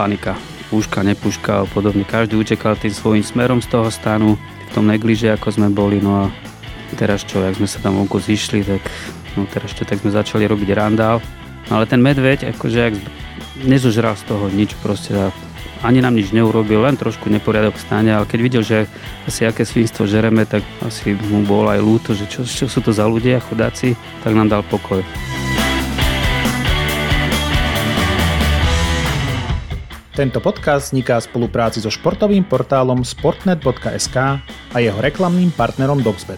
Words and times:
panika. 0.00 0.32
Púška, 0.72 1.04
nepúška 1.04 1.52
a 1.60 1.68
podobne. 1.68 2.08
Každý 2.08 2.40
utekal 2.40 2.72
tým 2.80 2.94
svojím 2.94 3.20
smerom 3.20 3.60
z 3.60 3.68
toho 3.68 3.92
stanu, 3.92 4.40
v 4.40 4.70
tom 4.72 4.88
negliže, 4.88 5.28
ako 5.36 5.60
sme 5.60 5.68
boli. 5.68 6.00
No 6.00 6.24
a 6.24 6.32
teraz 6.96 7.20
čo, 7.28 7.44
jak 7.44 7.60
sme 7.60 7.68
sa 7.68 7.84
tam 7.84 8.00
vonku 8.00 8.16
zišli, 8.16 8.64
tak 8.64 8.80
no 9.36 9.44
teraz 9.44 9.76
čo, 9.76 9.84
tak 9.84 10.00
sme 10.00 10.08
začali 10.08 10.48
robiť 10.48 10.72
randál. 10.72 11.20
Ale 11.68 11.84
ten 11.84 12.00
medveď, 12.00 12.56
akože 12.56 12.78
jak 12.80 12.94
nezožral 13.60 14.16
z 14.16 14.24
toho 14.24 14.48
nič 14.48 14.72
proste 14.80 15.12
a 15.12 15.28
ani 15.84 16.00
nám 16.00 16.16
nič 16.16 16.32
neurobil, 16.32 16.80
len 16.84 16.96
trošku 16.96 17.32
neporiadok 17.32 17.76
stane, 17.76 18.12
ale 18.12 18.28
keď 18.28 18.38
videl, 18.40 18.62
že 18.64 18.84
asi 19.24 19.48
aké 19.48 19.64
svinstvo 19.64 20.04
žereme, 20.04 20.44
tak 20.44 20.60
asi 20.84 21.16
mu 21.16 21.40
bolo 21.44 21.72
aj 21.72 21.80
ľúto, 21.80 22.12
že 22.12 22.28
čo, 22.28 22.44
čo 22.44 22.68
sú 22.68 22.84
to 22.84 22.92
za 22.92 23.08
ľudia, 23.08 23.40
chudáci, 23.40 23.96
tak 24.20 24.36
nám 24.36 24.52
dal 24.52 24.62
pokoj. 24.64 25.00
Tento 30.20 30.36
podcast 30.36 30.92
vzniká 30.92 31.16
v 31.16 31.32
spolupráci 31.32 31.80
so 31.80 31.88
športovým 31.88 32.44
portálom 32.44 33.00
sportnet.sk 33.00 34.16
a 34.44 34.76
jeho 34.76 35.00
reklamným 35.00 35.48
partnerom 35.48 36.04
Doxbet. 36.04 36.36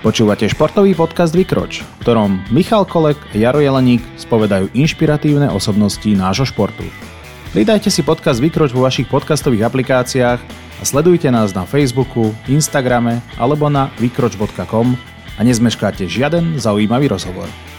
Počúvate 0.00 0.48
športový 0.48 0.96
podcast 0.96 1.36
Vykroč, 1.36 1.84
v 1.84 1.96
ktorom 2.00 2.40
Michal 2.48 2.88
Kolek 2.88 3.20
a 3.20 3.36
Jaro 3.36 3.60
Jeleník 3.60 4.00
spovedajú 4.16 4.72
inšpiratívne 4.72 5.52
osobnosti 5.52 6.08
nášho 6.08 6.48
športu. 6.48 6.88
Pridajte 7.52 7.92
si 7.92 8.00
podcast 8.00 8.40
Vykroč 8.40 8.72
vo 8.72 8.88
vašich 8.88 9.12
podcastových 9.12 9.68
aplikáciách 9.68 10.40
a 10.80 10.82
sledujte 10.88 11.28
nás 11.28 11.52
na 11.52 11.68
Facebooku, 11.68 12.32
Instagrame 12.48 13.20
alebo 13.36 13.68
na 13.68 13.92
vykroč.com 14.00 14.96
a 15.36 15.40
nezmeškáte 15.44 16.08
žiaden 16.08 16.56
zaujímavý 16.56 17.12
rozhovor. 17.12 17.75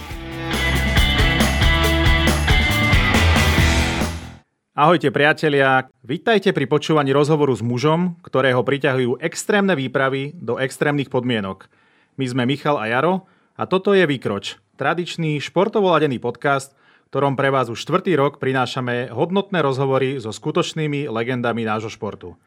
Ahojte 4.78 5.10
priatelia, 5.10 5.90
vítajte 6.06 6.54
pri 6.54 6.70
počúvaní 6.70 7.10
rozhovoru 7.10 7.50
s 7.50 7.66
mužom, 7.66 8.14
ktorého 8.22 8.62
priťahujú 8.62 9.18
extrémne 9.26 9.74
výpravy 9.74 10.38
do 10.38 10.62
extrémnych 10.62 11.10
podmienok. 11.10 11.66
My 12.14 12.30
sme 12.30 12.46
Michal 12.46 12.78
a 12.78 12.86
Jaro 12.86 13.26
a 13.58 13.66
toto 13.66 13.98
je 13.98 14.06
Výkroč, 14.06 14.62
tradičný 14.78 15.42
športovo 15.42 15.90
ladený 15.90 16.22
podcast, 16.22 16.78
ktorom 17.10 17.34
pre 17.34 17.50
vás 17.50 17.74
už 17.74 17.82
štvrtý 17.90 18.22
rok 18.22 18.38
prinášame 18.38 19.10
hodnotné 19.10 19.66
rozhovory 19.66 20.22
so 20.22 20.30
skutočnými 20.30 21.10
legendami 21.10 21.66
nášho 21.66 21.90
športu. 21.90 22.38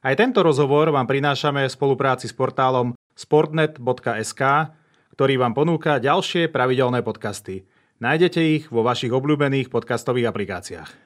Aj 0.00 0.16
tento 0.16 0.40
rozhovor 0.40 0.88
vám 0.88 1.04
prinášame 1.04 1.68
v 1.68 1.74
spolupráci 1.76 2.32
s 2.32 2.32
portálom 2.32 2.96
sportnet.sk, 3.12 4.72
ktorý 5.12 5.34
vám 5.36 5.52
ponúka 5.52 6.00
ďalšie 6.00 6.48
pravidelné 6.48 7.04
podcasty. 7.04 7.68
Nájdete 8.00 8.40
ich 8.40 8.72
vo 8.72 8.80
vašich 8.80 9.12
obľúbených 9.12 9.68
podcastových 9.68 10.32
aplikáciách. 10.32 11.03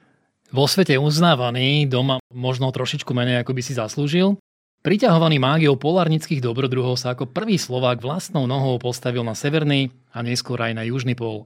Vo 0.49 0.65
svete 0.65 0.97
uznávaný, 0.97 1.85
doma 1.85 2.17
možno 2.33 2.73
trošičku 2.73 3.13
menej 3.13 3.45
ako 3.45 3.53
by 3.53 3.61
si 3.61 3.77
zaslúžil, 3.77 4.41
priťahovaný 4.81 5.37
mágiou 5.37 5.77
polárnických 5.77 6.41
dobrodruhov 6.41 6.97
sa 6.97 7.13
ako 7.13 7.29
prvý 7.29 7.61
Slovák 7.61 8.01
vlastnou 8.01 8.49
nohou 8.49 8.81
postavil 8.81 9.21
na 9.21 9.37
severný 9.37 9.93
a 10.09 10.25
neskôr 10.25 10.57
aj 10.57 10.73
na 10.73 10.81
južný 10.89 11.13
pól. 11.13 11.45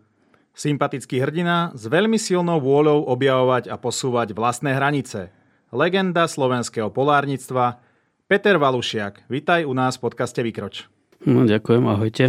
Sympatický 0.55 1.19
hrdina 1.19 1.75
s 1.75 1.83
veľmi 1.83 2.15
silnou 2.15 2.63
vôľou 2.63 3.03
objavovať 3.11 3.67
a 3.67 3.75
posúvať 3.75 4.31
vlastné 4.31 4.71
hranice. 4.71 5.35
Legenda 5.75 6.23
slovenského 6.23 6.87
polárnictva 6.87 7.83
Peter 8.31 8.55
Valušiak. 8.55 9.27
Vítaj 9.27 9.67
u 9.67 9.75
nás 9.75 9.99
v 9.99 10.07
podcaste 10.07 10.39
Vykroč. 10.39 10.87
No, 11.27 11.43
ďakujem, 11.43 11.83
ahojte. 11.91 12.23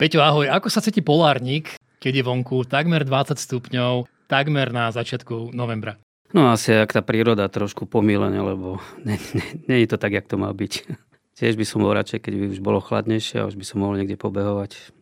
Peťo, 0.00 0.24
ahoj. 0.24 0.48
Ako 0.48 0.72
sa 0.72 0.80
cíti 0.80 1.04
polárnik, 1.04 1.76
keď 2.00 2.12
je 2.16 2.24
vonku 2.24 2.64
takmer 2.64 3.04
20 3.04 3.36
stupňov, 3.36 4.08
takmer 4.24 4.72
na 4.72 4.88
začiatku 4.88 5.52
novembra? 5.52 6.00
No 6.34 6.50
asi 6.50 6.74
ak 6.74 6.90
tá 6.90 6.98
príroda 6.98 7.46
trošku 7.46 7.86
pomílená, 7.86 8.42
lebo 8.42 8.82
nie, 9.06 9.14
nie, 9.38 9.46
nie 9.70 9.78
je 9.86 9.94
to 9.94 9.98
tak, 10.02 10.18
jak 10.18 10.26
to 10.26 10.34
má 10.34 10.50
byť. 10.50 10.72
Tiež 11.38 11.54
by 11.54 11.64
som 11.66 11.86
bol 11.86 11.94
radšej, 11.94 12.18
keď 12.26 12.32
by 12.34 12.44
už 12.58 12.60
bolo 12.62 12.82
chladnejšie 12.82 13.42
a 13.42 13.46
už 13.46 13.54
by 13.54 13.64
som 13.66 13.82
mohol 13.82 13.98
niekde 14.02 14.18
pobehovať. 14.18 14.94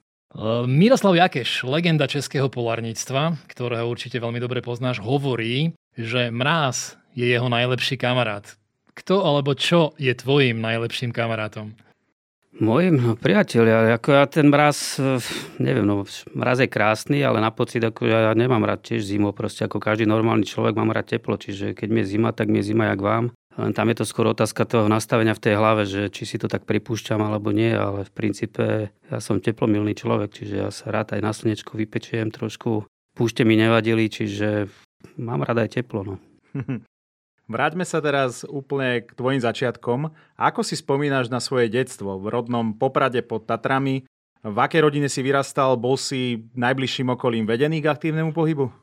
Miroslav 0.64 1.12
Jakeš, 1.12 1.68
legenda 1.68 2.08
českého 2.08 2.48
polárnictva, 2.48 3.36
ktorého 3.52 3.84
určite 3.84 4.16
veľmi 4.16 4.40
dobre 4.40 4.64
poznáš, 4.64 5.04
hovorí, 5.04 5.76
že 5.92 6.32
mráz 6.32 6.96
je 7.12 7.28
jeho 7.28 7.52
najlepší 7.52 8.00
kamarát. 8.00 8.48
Kto 8.96 9.24
alebo 9.24 9.52
čo 9.52 9.92
je 10.00 10.12
tvojim 10.16 10.56
najlepším 10.60 11.12
kamarátom? 11.12 11.76
Mojim 12.52 13.00
no, 13.00 13.16
priatelia, 13.16 13.96
ako 13.96 14.08
ja 14.12 14.24
ten 14.28 14.52
mraz, 14.52 15.00
eh, 15.00 15.16
neviem, 15.56 15.88
no 15.88 16.04
mraz 16.36 16.60
je 16.60 16.68
krásny, 16.68 17.24
ale 17.24 17.40
na 17.40 17.48
pocit, 17.48 17.80
ako 17.80 18.04
ja, 18.04 18.36
nemám 18.36 18.60
rád 18.68 18.84
tiež 18.84 19.08
zimu, 19.08 19.32
proste 19.32 19.64
ako 19.64 19.80
každý 19.80 20.04
normálny 20.04 20.44
človek 20.44 20.76
mám 20.76 20.92
rád 20.92 21.16
teplo, 21.16 21.40
čiže 21.40 21.72
keď 21.72 21.88
mi 21.88 22.04
je 22.04 22.12
zima, 22.12 22.36
tak 22.36 22.52
mi 22.52 22.60
je 22.60 22.76
zima 22.76 22.92
jak 22.92 23.00
vám. 23.00 23.32
Len 23.56 23.72
tam 23.76 23.88
je 23.92 24.00
to 24.00 24.04
skôr 24.08 24.28
otázka 24.28 24.64
toho 24.64 24.88
nastavenia 24.88 25.36
v 25.36 25.44
tej 25.44 25.54
hlave, 25.60 25.84
že 25.84 26.08
či 26.08 26.24
si 26.24 26.36
to 26.40 26.48
tak 26.48 26.64
pripúšťam 26.64 27.20
alebo 27.20 27.52
nie, 27.52 27.72
ale 27.72 28.04
v 28.04 28.12
princípe 28.12 28.64
ja 28.92 29.18
som 29.20 29.40
teplomilný 29.40 29.92
človek, 29.96 30.32
čiže 30.32 30.54
ja 30.56 30.68
sa 30.72 30.92
rád 30.92 31.16
aj 31.16 31.20
na 31.20 31.32
slnečku 31.32 31.76
vypečujem 31.76 32.32
trošku. 32.32 32.88
Púšte 33.12 33.44
mi 33.44 33.60
nevadili, 33.60 34.08
čiže 34.08 34.72
mám 35.20 35.44
rád 35.44 35.68
aj 35.68 35.80
teplo. 35.80 36.00
No. 36.04 36.14
Vráťme 37.50 37.82
sa 37.82 37.98
teraz 37.98 38.46
úplne 38.46 39.02
k 39.02 39.10
tvojim 39.14 39.42
začiatkom. 39.42 40.14
Ako 40.38 40.62
si 40.62 40.78
spomínaš 40.78 41.28
na 41.28 41.42
svoje 41.42 41.70
detstvo 41.70 42.18
v 42.18 42.30
rodnom 42.30 42.74
Poprade 42.74 43.22
pod 43.22 43.46
Tatrami? 43.46 44.06
V 44.42 44.56
akej 44.58 44.82
rodine 44.82 45.06
si 45.06 45.22
vyrastal? 45.22 45.78
Bol 45.78 45.94
si 45.94 46.50
najbližším 46.58 47.14
okolím 47.14 47.46
vedený 47.46 47.78
k 47.78 47.90
aktívnemu 47.94 48.34
pohybu? 48.34 48.81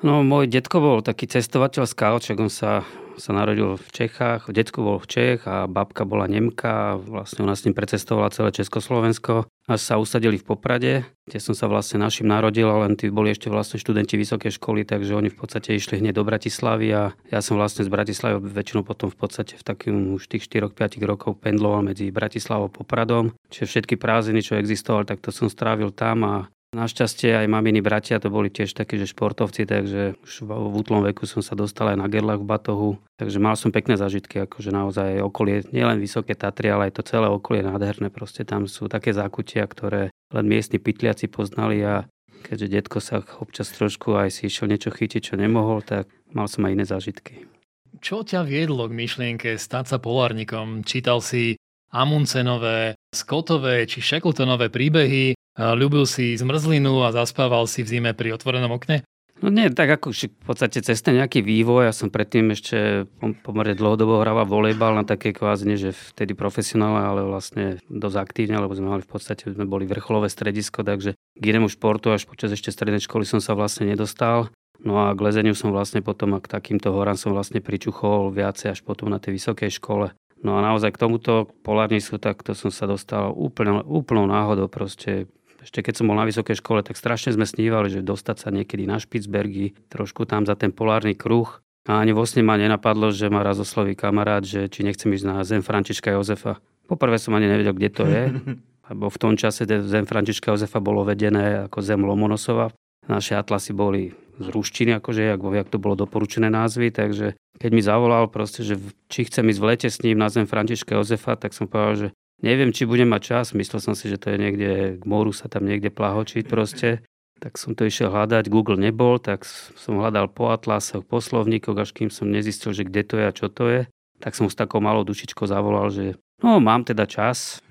No, 0.00 0.24
môj 0.24 0.48
detko 0.48 0.80
bol 0.80 0.98
taký 1.04 1.28
cestovateľ 1.28 1.84
skáček, 1.84 2.40
on 2.40 2.48
sa 2.48 2.88
sa 3.20 3.36
narodil 3.36 3.76
v 3.76 3.88
Čechách, 3.92 4.48
detko 4.48 4.80
bol 4.80 4.96
v 4.96 5.06
Čech 5.06 5.40
a 5.44 5.68
babka 5.68 6.08
bola 6.08 6.24
Nemka 6.24 6.96
a 6.96 6.96
vlastne 6.96 7.44
ona 7.44 7.52
s 7.52 7.68
ním 7.68 7.76
precestovala 7.76 8.32
celé 8.32 8.48
Československo 8.56 9.44
až 9.70 9.80
sa 9.86 10.02
usadili 10.02 10.34
v 10.34 10.42
Poprade, 10.50 11.06
kde 11.30 11.38
som 11.38 11.54
sa 11.54 11.70
vlastne 11.70 12.02
našim 12.02 12.26
narodil, 12.26 12.66
len 12.66 12.98
tí 12.98 13.06
boli 13.06 13.30
ešte 13.30 13.46
vlastne 13.46 13.78
študenti 13.78 14.18
vysokej 14.18 14.58
školy, 14.58 14.82
takže 14.82 15.14
oni 15.14 15.30
v 15.30 15.38
podstate 15.38 15.78
išli 15.78 16.02
hneď 16.02 16.18
do 16.18 16.26
Bratislavy 16.26 16.90
a 16.90 17.14
ja 17.30 17.38
som 17.38 17.54
vlastne 17.54 17.86
z 17.86 17.92
Bratislavy 17.94 18.42
väčšinou 18.42 18.82
potom 18.82 19.14
v 19.14 19.18
podstate 19.22 19.54
v 19.54 19.62
takým 19.62 20.18
už 20.18 20.26
tých 20.26 20.50
4-5 20.50 20.98
rokov 21.06 21.38
pendloval 21.38 21.86
medzi 21.86 22.10
Bratislavou 22.10 22.66
a 22.66 22.74
Popradom. 22.74 23.30
Čiže 23.54 23.70
všetky 23.70 23.94
prázdniny, 23.94 24.42
čo 24.42 24.58
existovali, 24.58 25.06
tak 25.06 25.22
to 25.22 25.30
som 25.30 25.46
strávil 25.46 25.94
tam 25.94 26.26
a 26.26 26.34
Našťastie 26.70 27.34
aj 27.34 27.50
maminy 27.50 27.82
bratia 27.82 28.22
to 28.22 28.30
boli 28.30 28.46
tiež 28.46 28.78
takí, 28.78 28.94
že 28.94 29.10
športovci, 29.10 29.66
takže 29.66 30.14
už 30.22 30.46
v 30.46 30.70
útlom 30.70 31.02
veku 31.02 31.26
som 31.26 31.42
sa 31.42 31.58
dostal 31.58 31.90
aj 31.90 31.98
na 31.98 32.06
gerlach 32.06 32.38
v 32.38 32.46
batohu. 32.46 32.90
Takže 33.18 33.42
mal 33.42 33.58
som 33.58 33.74
pekné 33.74 33.98
zažitky, 33.98 34.46
akože 34.46 34.70
naozaj 34.70 35.18
okolie, 35.18 35.66
nielen 35.74 35.98
Vysoké 35.98 36.38
Tatry, 36.38 36.70
ale 36.70 36.86
aj 36.86 37.02
to 37.02 37.02
celé 37.02 37.26
okolie 37.26 37.66
nádherné. 37.66 38.06
Proste 38.14 38.46
tam 38.46 38.70
sú 38.70 38.86
také 38.86 39.10
zákutia, 39.10 39.66
ktoré 39.66 40.14
len 40.30 40.46
miestni 40.46 40.78
pytliaci 40.78 41.26
poznali 41.26 41.82
a 41.82 42.06
keďže 42.46 42.66
detko 42.70 43.02
sa 43.02 43.18
občas 43.42 43.74
trošku 43.74 44.14
aj 44.14 44.30
si 44.30 44.46
išiel 44.46 44.70
niečo 44.70 44.94
chytiť, 44.94 45.34
čo 45.34 45.34
nemohol, 45.34 45.82
tak 45.82 46.06
mal 46.30 46.46
som 46.46 46.70
aj 46.70 46.72
iné 46.78 46.86
zážitky. 46.86 47.50
Čo 47.98 48.22
ťa 48.22 48.46
viedlo 48.46 48.86
k 48.86 48.94
myšlienke 48.94 49.58
stať 49.58 49.90
sa 49.90 49.98
polárnikom? 49.98 50.86
Čítal 50.86 51.18
si 51.18 51.58
Amundsenové, 51.90 52.94
Scottové 53.10 53.90
či 53.90 53.98
Shackletonové 53.98 54.70
príbehy, 54.70 55.34
ľúbil 55.58 56.06
si 56.06 56.36
zmrzlinu 56.36 57.02
a 57.02 57.14
zaspával 57.14 57.66
si 57.66 57.82
v 57.82 57.98
zime 57.98 58.10
pri 58.14 58.36
otvorenom 58.36 58.70
okne? 58.74 59.02
No 59.40 59.48
nie, 59.48 59.72
tak 59.72 59.88
ako 59.88 60.12
v 60.12 60.44
podstate 60.44 60.84
cez 60.84 61.00
ten 61.00 61.16
nejaký 61.16 61.40
vývoj, 61.40 61.88
ja 61.88 61.94
som 61.96 62.12
predtým 62.12 62.52
ešte 62.52 63.08
pomerne 63.40 63.72
dlhodobo 63.72 64.20
hrával 64.20 64.44
volejbal 64.44 64.92
na 64.92 65.04
také 65.08 65.32
kvázi, 65.32 65.64
nie 65.64 65.80
že 65.80 65.96
vtedy 65.96 66.36
profesionálne, 66.36 67.00
ale 67.00 67.20
vlastne 67.24 67.80
dosť 67.88 68.16
aktívne, 68.20 68.60
lebo 68.60 68.76
sme 68.76 68.92
mali 68.92 69.00
v 69.00 69.08
podstate, 69.08 69.48
sme 69.48 69.64
boli 69.64 69.88
vrcholové 69.88 70.28
stredisko, 70.28 70.84
takže 70.84 71.16
k 71.16 71.44
inému 71.56 71.72
športu 71.72 72.12
až 72.12 72.28
počas 72.28 72.52
ešte 72.52 72.68
strednej 72.68 73.00
školy 73.00 73.24
som 73.24 73.40
sa 73.40 73.56
vlastne 73.56 73.88
nedostal. 73.88 74.52
No 74.84 75.08
a 75.08 75.16
k 75.16 75.24
lezeniu 75.24 75.56
som 75.56 75.72
vlastne 75.72 76.04
potom 76.04 76.36
a 76.36 76.44
k 76.44 76.48
takýmto 76.48 76.92
horám 76.92 77.16
som 77.16 77.32
vlastne 77.32 77.64
pričuchol 77.64 78.36
viacej 78.36 78.76
až 78.76 78.80
potom 78.84 79.08
na 79.08 79.16
tej 79.16 79.40
vysokej 79.40 79.72
škole. 79.72 80.12
No 80.44 80.56
a 80.56 80.64
naozaj 80.64 80.96
k 80.96 81.00
tomuto 81.00 81.48
polárnicu, 81.64 82.16
tak 82.16 82.44
to 82.44 82.52
som 82.52 82.68
sa 82.72 82.88
dostal 82.88 83.32
úplne, 83.32 83.84
úplnou 83.84 84.24
náhodou 84.24 84.68
proste 84.68 85.28
ešte 85.60 85.84
keď 85.84 85.94
som 86.00 86.08
bol 86.08 86.16
na 86.16 86.24
vysokej 86.24 86.56
škole, 86.60 86.80
tak 86.80 86.96
strašne 86.96 87.36
sme 87.36 87.44
snívali, 87.44 87.92
že 87.92 88.00
dostať 88.00 88.36
sa 88.40 88.48
niekedy 88.48 88.88
na 88.88 88.96
Špicbergy, 88.96 89.76
trošku 89.92 90.24
tam 90.24 90.48
za 90.48 90.56
ten 90.56 90.72
polárny 90.72 91.12
kruh. 91.12 91.60
A 91.88 92.00
ani 92.00 92.12
vo 92.12 92.24
sne 92.28 92.44
ma 92.44 92.60
nenapadlo, 92.60 93.08
že 93.12 93.32
ma 93.32 93.40
raz 93.40 93.56
osloví 93.56 93.96
kamarát, 93.96 94.44
že 94.44 94.68
či 94.68 94.84
nechcem 94.84 95.12
ísť 95.12 95.24
na 95.24 95.36
Zem 95.44 95.64
Františka 95.64 96.12
Jozefa. 96.12 96.60
Poprvé 96.84 97.16
som 97.16 97.32
ani 97.36 97.48
nevedel, 97.48 97.72
kde 97.72 97.90
to 97.92 98.04
je, 98.04 98.22
lebo 98.92 99.08
v 99.08 99.20
tom 99.20 99.34
čase 99.36 99.64
Zem 99.64 100.04
Františka 100.04 100.52
Jozefa 100.52 100.80
bolo 100.80 101.04
vedené 101.04 101.68
ako 101.68 101.80
Zem 101.80 102.04
Lomonosova. 102.04 102.72
Naše 103.08 103.36
atlasy 103.36 103.72
boli 103.72 104.12
z 104.40 104.46
ruštiny, 104.48 104.96
akože, 104.96 105.36
jak, 105.36 105.40
jak 105.40 105.68
to 105.68 105.76
bolo 105.76 105.96
doporučené 105.96 106.48
názvy, 106.48 106.88
takže 106.88 107.36
keď 107.60 107.70
mi 107.76 107.82
zavolal 107.84 108.24
proste, 108.32 108.64
že 108.64 108.80
či 109.12 109.28
chcem 109.28 109.44
ísť 109.52 109.60
v 109.60 109.68
lete 109.68 109.88
s 109.92 110.00
ním 110.00 110.16
na 110.16 110.32
Zem 110.32 110.48
Františka 110.48 110.96
Jozefa, 110.96 111.36
tak 111.36 111.52
som 111.52 111.68
povedal, 111.68 111.94
že 111.96 112.08
Neviem, 112.40 112.72
či 112.72 112.88
budem 112.88 113.08
mať 113.12 113.22
čas. 113.22 113.46
Myslel 113.52 113.84
som 113.84 113.92
si, 113.92 114.08
že 114.08 114.16
to 114.16 114.32
je 114.32 114.38
niekde 114.40 114.70
k 114.96 115.04
moru 115.04 115.32
sa 115.32 115.52
tam 115.52 115.68
niekde 115.68 115.92
plahočiť 115.92 116.48
proste. 116.48 117.04
tak 117.40 117.56
som 117.56 117.72
to 117.72 117.88
išiel 117.88 118.12
hľadať, 118.12 118.52
Google 118.52 118.76
nebol, 118.76 119.16
tak 119.16 119.48
som 119.48 119.96
hľadal 119.96 120.28
po 120.28 120.52
atlasoch, 120.52 121.00
po 121.08 121.24
slovníkoch, 121.24 121.72
až 121.72 121.96
kým 121.96 122.12
som 122.12 122.28
nezistil, 122.28 122.76
že 122.76 122.84
kde 122.84 123.00
to 123.00 123.14
je 123.16 123.24
a 123.24 123.32
čo 123.32 123.48
to 123.48 123.64
je. 123.72 123.80
Tak 124.20 124.36
som 124.36 124.52
s 124.52 124.56
takou 124.56 124.84
malou 124.84 125.08
dušičkou 125.08 125.48
zavolal, 125.48 125.88
že 125.88 126.20
no 126.44 126.60
mám 126.60 126.84
teda 126.84 127.08
čas. 127.08 127.64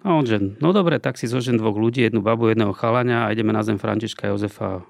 A 0.00 0.08
on 0.16 0.24
že, 0.24 0.40
no 0.40 0.72
dobre, 0.72 0.96
tak 0.96 1.20
si 1.20 1.28
zožen 1.28 1.60
dvoch 1.60 1.76
ľudí, 1.76 2.00
jednu 2.00 2.24
babu, 2.24 2.48
jedného 2.48 2.72
chalania 2.72 3.28
a 3.28 3.32
ideme 3.36 3.52
na 3.52 3.60
zem 3.60 3.76
Františka 3.76 4.32
Jozefa. 4.32 4.80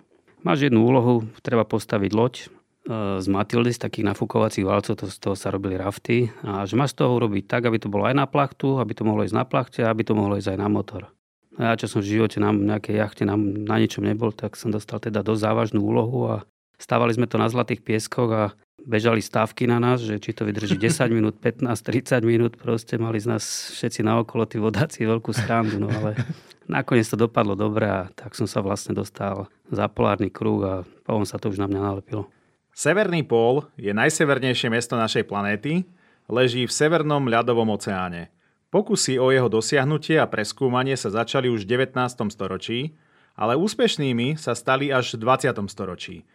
Máš 0.46 0.70
jednu 0.70 0.86
úlohu, 0.86 1.26
treba 1.42 1.66
postaviť 1.66 2.10
loď 2.14 2.34
z 2.84 3.26
Matildy, 3.32 3.72
z 3.72 3.80
takých 3.80 4.12
nafúkovacích 4.12 4.68
valcov, 4.68 4.94
to, 5.00 5.04
z 5.08 5.16
toho 5.16 5.32
sa 5.32 5.48
robili 5.48 5.80
rafty. 5.80 6.28
A 6.44 6.68
že 6.68 6.76
máš 6.76 6.92
z 6.92 7.00
toho 7.00 7.16
urobiť 7.16 7.48
tak, 7.48 7.64
aby 7.64 7.80
to 7.80 7.88
bolo 7.88 8.04
aj 8.04 8.12
na 8.12 8.28
plachtu, 8.28 8.76
aby 8.76 8.92
to 8.92 9.08
mohlo 9.08 9.24
ísť 9.24 9.36
na 9.36 9.44
plachte, 9.48 9.80
aby 9.80 10.04
to 10.04 10.12
mohlo 10.12 10.36
ísť 10.36 10.52
aj 10.52 10.58
na 10.60 10.68
motor. 10.68 11.08
No 11.56 11.70
ja, 11.70 11.78
čo 11.80 11.86
som 11.88 12.04
v 12.04 12.18
živote 12.18 12.42
na 12.42 12.52
nejakej 12.52 12.94
jachte 12.98 13.24
na, 13.24 13.38
na 13.40 13.80
ničom 13.80 14.04
nebol, 14.04 14.34
tak 14.34 14.58
som 14.58 14.68
dostal 14.68 15.00
teda 15.00 15.24
dosť 15.24 15.40
závažnú 15.40 15.80
úlohu 15.80 16.28
a 16.28 16.36
stávali 16.76 17.14
sme 17.16 17.24
to 17.30 17.40
na 17.40 17.48
Zlatých 17.48 17.80
pieskoch 17.80 18.30
a 18.34 18.44
bežali 18.84 19.24
stávky 19.24 19.64
na 19.64 19.80
nás, 19.80 20.04
že 20.04 20.20
či 20.20 20.36
to 20.36 20.44
vydrží 20.44 20.76
10 20.76 21.08
minút, 21.16 21.40
15, 21.40 21.72
30 21.72 22.20
minút, 22.20 22.52
proste 22.60 23.00
mali 23.00 23.16
z 23.16 23.32
nás 23.32 23.72
všetci 23.72 24.04
naokolo 24.04 24.44
tí 24.44 24.60
vodáci 24.60 25.08
veľkú 25.08 25.32
srandu, 25.32 25.80
no 25.80 25.88
ale 25.88 26.20
nakoniec 26.68 27.08
to 27.08 27.16
dopadlo 27.16 27.56
dobre 27.56 27.88
a 27.88 28.12
tak 28.12 28.36
som 28.36 28.44
sa 28.44 28.60
vlastne 28.60 28.92
dostal 28.92 29.48
za 29.72 29.88
polárny 29.88 30.28
kruh 30.28 30.60
a 30.60 30.74
potom 31.06 31.24
sa 31.24 31.40
to 31.40 31.48
už 31.48 31.56
na 31.56 31.70
mňa 31.70 31.80
nalepilo. 31.80 32.28
Severný 32.74 33.22
pól 33.22 33.70
je 33.78 33.94
najsevernejšie 33.94 34.66
miesto 34.66 34.98
našej 34.98 35.30
planéty, 35.30 35.86
leží 36.26 36.66
v 36.66 36.74
Severnom 36.74 37.22
ľadovom 37.30 37.70
oceáne. 37.70 38.34
Pokusy 38.74 39.14
o 39.14 39.30
jeho 39.30 39.46
dosiahnutie 39.46 40.18
a 40.18 40.26
preskúmanie 40.26 40.98
sa 40.98 41.06
začali 41.06 41.46
už 41.46 41.70
v 41.70 41.86
19. 41.86 41.94
storočí, 42.34 42.98
ale 43.38 43.54
úspešnými 43.54 44.34
sa 44.34 44.58
stali 44.58 44.90
až 44.90 45.14
v 45.14 45.22
20. 45.22 45.54
storočí. 45.70 46.26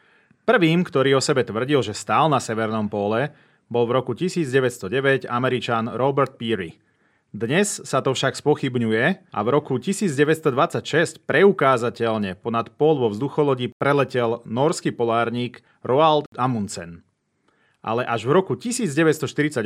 Prvým, 0.47 0.87
ktorý 0.87 1.19
o 1.19 1.21
sebe 1.21 1.43
tvrdil, 1.43 1.83
že 1.83 1.91
stál 1.91 2.31
na 2.31 2.39
Severnom 2.39 2.87
póle, 2.87 3.35
bol 3.67 3.83
v 3.83 3.99
roku 3.99 4.15
1909 4.15 5.27
Američan 5.27 5.91
Robert 5.91 6.39
Peary. 6.39 6.79
Dnes 7.29 7.77
sa 7.85 8.01
to 8.01 8.17
však 8.17 8.41
spochybňuje 8.41 9.29
a 9.29 9.39
v 9.45 9.49
roku 9.53 9.77
1926 9.77 11.21
preukázateľne 11.29 12.33
ponad 12.33 12.73
pól 12.73 12.97
vo 12.97 13.13
vzducholodi 13.13 13.69
preletel 13.77 14.41
norský 14.49 14.89
polárník 14.89 15.61
Roald 15.85 16.25
Amundsen. 16.33 17.05
Ale 17.85 18.01
až 18.01 18.25
v 18.25 18.33
roku 18.33 18.57
1948 18.57 19.61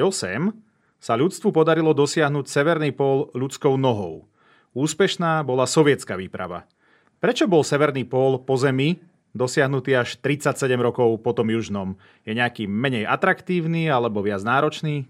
sa 0.99 1.13
ľudstvu 1.15 1.55
podarilo 1.55 1.95
dosiahnuť 1.95 2.51
severný 2.51 2.91
pól 2.91 3.31
ľudskou 3.31 3.79
nohou. 3.79 4.27
Úspešná 4.75 5.39
bola 5.47 5.63
sovietská 5.63 6.19
výprava. 6.19 6.67
Prečo 7.23 7.47
bol 7.47 7.63
severný 7.63 8.03
pól 8.03 8.43
po 8.43 8.59
Zemi 8.59 8.99
dosiahnutý 9.31 9.95
až 9.95 10.19
37 10.19 10.67
rokov 10.83 11.15
po 11.23 11.31
tom 11.31 11.47
južnom? 11.47 11.95
Je 12.27 12.35
nejaký 12.35 12.67
menej 12.67 13.07
atraktívny 13.07 13.87
alebo 13.87 14.19
viac 14.19 14.43
náročný? 14.43 15.07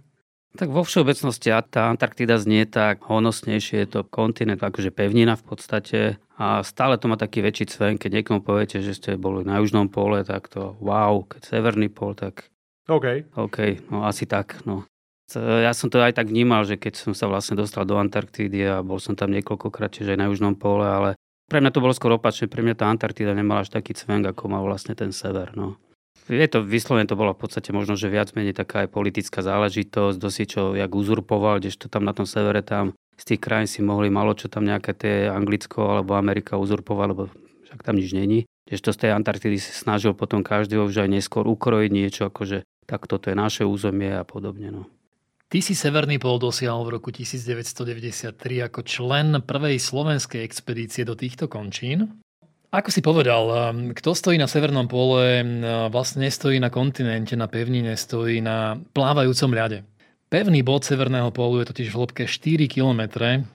Tak 0.54 0.70
vo 0.70 0.86
všeobecnosti 0.86 1.50
tá 1.74 1.90
Antarktida 1.90 2.38
znie 2.38 2.70
tak 2.70 3.02
honosnejšie, 3.10 3.84
je 3.84 3.90
to 3.90 4.00
kontinent, 4.06 4.62
akože 4.62 4.94
pevnina 4.94 5.34
v 5.34 5.44
podstate 5.50 6.00
a 6.38 6.62
stále 6.62 7.02
to 7.02 7.10
má 7.10 7.18
taký 7.18 7.42
väčší 7.42 7.74
cven, 7.74 7.98
keď 7.98 8.22
niekomu 8.22 8.46
poviete, 8.46 8.78
že 8.86 8.94
ste 8.94 9.18
boli 9.18 9.42
na 9.42 9.58
južnom 9.58 9.90
pole, 9.90 10.22
tak 10.22 10.54
to 10.54 10.78
wow, 10.78 11.26
keď 11.26 11.42
severný 11.42 11.90
pol, 11.90 12.14
tak 12.14 12.54
OK. 12.86 13.34
OK, 13.34 13.90
no 13.90 14.06
asi 14.06 14.30
tak, 14.30 14.62
no. 14.70 14.86
Ja 15.34 15.74
som 15.74 15.90
to 15.90 15.98
aj 15.98 16.20
tak 16.20 16.30
vnímal, 16.30 16.68
že 16.68 16.78
keď 16.78 17.02
som 17.02 17.18
sa 17.18 17.26
vlastne 17.26 17.58
dostal 17.58 17.90
do 17.90 17.98
Antarktídy 17.98 18.62
a 18.70 18.86
bol 18.86 19.02
som 19.02 19.18
tam 19.18 19.34
niekoľkokrát, 19.34 19.90
čiže 19.90 20.14
aj 20.14 20.20
na 20.20 20.28
južnom 20.30 20.54
pole, 20.54 20.86
ale 20.86 21.10
pre 21.50 21.64
mňa 21.64 21.74
to 21.74 21.82
bolo 21.82 21.98
skôr 21.98 22.14
opačne. 22.14 22.46
Pre 22.46 22.62
mňa 22.62 22.78
tá 22.78 22.86
Antarktída 22.94 23.34
nemala 23.34 23.66
až 23.66 23.74
taký 23.74 23.98
cvenk, 23.98 24.30
ako 24.30 24.54
mal 24.54 24.62
vlastne 24.62 24.94
ten 24.94 25.10
sever. 25.10 25.50
No. 25.58 25.82
Je 26.28 26.48
to 26.48 26.64
vyslovene, 26.64 27.04
to 27.04 27.20
bola 27.20 27.36
v 27.36 27.44
podstate 27.44 27.76
možno, 27.76 28.00
že 28.00 28.08
viac 28.08 28.32
menej 28.32 28.56
taká 28.56 28.88
aj 28.88 28.96
politická 28.96 29.44
záležitosť, 29.44 30.16
dosi 30.16 30.44
čo 30.48 30.72
jak 30.72 30.92
uzurpoval, 30.92 31.60
kdežto 31.60 31.92
tam 31.92 32.08
na 32.08 32.16
tom 32.16 32.24
severe 32.24 32.64
tam 32.64 32.96
z 33.18 33.24
tých 33.34 33.42
krajín 33.42 33.70
si 33.70 33.80
mohli 33.86 34.10
malo 34.10 34.34
čo 34.34 34.50
tam 34.50 34.66
nejaké 34.66 34.92
tie 34.98 35.16
Anglicko 35.30 35.80
alebo 35.80 36.18
Amerika 36.18 36.58
uzurpovať, 36.58 37.08
lebo 37.14 37.24
však 37.70 37.80
tam 37.86 37.96
nič 37.98 38.12
není. 38.14 38.50
Kdežto 38.66 38.90
z 38.96 38.98
tej 39.06 39.12
Antarktidy 39.14 39.58
sa 39.60 39.74
snažil 39.76 40.16
potom 40.16 40.42
každý 40.42 40.80
už 40.80 41.06
aj 41.06 41.10
neskôr 41.12 41.46
ukrojiť 41.46 41.92
niečo, 41.94 42.22
akože 42.32 42.64
tak 42.88 43.06
toto 43.06 43.30
je 43.30 43.36
naše 43.38 43.64
územie 43.68 44.12
a 44.12 44.26
podobne. 44.26 44.72
No. 44.72 44.82
Ty 45.52 45.62
si 45.62 45.78
Severný 45.78 46.18
pol 46.18 46.42
dosiahol 46.42 46.90
v 46.90 46.98
roku 46.98 47.14
1993 47.14 48.34
ako 48.66 48.82
člen 48.82 49.38
prvej 49.46 49.78
slovenskej 49.78 50.42
expedície 50.42 51.06
do 51.06 51.14
týchto 51.14 51.46
končín. 51.46 52.18
Ako 52.74 52.90
si 52.90 53.06
povedal, 53.06 53.44
um, 53.46 53.94
kto 53.94 54.18
stojí 54.18 54.42
na 54.42 54.50
Severnom 54.50 54.90
pole, 54.90 55.46
um, 55.46 55.62
vlastne 55.94 56.26
nestojí 56.26 56.58
na 56.58 56.74
kontinente, 56.74 57.38
na 57.38 57.46
pevnine, 57.46 57.94
stojí 57.94 58.42
na 58.42 58.82
plávajúcom 58.98 59.54
ľade. 59.54 59.86
Pevný 60.34 60.66
bod 60.66 60.82
Severného 60.82 61.30
pólu 61.30 61.62
je 61.62 61.70
totiž 61.70 61.94
v 61.94 61.98
hĺbke 62.02 62.24
4 62.26 62.66
km 62.66 63.02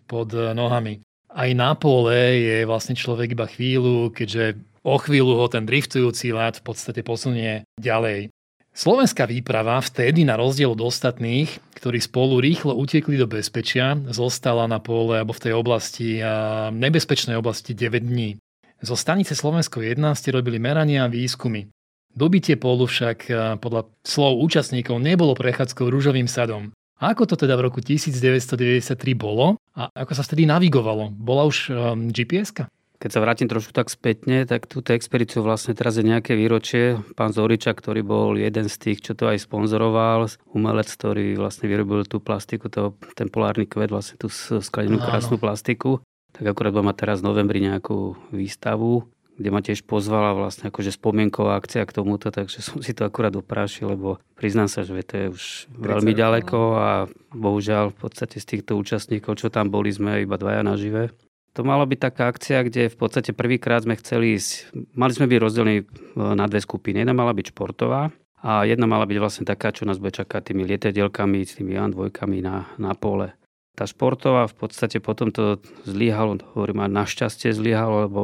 pod 0.07 0.31
uh, 0.39 0.55
nohami. 0.55 1.03
Aj 1.35 1.51
na 1.51 1.75
pole 1.75 2.15
je 2.15 2.63
vlastne 2.63 2.95
človek 2.95 3.35
iba 3.35 3.51
chvíľu, 3.51 4.15
keďže 4.15 4.55
o 4.87 4.95
chvíľu 5.03 5.35
ho 5.43 5.51
ten 5.51 5.67
driftujúci 5.67 6.31
ľad 6.31 6.63
v 6.63 6.71
podstate 6.71 7.03
posunie 7.03 7.67
ďalej. 7.75 8.31
Slovenská 8.71 9.27
výprava 9.27 9.83
vtedy, 9.83 10.23
na 10.23 10.39
rozdiel 10.39 10.79
od 10.79 10.87
ostatných, 10.87 11.51
ktorí 11.75 11.99
spolu 11.99 12.39
rýchlo 12.39 12.79
utekli 12.79 13.19
do 13.19 13.27
bezpečia, 13.27 13.99
zostala 14.15 14.71
na 14.71 14.79
pole 14.79 15.19
alebo 15.19 15.35
v 15.35 15.43
tej 15.43 15.53
oblasti, 15.59 16.23
nebezpečnej 16.71 17.35
oblasti 17.35 17.75
9 17.75 18.07
dní. 18.07 18.39
Zo 18.79 18.95
stanice 18.95 19.35
Slovensko 19.35 19.83
1 19.83 19.99
ste 20.15 20.31
robili 20.31 20.63
merania 20.63 21.07
a 21.07 21.11
výskumy. 21.11 21.67
Dobitie 22.15 22.55
polu 22.55 22.87
však 22.87 23.27
podľa 23.59 23.91
slov 24.07 24.39
účastníkov 24.39 25.03
nebolo 25.03 25.35
prechádzkou 25.35 25.91
rúžovým 25.91 26.31
sadom. 26.31 26.71
A 26.99 27.15
ako 27.15 27.31
to 27.31 27.35
teda 27.39 27.55
v 27.55 27.71
roku 27.71 27.79
1993 27.79 28.87
bolo 29.15 29.59
a 29.75 29.91
ako 29.91 30.13
sa 30.19 30.23
vtedy 30.27 30.47
navigovalo? 30.51 31.15
Bola 31.15 31.47
už 31.47 31.71
um, 31.71 32.11
GPS-ka? 32.11 32.67
Keď 32.99 33.11
sa 33.15 33.23
vrátim 33.23 33.47
trošku 33.47 33.71
tak 33.71 33.87
spätne, 33.87 34.43
tak 34.43 34.67
túto 34.67 34.91
expedíciu 34.91 35.47
vlastne 35.47 35.71
teraz 35.79 35.95
je 35.95 36.03
nejaké 36.03 36.35
výročie. 36.35 36.99
Pán 37.15 37.31
Zoriča, 37.31 37.71
ktorý 37.71 38.03
bol 38.03 38.35
jeden 38.35 38.67
z 38.67 38.75
tých, 38.75 38.99
čo 39.07 39.15
to 39.15 39.31
aj 39.31 39.39
sponzoroval, 39.47 40.27
umelec, 40.51 40.91
ktorý 40.91 41.39
vlastne 41.39 41.71
vyrobil 41.71 42.03
tú 42.11 42.19
plastiku, 42.19 42.67
to, 42.67 42.99
ten 43.15 43.31
polárny 43.31 43.71
kvet, 43.71 43.95
vlastne 43.95 44.19
tú 44.19 44.27
skladenú 44.35 44.99
krásnu 44.99 45.39
plastiku, 45.39 46.03
tak 46.39 46.47
akurát 46.55 46.75
má 46.79 46.95
teraz 46.95 47.19
v 47.19 47.35
novembri 47.35 47.59
nejakú 47.59 48.15
výstavu, 48.31 49.11
kde 49.39 49.51
ma 49.55 49.63
tiež 49.63 49.87
pozvala 49.87 50.35
vlastne 50.35 50.71
akože 50.71 50.95
spomienková 50.95 51.59
akcia 51.59 51.87
k 51.87 51.95
tomuto, 51.95 52.31
takže 52.31 52.59
som 52.63 52.83
si 52.83 52.95
to 52.95 53.07
akurát 53.07 53.35
oprášil, 53.35 53.95
lebo 53.95 54.19
priznám 54.35 54.67
sa, 54.67 54.83
že 54.83 54.99
to 55.03 55.15
je 55.15 55.27
už 55.35 55.45
veľmi 55.79 56.15
ďaleko 56.15 56.59
a 56.75 56.91
bohužiaľ 57.35 57.95
v 57.95 57.99
podstate 58.03 58.43
z 58.43 58.47
týchto 58.55 58.75
účastníkov, 58.79 59.39
čo 59.39 59.51
tam 59.51 59.71
boli, 59.71 59.95
sme 59.95 60.27
iba 60.27 60.35
dvaja 60.35 60.67
nažive. 60.67 61.15
To 61.59 61.67
mala 61.67 61.87
byť 61.91 61.99
taká 61.99 62.31
akcia, 62.31 62.63
kde 62.67 62.87
v 62.87 62.97
podstate 62.99 63.35
prvýkrát 63.35 63.83
sme 63.83 63.99
chceli 63.99 64.39
ísť, 64.39 64.75
mali 64.95 65.11
sme 65.11 65.27
byť 65.27 65.39
rozdelení 65.43 65.79
e, 65.83 65.87
na 66.15 66.47
dve 66.47 66.63
skupiny. 66.63 67.03
Jedna 67.03 67.19
mala 67.19 67.35
byť 67.35 67.51
športová 67.51 68.15
a 68.43 68.63
jedna 68.63 68.87
mala 68.87 69.11
byť 69.11 69.19
vlastne 69.19 69.45
taká, 69.47 69.75
čo 69.75 69.83
nás 69.83 69.99
bude 69.99 70.15
čakať 70.15 70.55
tými 70.55 70.63
lietadielkami, 70.71 71.43
s 71.43 71.59
tými 71.59 71.75
Jan 71.75 71.91
dvojkami 71.91 72.39
na, 72.47 72.71
na 72.79 72.95
pole. 72.95 73.35
Tá 73.79 73.87
športová 73.87 74.51
v 74.51 74.59
podstate 74.59 74.99
potom 74.99 75.31
to 75.31 75.63
zlyhalo, 75.87 76.43
hovorím 76.59 76.83
aj 76.83 76.99
našťastie 76.99 77.55
zlyhalo, 77.55 78.11
lebo 78.11 78.23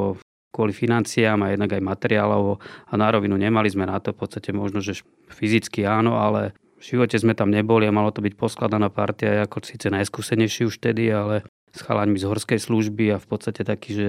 kvôli 0.51 0.75
financiám 0.75 1.47
a 1.47 1.55
jednak 1.55 1.79
aj 1.79 1.83
materiálov 1.83 2.59
a 2.91 2.93
na 2.99 3.07
rovinu 3.15 3.39
nemali 3.39 3.71
sme 3.71 3.87
na 3.87 4.03
to, 4.03 4.11
v 4.11 4.19
podstate 4.19 4.51
možno, 4.51 4.83
že 4.83 5.07
fyzicky 5.31 5.87
áno, 5.87 6.19
ale 6.19 6.59
v 6.83 6.83
živote 6.83 7.15
sme 7.15 7.39
tam 7.39 7.55
neboli 7.55 7.87
a 7.87 7.95
malo 7.95 8.11
to 8.11 8.19
byť 8.19 8.35
poskladaná 8.35 8.91
partia, 8.91 9.47
ako 9.47 9.63
síce 9.63 9.95
najskúsenejší 9.95 10.67
už 10.67 10.83
vtedy, 10.83 11.15
ale 11.15 11.47
s 11.75 11.83
chalaňmi 11.83 12.19
z 12.19 12.27
horskej 12.27 12.59
služby 12.59 13.15
a 13.15 13.23
v 13.23 13.27
podstate 13.27 13.67
taký, 13.67 13.91
že 13.95 14.09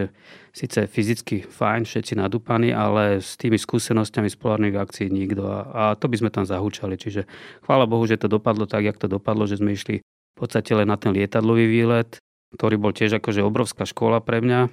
síce 0.50 0.86
fyzicky 0.86 1.46
fajn, 1.46 1.86
všetci 1.86 2.14
nadúpaní, 2.18 2.74
ale 2.74 3.22
s 3.22 3.38
tými 3.38 3.58
skúsenostiami 3.58 4.30
z 4.30 4.38
polárnych 4.38 4.78
akcií 4.78 5.10
nikto 5.10 5.50
a, 5.50 5.60
a 5.74 5.84
to 5.98 6.06
by 6.06 6.18
sme 6.18 6.30
tam 6.30 6.46
zahúčali. 6.46 6.98
Čiže 6.98 7.26
chvála 7.66 7.90
Bohu, 7.90 8.06
že 8.06 8.22
to 8.22 8.30
dopadlo 8.30 8.70
tak, 8.70 8.86
jak 8.86 9.02
to 9.02 9.10
dopadlo, 9.10 9.50
že 9.50 9.58
sme 9.58 9.74
išli 9.74 10.06
v 10.36 10.44
podstate 10.44 10.76
len 10.76 10.92
na 10.92 11.00
ten 11.00 11.16
lietadlový 11.16 11.66
výlet, 11.66 12.20
ktorý 12.60 12.76
bol 12.76 12.92
tiež 12.92 13.24
akože 13.24 13.40
obrovská 13.40 13.88
škola 13.88 14.20
pre 14.20 14.44
mňa 14.44 14.68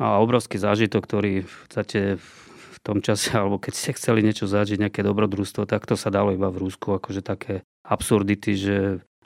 a 0.00 0.16
obrovský 0.22 0.56
zážitok, 0.56 1.02
ktorý 1.04 1.32
v 1.44 1.54
podstate 1.66 2.00
v 2.16 2.78
tom 2.80 3.04
čase, 3.04 3.34
alebo 3.38 3.58
keď 3.58 3.74
ste 3.74 3.90
chceli 3.98 4.22
niečo 4.22 4.46
zažiť, 4.48 4.78
nejaké 4.78 5.02
dobrodružstvo, 5.02 5.66
tak 5.66 5.84
to 5.84 5.98
sa 5.98 6.08
dalo 6.08 6.32
iba 6.32 6.48
v 6.48 6.66
Rúsku, 6.66 6.96
akože 6.96 7.20
také 7.20 7.66
absurdity, 7.84 8.52
že 8.56 8.76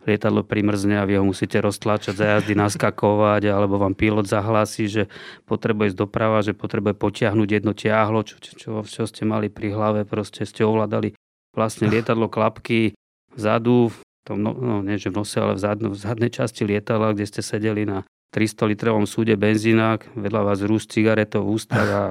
lietadlo 0.04 0.44
primrzne 0.44 1.00
a 1.00 1.08
vy 1.08 1.16
ho 1.16 1.24
musíte 1.24 1.56
roztlačať 1.60 2.14
za 2.16 2.26
jazdy, 2.36 2.52
naskakovať, 2.64 3.48
alebo 3.48 3.80
vám 3.80 3.96
pilot 3.96 4.28
zahlási, 4.28 4.88
že 4.88 5.02
potrebuje 5.48 5.92
ísť 5.94 5.98
doprava, 6.00 6.44
že 6.44 6.52
potrebuje 6.52 6.96
potiahnuť 6.96 7.48
jedno 7.48 7.72
tiahlo, 7.72 8.24
čo, 8.24 8.36
čo, 8.40 8.52
čo, 8.56 8.70
čo 8.84 9.02
ste 9.08 9.24
mali 9.24 9.48
pri 9.48 9.72
hlave, 9.72 10.00
proste 10.04 10.44
ste 10.44 10.64
ovládali 10.64 11.16
vlastne 11.56 11.88
lietadlo 11.92 12.28
klapky 12.28 12.92
vzadu, 13.34 13.90
tom, 14.24 14.40
no, 14.40 14.56
no 14.56 14.80
nie 14.80 14.96
že 14.96 15.12
v 15.12 15.20
nose, 15.20 15.36
ale 15.36 15.54
v, 15.54 15.60
zadno, 15.60 15.88
v 15.92 15.98
zadnej 16.00 16.32
časti 16.32 16.64
lietadla, 16.64 17.12
kde 17.12 17.28
ste 17.28 17.40
sedeli 17.44 17.84
na 17.84 18.02
300 18.32 18.66
litrovom 18.66 19.06
súde 19.06 19.38
benzína, 19.38 20.00
vedľa 20.16 20.40
vás 20.42 20.58
rúst 20.64 20.90
cigaretov 20.90 21.46
v 21.46 21.52
ústach 21.54 21.88
a 21.88 22.02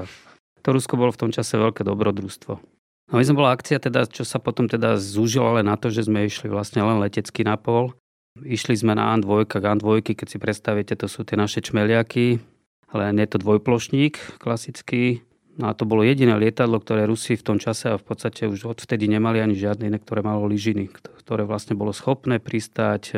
to 0.64 0.72
Rusko 0.72 0.96
bolo 0.96 1.12
v 1.12 1.28
tom 1.28 1.32
čase 1.36 1.60
veľké 1.60 1.84
dobrodružstvo. 1.84 2.54
No 3.12 3.20
my 3.20 3.24
sme 3.28 3.44
bola 3.44 3.52
akcia, 3.52 3.84
teda, 3.84 4.08
čo 4.08 4.24
sa 4.24 4.40
potom 4.40 4.72
teda 4.72 4.96
zúžila 4.96 5.60
len 5.60 5.68
na 5.68 5.76
to, 5.76 5.92
že 5.92 6.08
sme 6.08 6.24
išli 6.24 6.48
vlastne 6.48 6.80
len 6.80 7.04
letecky 7.04 7.44
na 7.44 7.60
pol. 7.60 7.92
Išli 8.40 8.80
sme 8.80 8.96
na 8.96 9.12
An-2, 9.12 9.44
An-2, 9.60 10.02
keď 10.02 10.28
si 10.32 10.40
predstavíte, 10.40 10.96
to 10.96 11.12
sú 11.12 11.28
tie 11.28 11.36
naše 11.36 11.60
čmeliaky, 11.60 12.40
ale 12.90 13.12
nie 13.12 13.28
je 13.28 13.32
to 13.36 13.44
dvojplošník 13.44 14.40
klasický. 14.40 15.22
No 15.54 15.70
a 15.70 15.78
to 15.78 15.86
bolo 15.86 16.02
jediné 16.02 16.34
lietadlo, 16.34 16.82
ktoré 16.82 17.06
Rusi 17.06 17.38
v 17.38 17.46
tom 17.46 17.58
čase 17.62 17.94
a 17.94 18.02
v 18.02 18.06
podstate 18.06 18.50
už 18.50 18.74
odvtedy 18.74 19.06
nemali 19.06 19.38
ani 19.38 19.54
žiadne 19.54 19.86
iné, 19.86 20.02
ktoré 20.02 20.26
malo 20.26 20.50
lyžiny, 20.50 20.90
ktoré 20.90 21.46
vlastne 21.46 21.78
bolo 21.78 21.94
schopné 21.94 22.42
pristáť 22.42 23.14
e, 23.14 23.16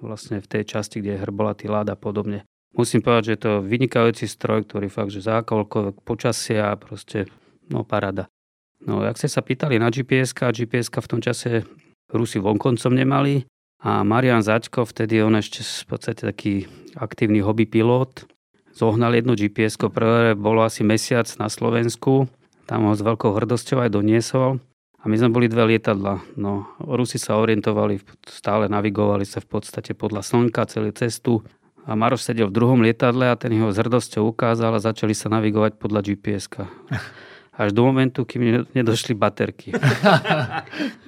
vlastne 0.00 0.40
v 0.40 0.48
tej 0.48 0.64
časti, 0.64 1.04
kde 1.04 1.20
je 1.20 1.22
hrbolatý 1.28 1.68
lád 1.68 1.92
a 1.92 1.96
podobne. 2.00 2.48
Musím 2.72 3.04
povedať, 3.04 3.22
že 3.28 3.32
je 3.36 3.42
to 3.44 3.52
vynikajúci 3.60 4.24
stroj, 4.24 4.64
ktorý 4.64 4.88
fakt, 4.88 5.12
že 5.12 5.20
za 5.20 5.44
akoľkoľvek 5.44 5.96
počasia 6.08 6.72
proste, 6.80 7.28
no 7.68 7.84
parada. 7.84 8.32
No, 8.80 9.04
ak 9.04 9.20
ste 9.20 9.28
sa 9.28 9.44
pýtali 9.44 9.76
na 9.76 9.92
gps 9.92 10.32
gps 10.32 10.88
v 10.88 11.10
tom 11.10 11.20
čase 11.20 11.68
Rusi 12.08 12.40
vonkoncom 12.40 12.92
nemali 12.96 13.44
a 13.84 14.00
Marian 14.04 14.40
Zaďko, 14.40 14.88
vtedy 14.88 15.20
on 15.20 15.36
ešte 15.36 15.60
v 15.60 15.86
podstate 15.88 16.24
taký 16.24 16.64
aktívny 16.96 17.44
hobby 17.44 17.68
pilot, 17.68 18.24
zohnal 18.74 19.14
jedno 19.14 19.38
gps 19.38 19.78
prvé 19.78 20.34
bolo 20.34 20.66
asi 20.66 20.82
mesiac 20.82 21.30
na 21.38 21.46
Slovensku, 21.46 22.26
tam 22.66 22.90
ho 22.90 22.92
s 22.92 23.00
veľkou 23.04 23.32
hrdosťou 23.32 23.86
aj 23.86 23.90
doniesol. 23.92 24.60
A 25.04 25.08
my 25.12 25.20
sme 25.20 25.36
boli 25.36 25.52
dve 25.52 25.76
lietadla. 25.76 26.24
No, 26.40 26.64
Rusi 26.80 27.20
sa 27.20 27.36
orientovali, 27.36 28.00
stále 28.24 28.72
navigovali 28.72 29.28
sa 29.28 29.44
v 29.44 29.52
podstate 29.52 29.92
podľa 29.92 30.24
slnka 30.24 30.64
celú 30.64 30.88
cestu. 30.96 31.44
A 31.84 31.92
Maroš 31.92 32.24
sedel 32.24 32.48
v 32.48 32.56
druhom 32.56 32.80
lietadle 32.80 33.28
a 33.28 33.36
ten 33.36 33.52
ho 33.60 33.68
s 33.68 33.76
hrdosťou 33.76 34.32
ukázal 34.32 34.72
a 34.72 34.80
začali 34.80 35.12
sa 35.12 35.28
navigovať 35.28 35.76
podľa 35.76 36.00
gps 36.08 36.48
Až 37.54 37.70
do 37.70 37.86
momentu, 37.86 38.26
kým 38.26 38.66
nedošli 38.74 39.14
baterky. 39.14 39.72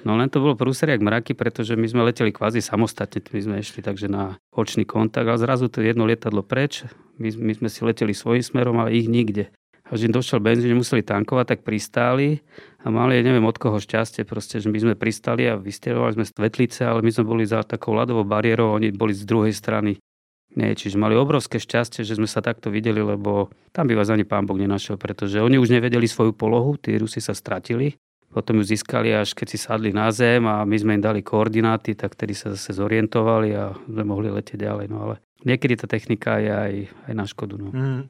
No 0.07 0.15
len 0.15 0.31
to 0.31 0.39
bolo 0.39 0.55
prúseriak 0.55 1.03
mraky, 1.03 1.35
pretože 1.35 1.75
my 1.75 1.83
sme 1.83 2.07
leteli 2.07 2.31
kvázi 2.31 2.63
samostatne, 2.63 3.19
my 3.19 3.41
sme 3.43 3.55
išli 3.59 3.83
takže 3.83 4.07
na 4.07 4.39
očný 4.55 4.87
kontakt, 4.87 5.27
ale 5.27 5.35
zrazu 5.35 5.67
to 5.67 5.83
jedno 5.83 6.07
lietadlo 6.07 6.47
preč, 6.47 6.87
my, 7.19 7.27
my 7.27 7.51
sme 7.59 7.67
si 7.67 7.83
leteli 7.83 8.15
svojím 8.15 8.39
smerom, 8.39 8.79
ale 8.79 8.95
ich 8.95 9.11
nikde. 9.11 9.51
Až 9.87 10.07
im 10.07 10.15
došiel 10.15 10.43
benzín, 10.43 10.75
museli 10.75 11.03
tankovať, 11.03 11.45
tak 11.55 11.59
pristáli 11.63 12.43
a 12.83 12.91
mali, 12.91 13.23
neviem 13.23 13.43
od 13.43 13.55
koho 13.55 13.79
šťastie, 13.79 14.27
proste, 14.27 14.59
že 14.59 14.67
my 14.67 14.79
sme 14.79 14.93
pristali 14.99 15.47
a 15.47 15.55
vystierovali 15.55 16.19
sme 16.19 16.25
z 16.27 16.35
Tvetlice, 16.35 16.81
ale 16.83 17.03
my 17.03 17.11
sme 17.11 17.23
boli 17.23 17.43
za 17.47 17.63
takou 17.63 17.95
ľadovou 17.95 18.27
bariérou, 18.27 18.75
oni 18.75 18.91
boli 18.91 19.15
z 19.15 19.23
druhej 19.23 19.55
strany. 19.55 19.99
Nie, 20.57 20.73
čiže 20.73 20.97
mali 20.97 21.13
obrovské 21.13 21.61
šťastie, 21.61 22.01
že 22.01 22.17
sme 22.17 22.25
sa 22.25 22.41
takto 22.41 22.73
videli, 22.73 22.97
lebo 22.97 23.53
tam 23.69 23.85
by 23.85 23.93
vás 23.93 24.09
ani 24.09 24.25
pán 24.25 24.49
Boh 24.49 24.57
nenašiel, 24.57 24.97
pretože 24.97 25.37
oni 25.37 25.61
už 25.61 25.69
nevedeli 25.69 26.09
svoju 26.09 26.33
polohu, 26.33 26.81
tí 26.81 26.97
Rusi 26.97 27.21
sa 27.21 27.37
stratili, 27.37 27.93
potom 28.33 28.57
ju 28.57 28.65
získali 28.65 29.13
až 29.13 29.37
keď 29.37 29.47
si 29.53 29.57
sadli 29.61 29.93
na 29.93 30.09
zem 30.09 30.41
a 30.49 30.65
my 30.65 30.73
sme 30.73 30.97
im 30.97 31.03
dali 31.05 31.21
koordináty, 31.21 31.93
tak 31.93 32.17
tedy 32.17 32.33
sa 32.33 32.57
zase 32.57 32.73
zorientovali 32.73 33.53
a 33.53 33.77
sme 33.85 34.01
mohli 34.01 34.33
letieť 34.33 34.57
ďalej. 34.57 34.85
No 34.89 34.97
ale 35.05 35.15
niekedy 35.45 35.77
tá 35.77 35.85
technika 35.85 36.41
je 36.41 36.49
aj, 36.49 36.73
aj 37.05 37.13
na 37.13 37.25
škodu. 37.29 37.55
No. 37.61 37.69
Mm. 37.69 38.03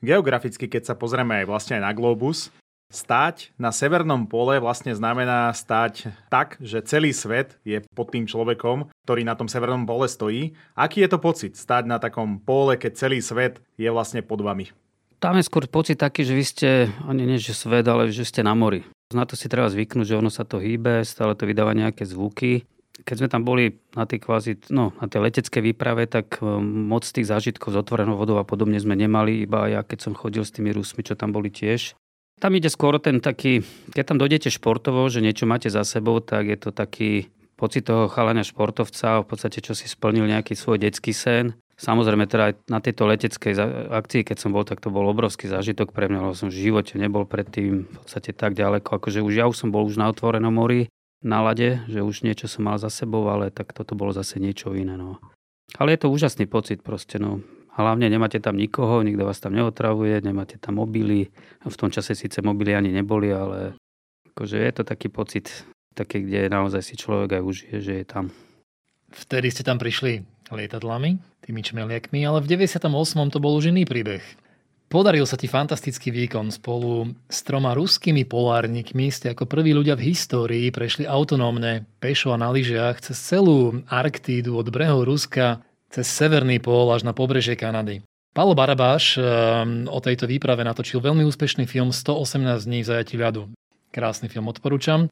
Geograficky, 0.00 0.72
keď 0.72 0.88
sa 0.88 0.94
pozrieme 0.96 1.44
aj 1.44 1.46
vlastne 1.52 1.76
aj 1.76 1.84
na 1.84 1.92
globus, 1.92 2.48
Stáť 2.90 3.54
na 3.54 3.70
severnom 3.70 4.26
pole 4.26 4.58
vlastne 4.58 4.90
znamená 4.90 5.54
stáť 5.54 6.10
tak, 6.26 6.58
že 6.58 6.82
celý 6.82 7.14
svet 7.14 7.54
je 7.62 7.78
pod 7.94 8.10
tým 8.10 8.26
človekom, 8.26 8.90
ktorý 9.06 9.22
na 9.22 9.38
tom 9.38 9.46
severnom 9.46 9.86
pole 9.86 10.10
stojí. 10.10 10.58
Aký 10.74 11.06
je 11.06 11.10
to 11.14 11.22
pocit 11.22 11.54
stáť 11.54 11.86
na 11.86 12.02
takom 12.02 12.42
pole, 12.42 12.74
keď 12.74 12.98
celý 12.98 13.22
svet 13.22 13.62
je 13.78 13.86
vlastne 13.94 14.26
pod 14.26 14.42
vami? 14.42 14.74
Tam 15.22 15.38
je 15.38 15.46
skôr 15.46 15.70
pocit 15.70 16.02
taký, 16.02 16.26
že 16.26 16.34
vy 16.34 16.44
ste, 16.44 16.68
ani 17.06 17.30
nie 17.30 17.38
že 17.38 17.54
svet, 17.54 17.86
ale 17.86 18.10
že 18.10 18.26
ste 18.26 18.42
na 18.42 18.58
mori. 18.58 18.82
Na 19.14 19.22
to 19.22 19.38
si 19.38 19.46
treba 19.46 19.70
zvyknúť, 19.70 20.10
že 20.10 20.18
ono 20.18 20.32
sa 20.32 20.42
to 20.42 20.58
hýbe, 20.58 21.06
stále 21.06 21.38
to 21.38 21.46
vydáva 21.46 21.78
nejaké 21.78 22.02
zvuky. 22.02 22.66
Keď 23.06 23.16
sme 23.22 23.28
tam 23.30 23.46
boli 23.46 23.78
na 23.94 24.02
tej 24.02 24.18
kvázi, 24.18 24.72
no, 24.72 24.96
na 24.98 25.06
tej 25.06 25.22
leteckej 25.30 25.62
výprave, 25.72 26.10
tak 26.10 26.42
um, 26.42 26.90
moc 26.90 27.06
tých 27.06 27.28
zážitkov 27.28 27.70
z 27.70 27.80
otvorenou 27.84 28.18
vodou 28.18 28.40
a 28.40 28.48
podobne 28.48 28.80
sme 28.82 28.98
nemali, 28.98 29.46
iba 29.46 29.70
ja 29.70 29.86
keď 29.86 30.10
som 30.10 30.12
chodil 30.16 30.42
s 30.42 30.50
tými 30.50 30.72
Rusmi, 30.72 31.04
čo 31.04 31.14
tam 31.14 31.30
boli 31.30 31.52
tiež. 31.52 31.99
Tam 32.40 32.56
ide 32.56 32.72
skôr 32.72 32.96
ten 32.96 33.20
taký, 33.20 33.60
keď 33.92 34.04
tam 34.08 34.18
dojdete 34.18 34.48
športovo, 34.48 35.04
že 35.12 35.20
niečo 35.20 35.44
máte 35.44 35.68
za 35.68 35.84
sebou, 35.84 36.24
tak 36.24 36.48
je 36.48 36.56
to 36.56 36.72
taký 36.72 37.28
pocit 37.60 37.84
toho 37.84 38.08
chalania 38.08 38.40
športovca, 38.40 39.20
v 39.20 39.28
podstate 39.28 39.60
čo 39.60 39.76
si 39.76 39.84
splnil 39.84 40.24
nejaký 40.24 40.56
svoj 40.56 40.80
detský 40.80 41.12
sen. 41.12 41.52
Samozrejme 41.76 42.24
teda 42.24 42.52
aj 42.52 42.54
na 42.72 42.80
tejto 42.80 43.04
leteckej 43.08 43.56
akcii, 43.92 44.24
keď 44.24 44.36
som 44.40 44.56
bol, 44.56 44.64
tak 44.64 44.80
to 44.80 44.88
bol 44.88 45.04
obrovský 45.04 45.52
zážitok 45.52 45.92
pre 45.92 46.08
mňa, 46.08 46.28
lebo 46.28 46.36
som 46.36 46.48
v 46.48 46.60
živote 46.60 46.96
nebol 46.96 47.28
predtým 47.28 47.84
v 47.84 47.92
podstate 47.92 48.32
tak 48.32 48.56
ďaleko, 48.56 48.88
akože 48.88 49.20
už 49.20 49.32
ja 49.36 49.44
už 49.44 49.56
som 49.60 49.68
bol 49.68 49.84
už 49.84 50.00
na 50.00 50.08
otvorenom 50.08 50.52
mori, 50.52 50.88
na 51.20 51.44
lade, 51.44 51.84
že 51.88 52.00
už 52.00 52.24
niečo 52.24 52.48
som 52.48 52.64
mal 52.64 52.80
za 52.80 52.88
sebou, 52.88 53.28
ale 53.28 53.52
tak 53.52 53.76
toto 53.76 53.92
bolo 53.92 54.16
zase 54.16 54.40
niečo 54.40 54.72
iné. 54.72 54.96
No. 54.96 55.20
Ale 55.76 55.92
je 55.92 56.04
to 56.04 56.12
úžasný 56.12 56.48
pocit 56.48 56.80
proste, 56.80 57.20
no. 57.20 57.44
Hlavne 57.70 58.10
nemáte 58.10 58.42
tam 58.42 58.58
nikoho, 58.58 59.02
nikto 59.06 59.22
vás 59.22 59.38
tam 59.38 59.54
neotravuje, 59.54 60.20
nemáte 60.20 60.58
tam 60.58 60.82
mobily. 60.82 61.30
V 61.62 61.76
tom 61.78 61.90
čase 61.90 62.18
síce 62.18 62.42
mobily 62.42 62.74
ani 62.74 62.90
neboli, 62.90 63.30
ale 63.30 63.78
akože 64.34 64.58
je 64.58 64.72
to 64.74 64.82
taký 64.82 65.06
pocit, 65.06 65.46
taký, 65.94 66.26
kde 66.26 66.50
naozaj 66.50 66.82
si 66.82 66.94
človek 66.98 67.38
aj 67.38 67.42
užije, 67.46 67.76
že 67.78 67.92
je 68.02 68.06
tam. 68.06 68.34
Vtedy 69.10 69.50
ste 69.50 69.62
tam 69.62 69.78
prišli 69.78 70.22
lietadlami, 70.50 71.18
tými 71.46 71.62
čmeliakmi, 71.62 72.26
ale 72.26 72.42
v 72.42 72.58
98. 72.58 72.90
to 73.30 73.38
bol 73.38 73.54
už 73.54 73.70
iný 73.70 73.86
príbeh. 73.86 74.22
Podaril 74.90 75.22
sa 75.22 75.38
ti 75.38 75.46
fantastický 75.46 76.10
výkon. 76.10 76.50
Spolu 76.50 77.14
s 77.30 77.46
troma 77.46 77.78
ruskými 77.78 78.26
polárnikmi 78.26 79.06
ste 79.14 79.30
ako 79.30 79.46
prví 79.46 79.70
ľudia 79.70 79.94
v 79.94 80.10
histórii 80.10 80.66
prešli 80.74 81.06
autonómne, 81.06 81.86
pešo 82.02 82.34
a 82.34 82.40
na 82.42 82.50
lyžiach 82.50 82.98
cez 82.98 83.14
celú 83.14 83.86
Arktídu 83.86 84.58
od 84.58 84.66
brehov 84.74 85.06
Ruska 85.06 85.62
cez 85.90 86.06
severný 86.06 86.62
pól 86.62 86.94
až 86.94 87.02
na 87.02 87.10
pobrežie 87.10 87.58
Kanady. 87.58 88.06
Paolo 88.30 88.54
Barabáš 88.54 89.18
ehm, 89.18 89.90
o 89.90 89.98
tejto 89.98 90.30
výprave 90.30 90.62
natočil 90.62 91.02
veľmi 91.02 91.26
úspešný 91.26 91.66
film 91.66 91.90
118 91.90 92.62
dní 92.62 92.86
v 92.86 92.88
zajati 92.88 93.18
ľadu. 93.18 93.50
Krásny 93.90 94.30
film 94.30 94.46
odporúčam. 94.46 95.10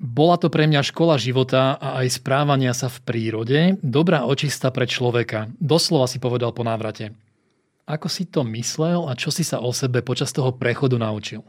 Bola 0.00 0.34
to 0.40 0.50
pre 0.50 0.66
mňa 0.66 0.82
škola 0.82 1.14
života 1.20 1.78
a 1.78 2.02
aj 2.02 2.18
správania 2.18 2.74
sa 2.74 2.90
v 2.90 2.98
prírode, 3.04 3.58
dobrá 3.84 4.26
očista 4.26 4.72
pre 4.74 4.88
človeka. 4.88 5.52
Doslova 5.60 6.10
si 6.10 6.18
povedal 6.18 6.50
po 6.50 6.66
návrate. 6.66 7.14
Ako 7.84 8.08
si 8.08 8.26
to 8.26 8.42
myslel 8.48 9.06
a 9.06 9.14
čo 9.14 9.28
si 9.30 9.44
sa 9.44 9.60
o 9.60 9.70
sebe 9.70 10.00
počas 10.00 10.32
toho 10.32 10.56
prechodu 10.56 10.96
naučil? 10.96 11.44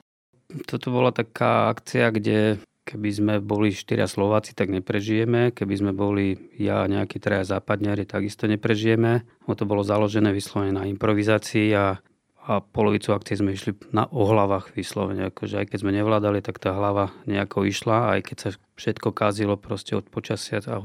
Toto 0.68 0.92
bola 0.92 1.16
taká 1.16 1.72
akcia, 1.72 2.12
kde 2.12 2.60
Keby 2.92 3.10
sme 3.16 3.34
boli 3.40 3.72
štyria 3.72 4.04
Slováci, 4.04 4.52
tak 4.52 4.68
neprežijeme. 4.68 5.56
Keby 5.56 5.76
sme 5.80 5.92
boli 5.96 6.52
ja 6.60 6.84
a 6.84 6.92
nejakí 6.92 7.24
traja 7.24 7.48
západňari, 7.56 8.04
takisto 8.04 8.52
neprežijeme. 8.52 9.24
O 9.48 9.56
to 9.56 9.64
bolo 9.64 9.80
založené 9.80 10.36
vyslovene 10.36 10.76
na 10.76 10.84
improvizácii 10.92 11.72
a, 11.72 12.04
a 12.44 12.54
polovicu 12.60 13.16
akcie 13.16 13.40
sme 13.40 13.56
išli 13.56 13.80
na 13.96 14.12
ohlavách 14.12 14.76
vyslovene. 14.76 15.32
Akože 15.32 15.64
aj 15.64 15.72
keď 15.72 15.78
sme 15.88 15.96
nevládali, 15.96 16.44
tak 16.44 16.60
tá 16.60 16.76
hlava 16.76 17.16
nejako 17.24 17.64
išla. 17.64 18.12
Aj 18.12 18.20
keď 18.20 18.38
sa 18.44 18.50
všetko 18.76 19.16
kázilo 19.16 19.56
proste 19.56 19.96
od 19.96 20.12
počasia 20.12 20.60
a, 20.68 20.84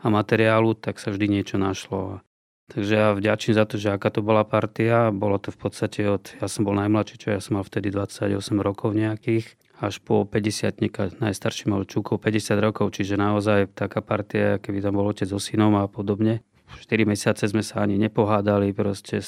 a 0.00 0.06
materiálu, 0.08 0.72
tak 0.72 0.96
sa 0.96 1.12
vždy 1.12 1.36
niečo 1.36 1.60
našlo. 1.60 2.24
Takže 2.72 2.92
ja 2.96 3.12
vďačím 3.12 3.52
za 3.52 3.68
to, 3.68 3.76
že 3.76 3.92
aká 3.92 4.08
to 4.08 4.24
bola 4.24 4.48
partia. 4.48 5.12
Bolo 5.12 5.36
to 5.36 5.52
v 5.52 5.58
podstate 5.60 6.08
od, 6.08 6.32
ja 6.40 6.48
som 6.48 6.64
bol 6.64 6.72
najmladší, 6.72 7.20
čo 7.20 7.28
ja 7.36 7.44
som 7.44 7.60
mal 7.60 7.68
vtedy 7.68 7.92
28 7.92 8.40
rokov 8.56 8.96
nejakých 8.96 9.60
až 9.82 9.98
po 9.98 10.22
50 10.22 10.78
najstarší 11.18 11.66
mal 11.66 11.82
Čukov 11.82 12.22
50 12.22 12.54
rokov, 12.62 12.94
čiže 12.94 13.18
naozaj 13.18 13.74
taká 13.74 13.98
partia, 13.98 14.62
keby 14.62 14.78
tam 14.78 14.94
bol 14.94 15.10
otec 15.10 15.26
so 15.26 15.42
synom 15.42 15.74
a 15.74 15.90
podobne. 15.90 16.46
4 16.72 17.04
mesiace 17.04 17.44
sme 17.44 17.60
sa 17.60 17.84
ani 17.84 18.00
nepohádali, 18.00 18.72
proste 18.72 19.20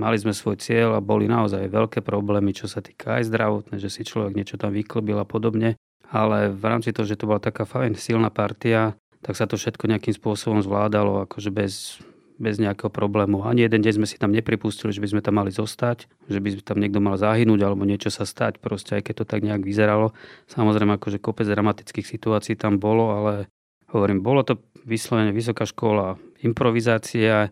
mali 0.00 0.16
sme 0.16 0.32
svoj 0.32 0.56
cieľ 0.56 0.96
a 0.96 1.04
boli 1.04 1.28
naozaj 1.28 1.68
veľké 1.68 2.00
problémy, 2.00 2.56
čo 2.56 2.70
sa 2.70 2.80
týka 2.80 3.20
aj 3.20 3.28
zdravotné, 3.28 3.76
že 3.76 3.92
si 3.92 4.06
človek 4.06 4.32
niečo 4.32 4.56
tam 4.56 4.72
vyklbil 4.72 5.20
a 5.20 5.28
podobne. 5.28 5.76
Ale 6.08 6.54
v 6.54 6.64
rámci 6.64 6.94
toho, 6.94 7.04
že 7.04 7.18
to 7.18 7.28
bola 7.28 7.42
taká 7.42 7.66
fajn, 7.66 7.98
silná 7.98 8.30
partia, 8.30 8.94
tak 9.20 9.34
sa 9.34 9.44
to 9.44 9.58
všetko 9.58 9.90
nejakým 9.90 10.14
spôsobom 10.14 10.62
zvládalo, 10.62 11.26
akože 11.26 11.50
bez, 11.50 11.98
bez 12.36 12.60
nejakého 12.60 12.92
problému. 12.92 13.48
Ani 13.48 13.64
jeden 13.64 13.80
deň 13.80 13.92
sme 14.02 14.06
si 14.08 14.20
tam 14.20 14.32
nepripustili, 14.32 14.92
že 14.92 15.00
by 15.00 15.08
sme 15.16 15.20
tam 15.24 15.40
mali 15.40 15.48
zostať, 15.48 16.08
že 16.28 16.38
by 16.40 16.60
tam 16.60 16.78
niekto 16.80 17.00
mal 17.00 17.16
zahynúť 17.16 17.60
alebo 17.64 17.88
niečo 17.88 18.12
sa 18.12 18.28
stať, 18.28 18.60
proste 18.60 19.00
aj 19.00 19.08
keď 19.08 19.14
to 19.20 19.24
tak 19.24 19.40
nejak 19.40 19.64
vyzeralo. 19.64 20.12
Samozrejme, 20.52 21.00
akože 21.00 21.16
kopec 21.20 21.48
dramatických 21.48 22.04
situácií 22.04 22.54
tam 22.54 22.76
bolo, 22.76 23.12
ale 23.16 23.32
hovorím, 23.90 24.20
bolo 24.20 24.44
to 24.44 24.60
vyslovene 24.84 25.32
vysoká 25.32 25.64
škola, 25.64 26.20
improvizácia 26.44 27.48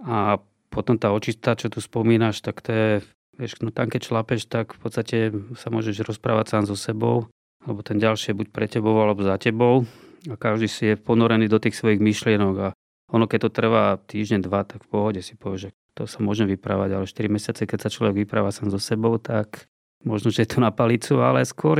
a 0.00 0.40
potom 0.72 0.98
tá 0.98 1.14
očista, 1.14 1.54
čo 1.54 1.70
tu 1.70 1.78
spomínaš, 1.78 2.42
tak 2.42 2.58
to 2.64 2.70
je, 2.74 2.90
vieš, 3.38 3.62
no 3.62 3.70
tam 3.70 3.86
keď 3.86 4.10
šlapeš, 4.10 4.50
tak 4.50 4.74
v 4.74 4.78
podstate 4.82 5.16
sa 5.54 5.68
môžeš 5.70 6.02
rozprávať 6.02 6.46
sám 6.50 6.64
so 6.66 6.74
sebou 6.74 7.30
alebo 7.64 7.80
ten 7.80 7.96
ďalší 7.96 8.36
buď 8.36 8.46
pre 8.52 8.66
tebou, 8.68 8.92
alebo 9.00 9.24
za 9.24 9.40
tebou 9.40 9.88
a 10.28 10.34
každý 10.36 10.68
si 10.68 10.82
je 10.92 10.94
ponorený 10.96 11.48
do 11.48 11.60
tých 11.60 11.76
svojich 11.76 12.00
myšlienok 12.00 12.54
a 12.60 12.68
ono 13.10 13.28
keď 13.28 13.48
to 13.48 13.50
trvá 13.52 14.00
týždeň, 14.00 14.40
dva, 14.44 14.64
tak 14.64 14.84
v 14.84 14.88
pohode 14.88 15.20
si 15.20 15.36
povie, 15.36 15.68
že 15.68 15.70
to 15.94 16.08
sa 16.10 16.18
môžem 16.24 16.50
vyprávať, 16.50 16.90
ale 16.96 17.04
4 17.06 17.30
mesiace, 17.30 17.62
keď 17.68 17.86
sa 17.86 17.92
človek 17.92 18.26
vypráva 18.26 18.50
sám 18.50 18.72
so 18.72 18.80
sebou, 18.82 19.20
tak 19.20 19.70
možno, 20.02 20.34
že 20.34 20.42
je 20.42 20.56
to 20.56 20.58
na 20.58 20.74
palicu, 20.74 21.22
ale 21.22 21.46
skôr 21.46 21.78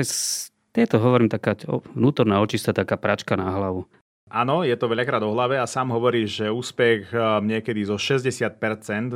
je 0.74 0.86
to, 0.90 0.98
hovorím, 0.98 1.30
taká 1.30 1.54
vnútorná 1.94 2.42
očista, 2.42 2.74
taká 2.74 2.98
pračka 2.98 3.38
na 3.38 3.46
hlavu. 3.50 3.86
Áno, 4.34 4.66
je 4.66 4.74
to 4.74 4.90
veľakrát 4.90 5.22
o 5.22 5.30
hlave 5.30 5.54
a 5.62 5.70
sám 5.70 5.94
hovorí, 5.94 6.26
že 6.26 6.50
úspech 6.50 7.14
eh, 7.14 7.20
niekedy 7.38 7.86
zo 7.86 7.94
60% 7.94 8.58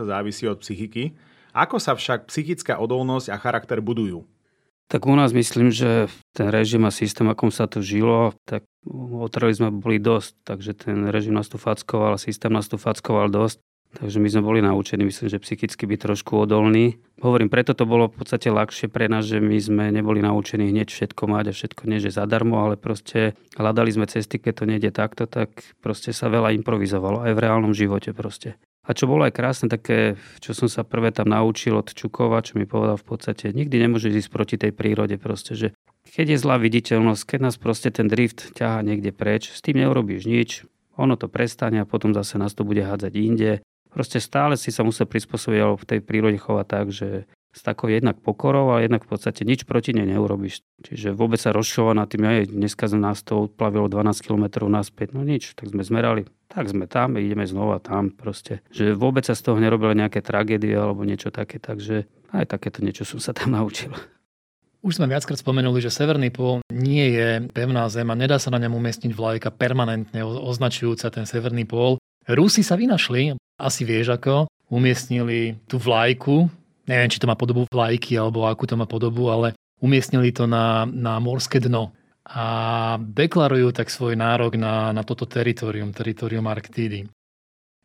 závisí 0.07 0.47
od 0.47 0.62
psychiky. 0.62 1.19
Ako 1.50 1.83
sa 1.83 1.99
však 1.99 2.31
psychická 2.31 2.79
odolnosť 2.79 3.35
a 3.35 3.37
charakter 3.41 3.83
budujú? 3.83 4.23
Tak 4.88 5.04
u 5.04 5.12
nás 5.12 5.37
myslím, 5.37 5.68
že 5.68 6.09
ten 6.33 6.49
režim 6.49 6.88
a 6.88 6.90
systém, 6.90 7.28
akom 7.28 7.52
sa 7.52 7.68
to 7.68 7.85
žilo, 7.85 8.33
tak 8.49 8.64
otreli 9.12 9.52
sme 9.52 9.68
boli 9.68 10.00
dosť, 10.00 10.33
takže 10.49 10.73
ten 10.73 11.12
režim 11.12 11.37
nás 11.37 11.52
tu 11.52 11.61
fackoval, 11.61 12.16
systém 12.16 12.49
nás 12.49 12.73
tu 12.73 12.80
fackoval 12.80 13.28
dosť. 13.28 13.61
Takže 13.88 14.21
my 14.21 14.28
sme 14.28 14.42
boli 14.45 14.61
naučení, 14.61 15.09
myslím, 15.09 15.33
že 15.33 15.40
psychicky 15.40 15.88
byť 15.88 16.12
trošku 16.12 16.45
odolní. 16.45 17.00
Hovorím, 17.25 17.49
preto 17.49 17.73
to 17.73 17.88
bolo 17.88 18.12
v 18.12 18.21
podstate 18.21 18.52
ľahšie 18.52 18.92
pre 18.92 19.09
nás, 19.09 19.25
že 19.25 19.40
my 19.40 19.57
sme 19.57 19.85
neboli 19.88 20.21
naučení 20.21 20.68
hneď 20.68 20.92
všetko 20.92 21.25
mať 21.25 21.45
a 21.49 21.57
všetko 21.57 21.83
nie, 21.88 21.97
že 21.97 22.12
zadarmo, 22.12 22.61
ale 22.61 22.76
proste 22.76 23.33
hľadali 23.57 23.88
sme 23.88 24.04
cesty, 24.04 24.37
keď 24.37 24.52
to 24.61 24.64
nejde 24.68 24.90
takto, 24.92 25.25
tak 25.25 25.64
proste 25.80 26.12
sa 26.12 26.28
veľa 26.28 26.52
improvizovalo 26.61 27.25
aj 27.25 27.33
v 27.33 27.40
reálnom 27.40 27.73
živote 27.73 28.12
proste. 28.12 28.61
A 28.88 28.97
čo 28.97 29.04
bolo 29.04 29.28
aj 29.28 29.37
krásne, 29.37 29.68
také, 29.68 30.16
čo 30.40 30.57
som 30.57 30.64
sa 30.64 30.80
prvé 30.80 31.12
tam 31.12 31.28
naučil 31.28 31.76
od 31.76 31.92
Čukova, 31.92 32.40
čo 32.40 32.57
mi 32.57 32.64
povedal 32.64 32.97
v 32.97 33.04
podstate, 33.04 33.52
nikdy 33.52 33.85
nemôžeš 33.85 34.25
ísť 34.25 34.30
proti 34.33 34.57
tej 34.57 34.73
prírode 34.73 35.21
proste, 35.21 35.52
že 35.52 35.68
keď 36.09 36.26
je 36.33 36.38
zlá 36.40 36.57
viditeľnosť, 36.57 37.23
keď 37.37 37.40
nás 37.45 37.61
proste 37.61 37.92
ten 37.92 38.09
drift 38.09 38.57
ťaha 38.57 38.80
niekde 38.80 39.12
preč, 39.12 39.52
s 39.52 39.61
tým 39.61 39.85
neurobíš 39.85 40.25
nič, 40.25 40.64
ono 40.97 41.21
to 41.21 41.28
prestane 41.28 41.85
a 41.85 41.87
potom 41.87 42.16
zase 42.16 42.40
nás 42.40 42.57
to 42.57 42.64
bude 42.64 42.80
hádzať 42.80 43.12
inde. 43.12 43.52
Proste 43.92 44.25
stále 44.25 44.57
si 44.57 44.73
sa 44.73 44.83
musel 44.88 45.04
prispôsobiť 45.04 45.61
alebo 45.61 45.76
v 45.76 45.88
tej 45.88 46.00
prírode 46.00 46.40
chovať 46.40 46.66
tak, 46.66 46.87
že 46.88 47.28
s 47.52 47.61
takou 47.64 47.88
jednak 47.88 48.21
pokorou, 48.21 48.71
ale 48.71 48.87
jednak 48.87 49.09
v 49.09 49.11
podstate 49.17 49.43
nič 49.43 49.64
proti 49.64 49.97
nej 49.97 50.05
neurobiš. 50.05 50.61
Čiže 50.85 51.17
vôbec 51.17 51.40
sa 51.40 51.50
rozšova 51.50 51.97
na 51.97 52.05
tým, 52.05 52.28
aj 52.28 52.52
dneska 52.52 52.87
nás 52.95 53.25
to 53.25 53.49
odplavilo 53.49 53.88
12 53.88 54.21
km 54.21 54.69
naspäť, 54.69 55.17
no 55.17 55.25
nič, 55.25 55.57
tak 55.57 55.73
sme 55.73 55.83
zmerali, 55.83 56.28
tak 56.52 56.69
sme 56.69 56.85
tam, 56.85 57.17
ideme 57.17 57.49
znova 57.49 57.81
tam 57.81 58.12
proste. 58.12 58.61
Že 58.71 58.95
vôbec 58.95 59.25
sa 59.25 59.35
z 59.35 59.49
toho 59.49 59.59
nerobilo 59.59 59.97
nejaké 59.97 60.21
tragédie 60.21 60.76
alebo 60.76 61.02
niečo 61.02 61.33
také, 61.33 61.57
takže 61.59 62.07
aj 62.33 62.45
takéto 62.52 62.85
niečo 62.85 63.09
som 63.09 63.19
sa 63.19 63.33
tam 63.33 63.55
naučil. 63.59 63.93
Už 64.78 65.02
sme 65.02 65.11
viackrát 65.11 65.35
spomenuli, 65.35 65.83
že 65.83 65.90
Severný 65.90 66.31
pól 66.31 66.62
nie 66.71 67.11
je 67.11 67.50
pevná 67.50 67.90
zem 67.90 68.07
a 68.07 68.14
nedá 68.14 68.38
sa 68.38 68.55
na 68.55 68.62
ňom 68.62 68.78
umiestniť 68.78 69.11
vlajka 69.11 69.50
permanentne 69.50 70.23
označujúca 70.23 71.11
ten 71.11 71.26
Severný 71.26 71.67
pól. 71.67 71.99
Rusi 72.31 72.62
sa 72.62 72.78
vynašli, 72.78 73.35
asi 73.59 73.83
vieš 73.83 74.14
ako, 74.14 74.47
umiestnili 74.71 75.59
tú 75.67 75.83
vlajku, 75.83 76.47
neviem, 76.88 77.12
či 77.12 77.21
to 77.21 77.28
má 77.28 77.37
podobu 77.37 77.68
vlajky 77.68 78.16
alebo 78.16 78.49
akú 78.49 78.64
to 78.64 78.75
má 78.75 78.88
podobu, 78.88 79.28
ale 79.28 79.54
umiestnili 79.78 80.33
to 80.35 80.49
na, 80.49 80.88
na 80.88 81.21
morské 81.23 81.61
dno 81.61 81.95
a 82.28 82.45
deklarujú 83.00 83.73
tak 83.73 83.88
svoj 83.88 84.16
nárok 84.16 84.61
na, 84.61 84.92
na 84.92 85.00
toto 85.04 85.25
teritorium, 85.25 85.97
teritorium 85.97 86.45
Arktídy. 86.45 87.09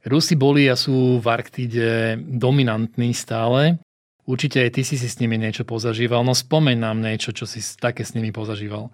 Rusi 0.04 0.36
boli 0.36 0.68
a 0.68 0.76
sú 0.76 1.20
v 1.24 1.28
Arktíde 1.32 2.20
dominantní 2.20 3.16
stále. 3.16 3.80
Určite 4.28 4.60
aj 4.60 4.72
ty 4.76 4.82
si 4.84 5.00
si 5.00 5.08
s 5.08 5.20
nimi 5.20 5.40
niečo 5.40 5.64
pozažíval, 5.64 6.24
no 6.28 6.36
spomeň 6.36 6.76
nám 6.80 7.00
niečo, 7.00 7.32
čo 7.32 7.48
si 7.48 7.64
také 7.80 8.04
s 8.04 8.16
nimi 8.16 8.36
pozažíval. 8.36 8.92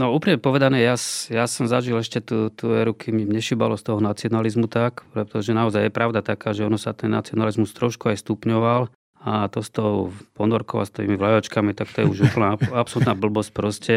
No 0.00 0.16
úplne 0.16 0.40
povedané, 0.40 0.80
ja, 0.80 0.96
ja 1.28 1.44
som 1.44 1.68
zažil 1.68 1.98
ešte 2.00 2.24
tú, 2.24 2.48
tú 2.48 2.72
éru, 2.72 2.96
kým 2.96 3.20
mi 3.20 3.24
nešibalo 3.28 3.76
z 3.76 3.84
toho 3.84 4.00
nacionalizmu 4.00 4.64
tak, 4.70 5.04
pretože 5.12 5.52
naozaj 5.52 5.88
je 5.88 5.92
pravda 5.92 6.24
taká, 6.24 6.56
že 6.56 6.64
ono 6.64 6.80
sa 6.80 6.96
ten 6.96 7.12
nacionalizmus 7.12 7.76
trošku 7.76 8.08
aj 8.08 8.24
stupňoval 8.24 8.88
a 9.20 9.48
to 9.52 9.60
s 9.60 9.68
tou 9.68 10.12
ponorkou 10.32 10.80
a 10.80 10.88
s 10.88 10.92
tými 10.92 11.20
vlajočkami, 11.20 11.76
tak 11.76 11.92
to 11.92 12.04
je 12.04 12.06
už 12.08 12.18
úplná 12.32 12.56
absolútna 12.72 13.12
blbosť 13.12 13.50
proste. 13.52 13.94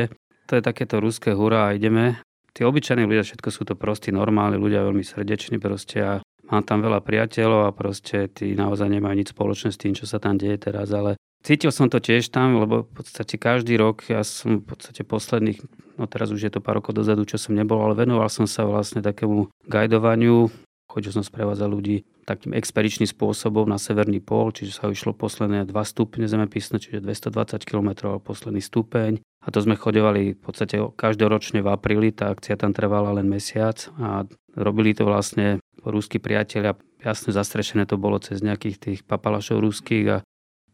To 0.51 0.59
je 0.59 0.63
takéto 0.63 0.99
ruské 0.99 1.31
hurá 1.31 1.71
a 1.71 1.75
ideme. 1.75 2.19
Tí 2.53 2.67
obyčajní 2.67 3.07
ľudia, 3.07 3.25
všetko 3.25 3.49
sú 3.49 3.63
to 3.65 3.73
prostí, 3.73 4.13
normálni 4.13 4.59
ľudia, 4.59 4.86
veľmi 4.86 5.01
srdeční 5.01 5.57
proste 5.57 5.97
a 6.03 6.13
mám 6.51 6.62
tam 6.67 6.83
veľa 6.83 7.01
priateľov 7.01 7.65
a 7.65 7.71
proste 7.73 8.29
tí 8.29 8.53
naozaj 8.53 8.91
nemajú 8.91 9.15
nič 9.15 9.33
spoločné 9.33 9.73
s 9.73 9.81
tým, 9.81 9.95
čo 9.97 10.05
sa 10.05 10.21
tam 10.21 10.38
deje 10.38 10.59
teraz, 10.69 10.91
ale 10.93 11.17
Cítil 11.43 11.75
som 11.75 11.91
to 11.91 11.99
tiež 11.99 12.31
tam, 12.31 12.55
lebo 12.55 12.88
v 12.88 13.03
podstate 13.03 13.36
každý 13.36 13.75
rok, 13.75 14.07
ja 14.07 14.23
som 14.23 14.63
v 14.63 14.65
podstate 14.71 15.03
posledných, 15.03 15.59
no 15.99 16.07
teraz 16.07 16.31
už 16.31 16.39
je 16.39 16.47
to 16.47 16.63
pár 16.63 16.79
rokov 16.79 16.95
dozadu, 16.95 17.27
čo 17.27 17.36
som 17.36 17.51
nebol, 17.51 17.83
ale 17.83 17.99
venoval 17.99 18.31
som 18.31 18.47
sa 18.47 18.63
vlastne 18.63 19.03
takému 19.03 19.51
guidovaniu, 19.67 20.47
chodil 20.88 21.12
som 21.12 21.19
sprevádzať 21.19 21.67
ľudí 21.67 22.07
takým 22.23 22.55
expedičným 22.55 23.07
spôsobom 23.07 23.67
na 23.67 23.75
severný 23.75 24.23
pól, 24.23 24.55
čiže 24.55 24.79
sa 24.79 24.88
išlo 24.88 25.12
posledné 25.12 25.67
2 25.67 25.73
stupne 25.83 26.25
zemepisné, 26.25 26.79
čiže 26.79 27.03
220 27.03 27.63
km 27.67 28.19
posledný 28.23 28.63
stupeň. 28.63 29.19
A 29.43 29.47
to 29.51 29.59
sme 29.59 29.75
chodevali 29.75 30.33
v 30.33 30.39
podstate 30.39 30.79
každoročne 30.95 31.59
v 31.59 31.67
apríli, 31.67 32.15
tá 32.15 32.31
akcia 32.31 32.55
tam 32.55 32.71
trvala 32.71 33.12
len 33.19 33.27
mesiac 33.27 33.75
a 33.99 34.23
robili 34.55 34.95
to 34.95 35.03
vlastne 35.03 35.59
ruskí 35.83 36.23
priatelia. 36.23 36.79
Jasne 37.03 37.36
zastrešené 37.36 37.83
to 37.83 37.99
bolo 37.99 38.15
cez 38.23 38.39
nejakých 38.39 38.79
tých 38.79 38.99
papalašov 39.03 39.59
ruských 39.59 40.05
a 40.07 40.17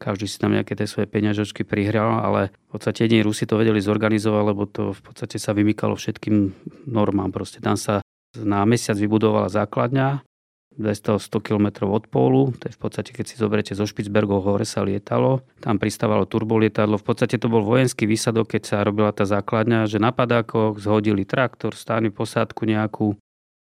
každý 0.00 0.30
si 0.30 0.40
tam 0.40 0.56
nejaké 0.56 0.78
tie 0.78 0.88
svoje 0.88 1.10
peňažočky 1.10 1.66
prihral, 1.66 2.24
ale 2.24 2.54
v 2.70 2.78
podstate 2.78 3.04
jedine 3.04 3.26
Rusi 3.26 3.44
to 3.44 3.60
vedeli 3.60 3.84
zorganizovať, 3.84 4.42
lebo 4.48 4.64
to 4.64 4.96
v 4.96 5.00
podstate 5.04 5.36
sa 5.36 5.52
vymykalo 5.52 5.92
všetkým 5.92 6.56
normám. 6.88 7.28
Proste 7.34 7.60
tam 7.60 7.76
sa 7.76 8.00
na 8.38 8.62
mesiac 8.64 8.96
vybudovala 8.96 9.52
základňa, 9.52 10.24
200-100 10.78 11.42
km 11.42 11.90
od 11.90 12.06
pólu, 12.06 12.54
to 12.56 12.70
je 12.70 12.74
v 12.76 12.80
podstate, 12.80 13.10
keď 13.10 13.24
si 13.26 13.34
zoberiete 13.40 13.74
zo 13.74 13.88
Špicbergov 13.88 14.46
hore 14.46 14.62
sa 14.62 14.86
lietalo, 14.86 15.42
tam 15.58 15.82
pristávalo 15.82 16.28
turbolietadlo, 16.30 16.96
v 16.96 17.06
podstate 17.06 17.36
to 17.42 17.50
bol 17.50 17.66
vojenský 17.66 18.06
výsadok, 18.06 18.54
keď 18.54 18.62
sa 18.62 18.76
robila 18.86 19.10
tá 19.10 19.26
základňa, 19.26 19.90
že 19.90 19.98
na 19.98 20.14
padákoch 20.14 20.78
zhodili 20.78 21.26
traktor, 21.26 21.74
stáli 21.74 22.14
posádku 22.14 22.64
nejakú, 22.64 23.18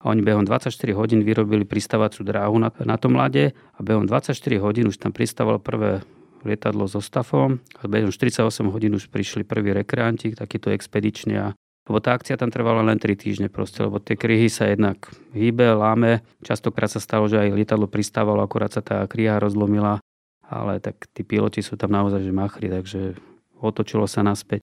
a 0.03 0.11
oni 0.11 0.19
behom 0.19 0.43
24 0.43 0.75
hodín 0.99 1.23
vyrobili 1.23 1.63
pristávaciu 1.63 2.27
dráhu 2.27 2.59
na, 2.59 2.75
na 2.83 2.99
tom 2.99 3.15
lade 3.15 3.55
a 3.55 3.81
behom 3.87 4.03
24 4.03 4.35
hodín 4.59 4.91
už 4.91 4.99
tam 4.99 5.15
pristávalo 5.15 5.63
prvé 5.63 6.03
lietadlo 6.43 6.91
so 6.91 6.99
stafom. 6.99 7.63
A 7.79 7.87
behom 7.87 8.11
48 8.11 8.51
hodín 8.67 8.99
už 8.99 9.07
prišli 9.07 9.47
prví 9.47 9.71
rekreanti, 9.71 10.35
takýto 10.35 10.75
expedične 10.75 11.35
a 11.39 11.49
lebo 11.89 11.99
tá 11.99 12.15
akcia 12.15 12.39
tam 12.39 12.51
trvala 12.53 12.87
len 12.87 12.99
3 12.99 13.19
týždne 13.19 13.49
proste, 13.51 13.83
lebo 13.83 13.99
tie 13.99 14.15
kryhy 14.15 14.47
sa 14.47 14.71
jednak 14.71 15.11
hýbe, 15.35 15.75
láme. 15.75 16.23
Častokrát 16.47 16.91
sa 16.91 17.03
stalo, 17.03 17.27
že 17.27 17.43
aj 17.43 17.59
lietadlo 17.59 17.91
pristávalo, 17.91 18.43
akurát 18.43 18.71
sa 18.71 18.83
tá 18.83 19.03
kryha 19.11 19.43
rozlomila, 19.43 19.99
ale 20.47 20.79
tak 20.79 21.11
tí 21.11 21.27
piloti 21.27 21.59
sú 21.59 21.75
tam 21.75 21.91
naozaj 21.91 22.23
že 22.23 22.31
machri, 22.31 22.71
takže 22.71 23.19
otočilo 23.59 24.07
sa 24.07 24.23
naspäť. 24.23 24.63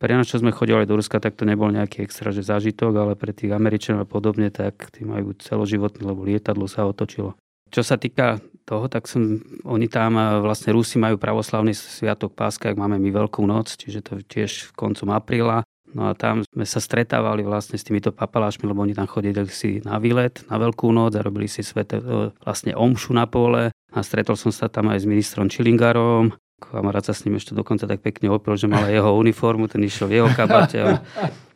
Pre 0.00 0.12
nás, 0.16 0.32
čo 0.32 0.40
sme 0.40 0.48
chodili 0.48 0.88
do 0.88 0.96
Ruska, 0.96 1.20
tak 1.20 1.36
to 1.36 1.44
nebol 1.44 1.68
nejaký 1.68 2.00
extra 2.00 2.32
že 2.32 2.40
zážitok, 2.40 2.92
ale 2.96 3.12
pre 3.20 3.36
tých 3.36 3.52
Američanov 3.52 4.04
a 4.04 4.08
podobne, 4.08 4.48
tak 4.48 4.88
tí 4.96 5.04
majú 5.04 5.36
celoživotný, 5.36 6.08
lebo 6.08 6.24
lietadlo 6.24 6.64
sa 6.64 6.88
otočilo. 6.88 7.36
Čo 7.68 7.84
sa 7.84 8.00
týka 8.00 8.40
toho, 8.64 8.88
tak 8.88 9.04
som, 9.06 9.44
oni 9.62 9.86
tam, 9.92 10.16
vlastne 10.40 10.72
Rusi 10.72 10.96
majú 10.96 11.20
pravoslavný 11.20 11.76
sviatok 11.76 12.32
Páska, 12.32 12.72
ak 12.72 12.80
máme 12.80 12.96
my 12.96 13.12
Veľkú 13.12 13.44
noc, 13.44 13.76
čiže 13.76 14.00
to 14.00 14.12
tiež 14.24 14.72
koncom 14.72 15.12
apríla. 15.12 15.68
No 15.90 16.10
a 16.10 16.14
tam 16.14 16.46
sme 16.46 16.66
sa 16.66 16.78
stretávali 16.78 17.42
vlastne 17.42 17.74
s 17.74 17.86
týmito 17.86 18.14
papalášmi, 18.14 18.66
lebo 18.66 18.86
oni 18.86 18.94
tam 18.94 19.10
chodili 19.10 19.34
si 19.50 19.82
na 19.82 19.98
výlet, 19.98 20.46
na 20.46 20.56
Veľkú 20.60 20.90
noc 20.94 21.18
a 21.18 21.24
robili 21.26 21.50
si 21.50 21.66
svete, 21.66 21.98
vlastne 22.42 22.78
omšu 22.78 23.10
na 23.10 23.26
pole. 23.26 23.74
A 23.90 23.98
stretol 24.06 24.38
som 24.38 24.54
sa 24.54 24.70
tam 24.70 24.86
aj 24.94 25.02
s 25.02 25.06
ministrom 25.10 25.50
Čilingarom, 25.50 26.30
kamarát 26.60 27.02
sa 27.02 27.16
s 27.16 27.24
ním 27.24 27.40
ešte 27.40 27.56
dokonca 27.56 27.88
tak 27.88 28.04
pekne 28.04 28.28
opil, 28.30 28.54
že 28.54 28.68
mal 28.68 28.84
jeho 28.86 29.16
uniformu, 29.16 29.66
ten 29.66 29.80
išiel 29.82 30.06
v 30.06 30.22
jeho 30.22 30.30
kabate. 30.36 31.00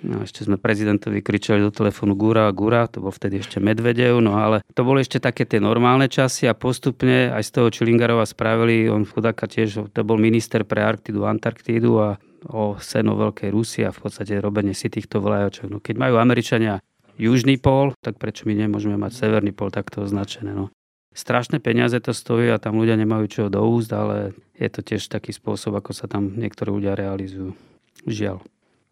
No, 0.05 0.21
ešte 0.21 0.45
sme 0.45 0.61
prezidentovi 0.61 1.25
kričali 1.25 1.65
do 1.65 1.73
telefónu 1.73 2.13
Gura, 2.13 2.49
Gura, 2.53 2.85
to 2.89 3.01
bol 3.01 3.09
vtedy 3.09 3.41
ešte 3.41 3.57
Medvedev, 3.57 4.21
no 4.21 4.37
ale 4.37 4.61
to 4.77 4.85
boli 4.85 5.01
ešte 5.01 5.17
také 5.17 5.49
tie 5.49 5.61
normálne 5.65 6.09
časy 6.13 6.45
a 6.45 6.53
postupne 6.53 7.33
aj 7.33 7.41
z 7.41 7.51
toho 7.57 7.69
Čilingarova 7.73 8.29
spravili, 8.29 8.89
on 8.89 9.09
chudáka 9.09 9.49
tiež, 9.49 9.89
to 9.93 10.01
bol 10.05 10.21
minister 10.21 10.65
pre 10.69 10.85
Arktidu, 10.85 11.25
Antarktídu 11.25 11.93
a 12.01 12.09
o 12.51 12.77
seno 12.81 13.17
Veľkej 13.17 13.51
Rusy 13.53 13.81
a 13.85 13.95
v 13.95 14.01
podstate 14.05 14.37
robenie 14.41 14.77
si 14.77 14.93
týchto 14.93 15.21
vlajočok. 15.21 15.67
No 15.71 15.79
keď 15.81 15.97
majú 15.97 16.15
Američania 16.21 16.81
južný 17.17 17.57
pól, 17.57 17.95
tak 18.03 18.19
prečo 18.19 18.45
my 18.45 18.55
nemôžeme 18.59 18.99
mať 18.99 19.17
severný 19.17 19.55
pól 19.55 19.71
takto 19.71 20.03
označené. 20.03 20.53
No. 20.53 20.69
Strašné 21.15 21.63
peniaze 21.63 21.95
to 22.03 22.11
stojí 22.11 22.51
a 22.51 22.59
tam 22.59 22.83
ľudia 22.83 22.99
nemajú 22.99 23.25
čo 23.31 23.43
do 23.47 23.63
úst, 23.63 23.95
ale 23.95 24.35
je 24.59 24.67
to 24.67 24.83
tiež 24.83 25.07
taký 25.07 25.31
spôsob, 25.31 25.79
ako 25.79 25.95
sa 25.95 26.11
tam 26.11 26.35
niektorí 26.35 26.75
ľudia 26.75 26.99
realizujú. 26.99 27.55
Žiaľ. 28.03 28.43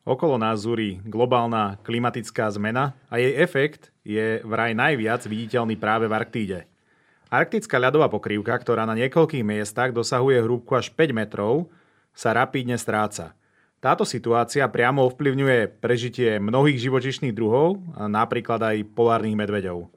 Okolo 0.03 0.35
nás 0.35 0.67
zúri 0.67 0.99
globálna 1.07 1.79
klimatická 1.87 2.51
zmena 2.51 2.95
a 3.07 3.23
jej 3.23 3.39
efekt 3.39 3.95
je 4.03 4.43
vraj 4.43 4.75
najviac 4.75 5.23
viditeľný 5.27 5.79
práve 5.79 6.11
v 6.11 6.15
Arktíde. 6.15 6.59
Arktická 7.31 7.79
ľadová 7.79 8.11
pokrývka, 8.11 8.55
ktorá 8.59 8.83
na 8.83 8.99
niekoľkých 8.99 9.47
miestach 9.47 9.95
dosahuje 9.95 10.43
hrúbku 10.43 10.75
až 10.75 10.91
5 10.91 11.15
metrov, 11.15 11.71
sa 12.13 12.35
rapídne 12.35 12.77
stráca. 12.77 13.33
Táto 13.83 14.07
situácia 14.07 14.63
priamo 14.71 15.03
ovplyvňuje 15.11 15.83
prežitie 15.83 16.39
mnohých 16.39 16.79
živočišných 16.87 17.35
druhov, 17.35 17.83
napríklad 17.99 18.63
aj 18.63 18.87
polárnych 18.95 19.35
medveďov. 19.35 19.91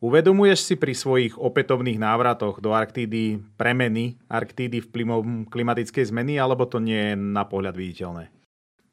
Uvedomuješ 0.00 0.64
si 0.64 0.74
pri 0.80 0.96
svojich 0.96 1.36
opätovných 1.36 2.00
návratoch 2.00 2.64
do 2.64 2.72
Arktídy 2.72 3.36
premeny 3.60 4.16
Arktídy 4.32 4.80
vplyvom 4.80 5.44
klimatickej 5.44 6.08
zmeny, 6.08 6.40
alebo 6.40 6.64
to 6.64 6.80
nie 6.80 7.12
je 7.12 7.14
na 7.20 7.44
pohľad 7.44 7.76
viditeľné? 7.76 8.32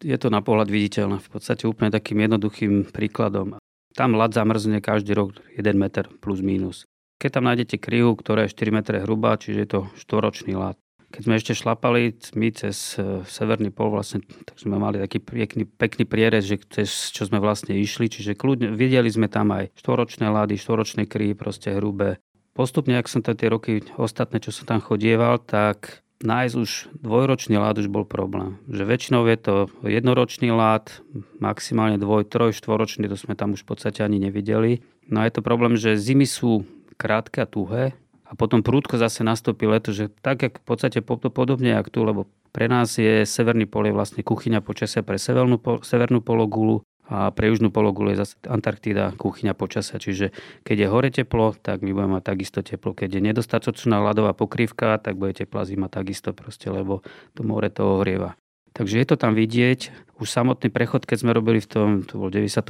Je 0.03 0.17
to 0.19 0.27
na 0.27 0.43
pohľad 0.43 0.67
viditeľné. 0.67 1.23
V 1.23 1.29
podstate 1.31 1.63
úplne 1.63 1.95
takým 1.95 2.19
jednoduchým 2.19 2.91
príkladom. 2.91 3.55
Tam 3.95 4.19
ľad 4.19 4.35
zamrzne 4.35 4.83
každý 4.83 5.15
rok 5.15 5.39
1 5.55 5.63
meter 5.79 6.11
plus 6.19 6.43
minus. 6.43 6.83
Keď 7.23 7.39
tam 7.39 7.47
nájdete 7.47 7.79
krihu, 7.79 8.11
ktorá 8.19 8.43
je 8.43 8.51
4 8.51 8.75
metre 8.75 8.99
hrubá, 8.99 9.39
čiže 9.39 9.59
je 9.63 9.69
to 9.71 9.81
štvoročný 9.95 10.59
ľad. 10.59 10.75
Keď 11.15 11.23
sme 11.23 11.39
ešte 11.39 11.55
šlapali 11.55 12.11
my 12.35 12.51
cez 12.51 12.99
e, 12.99 13.23
severný 13.23 13.71
pol, 13.71 13.87
vlastne, 13.87 14.19
tak 14.43 14.59
sme 14.59 14.75
mali 14.75 14.99
taký 14.99 15.23
pekný, 15.23 15.63
pekný 15.63 16.03
prierez, 16.03 16.43
že 16.43 16.59
cez 16.67 16.91
čo 17.15 17.23
sme 17.23 17.39
vlastne 17.39 17.71
išli, 17.71 18.11
čiže 18.11 18.35
kľudne, 18.35 18.75
videli 18.75 19.07
sme 19.07 19.31
tam 19.31 19.55
aj 19.55 19.71
štvoročné 19.79 20.27
lady, 20.27 20.59
štvoročné 20.59 21.07
kry, 21.07 21.31
proste 21.31 21.71
hrubé. 21.71 22.19
Postupne, 22.51 22.99
ak 22.99 23.07
som 23.07 23.23
tam 23.23 23.39
tie 23.39 23.47
roky 23.47 23.79
ostatné, 23.95 24.43
čo 24.43 24.51
som 24.51 24.67
tam 24.67 24.83
chodieval, 24.83 25.39
tak 25.39 26.03
nájsť 26.19 26.55
už 26.59 26.69
dvojročný 26.99 27.55
lád 27.55 27.79
už 27.79 27.87
bol 27.87 28.03
problém. 28.03 28.59
Že 28.67 28.83
väčšinou 28.83 29.23
je 29.31 29.37
to 29.39 29.55
jednoročný 29.87 30.51
lád, 30.51 30.99
maximálne 31.39 31.95
dvoj, 31.95 32.27
troj, 32.27 32.51
štvoročný, 32.51 33.07
to 33.07 33.15
sme 33.15 33.39
tam 33.39 33.55
už 33.55 33.63
v 33.63 33.69
podstate 33.71 34.03
ani 34.03 34.19
nevideli. 34.19 34.83
No 35.07 35.23
a 35.23 35.31
je 35.31 35.39
to 35.39 35.47
problém, 35.47 35.79
že 35.79 35.95
zimy 35.95 36.27
sú 36.27 36.67
krátke 36.99 37.43
a 37.43 37.47
tuhé, 37.47 37.95
a 38.25 38.33
potom 38.33 38.65
prúdko 38.65 38.97
zase 38.97 39.21
nastúpi 39.21 39.69
leto, 39.69 39.93
že 39.93 40.09
tak, 40.21 40.41
jak 40.41 40.53
v 40.57 40.65
podstate 40.65 40.99
podobne 41.05 41.77
jak 41.77 41.93
tu, 41.93 42.01
lebo 42.01 42.25
pre 42.49 42.65
nás 42.65 42.97
je 42.97 43.27
severný 43.27 43.69
pol 43.69 43.85
je 43.85 43.93
vlastne 43.93 44.25
kuchyňa 44.25 44.65
počasia 44.65 45.05
pre 45.05 45.21
severnú, 45.21 45.61
severnú 45.85 46.25
pologulu 46.25 46.81
a 47.05 47.29
pre 47.29 47.53
južnú 47.53 47.69
pologulu 47.69 48.15
je 48.15 48.25
zase 48.25 48.33
Antarktída 48.49 49.13
kuchyňa 49.21 49.53
počasia. 49.53 50.01
Čiže 50.01 50.33
keď 50.65 50.77
je 50.81 50.87
hore 50.89 51.09
teplo, 51.13 51.53
tak 51.53 51.85
my 51.85 51.93
budeme 51.93 52.17
mať 52.17 52.23
takisto 52.25 52.59
teplo. 52.65 52.97
Keď 52.97 53.19
je 53.19 53.21
nedostatočná 53.21 54.01
ľadová 54.01 54.33
pokrývka, 54.33 54.97
tak 54.97 55.21
bude 55.21 55.37
teplá 55.37 55.69
zima 55.69 55.85
takisto 55.85 56.33
proste, 56.33 56.73
lebo 56.73 57.05
to 57.37 57.45
more 57.45 57.69
to 57.69 58.01
ohrieva. 58.01 58.33
Takže 58.73 58.99
je 58.99 59.07
to 59.07 59.15
tam 59.15 59.37
vidieť. 59.37 59.93
Už 60.17 60.27
samotný 60.27 60.73
prechod, 60.73 61.05
keď 61.05 61.17
sme 61.21 61.31
robili 61.31 61.61
v 61.61 61.69
tom, 61.69 61.87
to 62.03 62.17
bol 62.17 62.33
98., 62.33 62.65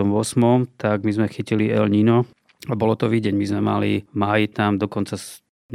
tak 0.78 1.02
my 1.02 1.12
sme 1.16 1.28
chytili 1.32 1.72
El 1.72 1.88
Nino 1.88 2.28
a 2.68 2.74
bolo 2.74 3.00
to 3.00 3.08
vidieť. 3.08 3.34
My 3.34 3.46
sme 3.46 3.62
mali 3.64 3.92
máji 4.14 4.52
tam 4.52 4.78
dokonca 4.78 5.16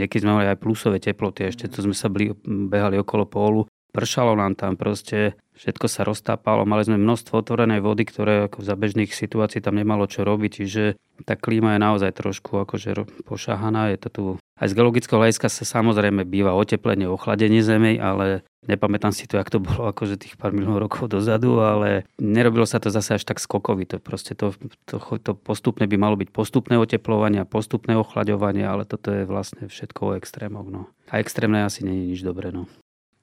Niekedy 0.01 0.25
sme 0.25 0.41
mali 0.41 0.49
aj 0.49 0.57
plusové 0.57 0.97
teploty, 0.97 1.45
ešte 1.45 1.69
to 1.69 1.85
sme 1.85 1.93
sa 1.93 2.09
behali 2.09 2.97
okolo 2.97 3.29
pólu. 3.29 3.63
Pršalo 3.91 4.39
nám 4.39 4.55
tam 4.55 4.79
proste, 4.79 5.35
všetko 5.59 5.87
sa 5.91 6.07
roztápalo, 6.07 6.63
mali 6.63 6.87
sme 6.87 6.97
množstvo 6.97 7.43
otvorenej 7.43 7.83
vody, 7.83 8.07
ktoré 8.07 8.47
ako 8.47 8.63
za 8.63 8.79
bežných 8.79 9.11
situácií 9.11 9.59
tam 9.59 9.75
nemalo 9.75 10.07
čo 10.07 10.23
robiť, 10.23 10.51
čiže 10.63 10.83
tá 11.27 11.35
klíma 11.37 11.77
je 11.77 11.85
naozaj 11.85 12.11
trošku 12.17 12.63
akože 12.65 13.23
pošahaná. 13.27 13.93
Je 13.93 13.99
to 13.99 14.09
tu 14.09 14.23
aj 14.61 14.69
z 14.69 14.77
geologického 14.77 15.17
hľadiska 15.17 15.49
sa 15.49 15.65
samozrejme 15.65 16.29
býva 16.29 16.53
oteplenie, 16.53 17.09
ochladenie 17.09 17.65
zeme, 17.65 17.97
ale 17.97 18.45
nepamätám 18.69 19.09
si 19.09 19.25
to, 19.25 19.41
jak 19.41 19.49
to 19.49 19.57
bolo 19.57 19.89
akože 19.89 20.21
tých 20.21 20.37
pár 20.37 20.53
miliónov 20.53 20.85
rokov 20.85 21.09
dozadu, 21.09 21.65
ale 21.65 22.05
nerobilo 22.21 22.69
sa 22.69 22.77
to 22.77 22.93
zase 22.93 23.17
až 23.17 23.25
tak 23.25 23.41
skokovito. 23.41 23.97
Proste 23.97 24.37
to, 24.37 24.53
to, 24.85 25.01
to 25.01 25.33
postupne 25.33 25.89
by 25.89 25.97
malo 25.97 26.21
byť 26.21 26.29
postupné 26.29 26.77
oteplovanie, 26.77 27.49
postupné 27.49 27.97
ochlaďovanie, 27.97 28.69
ale 28.69 28.85
toto 28.85 29.09
je 29.09 29.25
vlastne 29.25 29.65
všetko 29.65 30.01
o 30.13 30.15
extrémoch. 30.21 30.69
No. 30.69 30.93
A 31.09 31.25
extrémne 31.25 31.65
asi 31.65 31.81
nie 31.81 31.97
je 32.05 32.09
nič 32.13 32.21
dobré. 32.21 32.53
No. 32.53 32.69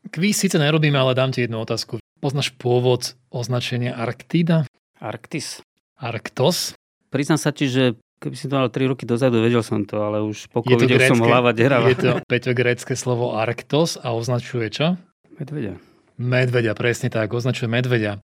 Kvíz 0.08 0.40
síce 0.40 0.56
nerobíme, 0.60 0.96
ale 0.96 1.16
dám 1.16 1.36
ti 1.36 1.44
jednu 1.44 1.60
otázku. 1.60 2.00
Poznáš 2.18 2.56
pôvod 2.56 3.14
označenia 3.30 3.94
Arktída? 3.94 4.66
Arktis. 4.98 5.62
Arktos? 6.00 6.74
Priznám 7.14 7.38
sa 7.38 7.54
ti, 7.54 7.70
že 7.70 7.94
keby 8.18 8.36
si 8.36 8.50
to 8.50 8.58
mal 8.58 8.72
3 8.72 8.90
roky 8.90 9.06
dozadu, 9.06 9.44
vedel 9.44 9.62
som 9.62 9.86
to, 9.86 10.02
ale 10.02 10.26
už 10.26 10.50
po 10.50 10.66
covide 10.66 10.98
som 11.06 11.22
hlava 11.22 11.54
derava. 11.54 11.94
Je 11.94 11.98
to 11.98 12.12
Peťo 12.26 12.58
grécké 12.58 12.98
slovo 12.98 13.38
Arktos 13.38 14.02
a 14.02 14.18
označuje 14.18 14.74
čo? 14.74 14.98
Medvedia. 15.38 15.78
Medvedia, 16.18 16.74
presne 16.74 17.14
tak, 17.14 17.30
označuje 17.30 17.70
medvedia. 17.70 18.18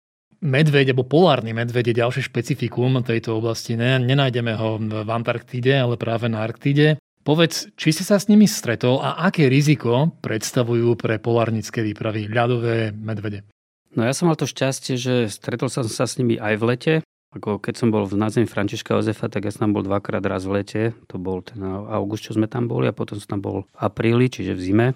Medveď, 0.40 0.94
alebo 0.94 1.04
polárny 1.04 1.52
medveď 1.52 1.92
je 1.92 2.00
ďalšie 2.00 2.22
špecifikum 2.30 3.02
tejto 3.04 3.36
oblasti. 3.36 3.76
Ne, 3.76 4.00
nenájdeme 4.00 4.56
ho 4.56 4.80
v 4.80 5.10
Antarktíde, 5.10 5.74
ale 5.76 6.00
práve 6.00 6.30
na 6.32 6.40
Arktíde. 6.40 6.96
Povedz, 7.20 7.68
či 7.76 7.92
si 7.92 8.00
sa 8.00 8.16
s 8.16 8.32
nimi 8.32 8.48
stretol 8.48 8.96
a 9.04 9.28
aké 9.28 9.52
riziko 9.52 10.08
predstavujú 10.24 10.96
pre 10.96 11.20
polárnické 11.20 11.84
výpravy 11.84 12.32
ľadové 12.32 12.96
medvede? 12.96 13.44
No 13.92 14.08
ja 14.08 14.16
som 14.16 14.32
mal 14.32 14.40
to 14.40 14.48
šťastie, 14.48 14.96
že 14.96 15.28
stretol 15.28 15.68
som 15.68 15.84
sa 15.84 16.08
s 16.08 16.16
nimi 16.16 16.40
aj 16.40 16.54
v 16.56 16.64
lete. 16.64 16.94
Ako 17.30 17.62
keď 17.62 17.74
som 17.76 17.94
bol 17.94 18.08
v 18.08 18.18
názemí 18.18 18.48
Františka 18.48 18.96
Jozefa, 18.96 19.30
tak 19.30 19.46
ja 19.46 19.54
som 19.54 19.68
tam 19.68 19.76
bol 19.76 19.86
dvakrát 19.86 20.24
raz 20.24 20.48
v 20.48 20.64
lete. 20.64 20.82
To 21.12 21.20
bol 21.20 21.44
ten 21.44 21.62
august, 21.62 22.26
čo 22.26 22.34
sme 22.34 22.50
tam 22.50 22.66
boli 22.66 22.90
a 22.90 22.96
potom 22.96 23.20
som 23.20 23.38
tam 23.38 23.42
bol 23.44 23.56
v 23.62 23.76
apríli, 23.78 24.26
čiže 24.26 24.56
v 24.56 24.60
zime. 24.64 24.86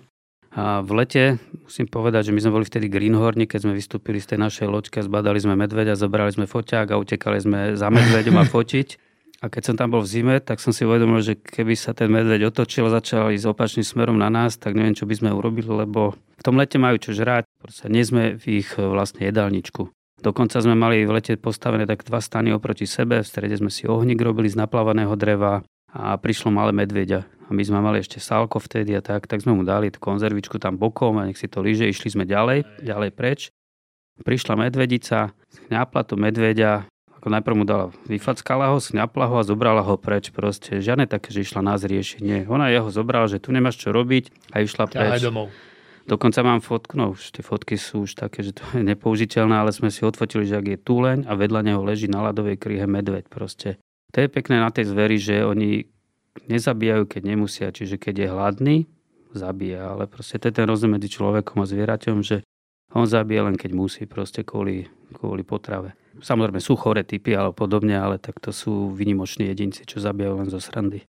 A 0.54 0.82
v 0.86 0.90
lete 1.02 1.24
musím 1.66 1.90
povedať, 1.90 2.30
že 2.30 2.34
my 2.34 2.40
sme 2.40 2.54
boli 2.58 2.64
vtedy 2.66 2.86
Greenhorni, 2.86 3.50
keď 3.50 3.66
sme 3.66 3.74
vystúpili 3.74 4.22
z 4.22 4.34
tej 4.34 4.38
našej 4.38 4.66
loďky 4.70 5.02
zbadali 5.02 5.42
sme 5.42 5.58
medveďa, 5.58 5.98
zobrali 5.98 6.30
sme 6.30 6.46
foťák 6.46 6.94
a 6.94 6.98
utekali 6.98 7.38
sme 7.42 7.60
za 7.74 7.90
medveďom 7.90 8.38
a 8.38 8.44
fotiť. 8.46 8.88
A 9.44 9.52
keď 9.52 9.62
som 9.68 9.76
tam 9.76 9.92
bol 9.92 10.00
v 10.00 10.08
zime, 10.08 10.40
tak 10.40 10.56
som 10.56 10.72
si 10.72 10.88
uvedomil, 10.88 11.20
že 11.20 11.36
keby 11.36 11.76
sa 11.76 11.92
ten 11.92 12.08
medveď 12.08 12.48
otočil 12.48 12.88
a 12.88 12.96
začal 12.96 13.28
ísť 13.28 13.52
opačným 13.52 13.84
smerom 13.84 14.16
na 14.16 14.32
nás, 14.32 14.56
tak 14.56 14.72
neviem, 14.72 14.96
čo 14.96 15.04
by 15.04 15.20
sme 15.20 15.36
urobili, 15.36 15.68
lebo 15.68 16.16
v 16.16 16.42
tom 16.42 16.56
lete 16.56 16.80
majú 16.80 16.96
čo 16.96 17.12
žrať. 17.12 17.44
Proste 17.60 17.92
nie 17.92 18.00
sme 18.00 18.40
v 18.40 18.64
ich 18.64 18.72
vlastne 18.72 19.28
jedálničku. 19.28 19.92
Dokonca 20.24 20.64
sme 20.64 20.72
mali 20.72 21.04
v 21.04 21.20
lete 21.20 21.36
postavené 21.36 21.84
tak 21.84 22.08
dva 22.08 22.24
stany 22.24 22.56
oproti 22.56 22.88
sebe, 22.88 23.20
v 23.20 23.28
strede 23.28 23.60
sme 23.60 23.68
si 23.68 23.84
ohník 23.84 24.16
robili 24.24 24.48
z 24.48 24.56
naplavaného 24.56 25.12
dreva 25.12 25.60
a 25.92 26.16
prišlo 26.16 26.48
malé 26.48 26.72
medveďa. 26.72 27.28
A 27.44 27.52
my 27.52 27.60
sme 27.60 27.84
mali 27.84 28.00
ešte 28.00 28.24
salko 28.24 28.56
vtedy 28.56 28.96
a 28.96 29.04
tak, 29.04 29.28
tak 29.28 29.44
sme 29.44 29.52
mu 29.52 29.60
dali 29.60 29.92
tú 29.92 30.00
konzervičku 30.00 30.56
tam 30.56 30.80
bokom 30.80 31.20
a 31.20 31.28
nech 31.28 31.36
si 31.36 31.52
to 31.52 31.60
líže, 31.60 31.84
išli 31.84 32.16
sme 32.16 32.24
ďalej, 32.24 32.80
ďalej 32.80 33.10
preč. 33.12 33.52
Prišla 34.24 34.56
medvedica, 34.56 35.36
chňapla 35.68 36.00
to 36.08 36.16
medveďa, 36.16 36.88
ako 37.24 37.32
najprv 37.32 37.56
mu 37.56 37.64
dala, 37.64 37.88
vyfackala 38.04 38.68
ho, 38.68 38.76
sňapla 38.76 39.32
ho 39.32 39.40
a 39.40 39.48
zobrala 39.48 39.80
ho 39.80 39.96
preč. 39.96 40.28
Proste 40.28 40.84
žiadne 40.84 41.08
také, 41.08 41.32
že 41.32 41.40
išla 41.40 41.64
nás 41.64 41.80
riešiť. 41.80 42.20
Nie. 42.20 42.44
Ona 42.44 42.68
jeho 42.68 42.92
zobrala, 42.92 43.32
že 43.32 43.40
tu 43.40 43.48
nemáš 43.48 43.80
čo 43.80 43.96
robiť 43.96 44.52
a 44.52 44.60
išla 44.60 44.84
preč. 44.92 45.24
domov. 45.24 45.48
Dokonca 46.04 46.44
mám 46.44 46.60
fotku, 46.60 47.00
no 47.00 47.16
už 47.16 47.32
tie 47.32 47.40
fotky 47.40 47.80
sú 47.80 48.04
už 48.04 48.20
také, 48.20 48.44
že 48.44 48.52
to 48.52 48.60
je 48.76 48.84
nepoužiteľné, 48.84 49.56
ale 49.56 49.72
sme 49.72 49.88
si 49.88 50.04
odfotili, 50.04 50.44
že 50.44 50.60
ak 50.60 50.66
je 50.68 50.76
túleň 50.76 51.24
a 51.24 51.32
vedľa 51.32 51.64
neho 51.64 51.80
leží 51.80 52.12
na 52.12 52.20
ľadovej 52.28 52.60
kryhe 52.60 52.84
medveď 52.84 53.24
proste. 53.32 53.80
To 54.12 54.20
je 54.20 54.28
pekné 54.28 54.60
na 54.60 54.68
tej 54.68 54.92
zveri, 54.92 55.16
že 55.16 55.48
oni 55.48 55.88
nezabíjajú, 56.44 57.08
keď 57.08 57.22
nemusia, 57.24 57.72
čiže 57.72 57.96
keď 57.96 58.14
je 58.20 58.28
hladný, 58.28 58.76
zabíja, 59.32 59.96
ale 59.96 60.04
proste 60.04 60.36
to 60.36 60.52
je 60.52 60.60
ten 60.60 60.68
rozdiel 60.68 60.92
medzi 60.92 61.08
človekom 61.08 61.64
a 61.64 61.70
zvieraťom, 61.72 62.20
že 62.20 62.44
on 62.92 63.08
zabije 63.08 63.40
len 63.40 63.56
keď 63.56 63.72
musí, 63.72 64.04
proste 64.04 64.44
kvôli, 64.44 64.84
kvôli 65.16 65.40
potrave. 65.40 65.96
Samozrejme 66.20 66.60
sú 66.62 66.78
chore 66.78 67.02
typy 67.02 67.34
alebo 67.34 67.56
podobne, 67.56 67.98
ale 67.98 68.20
tak 68.20 68.38
to 68.38 68.54
sú 68.54 68.92
vynimoční 68.92 69.50
jedinci, 69.50 69.88
čo 69.88 69.98
zabijajú 70.02 70.34
len 70.44 70.48
zo 70.52 70.60
srandy. 70.62 71.02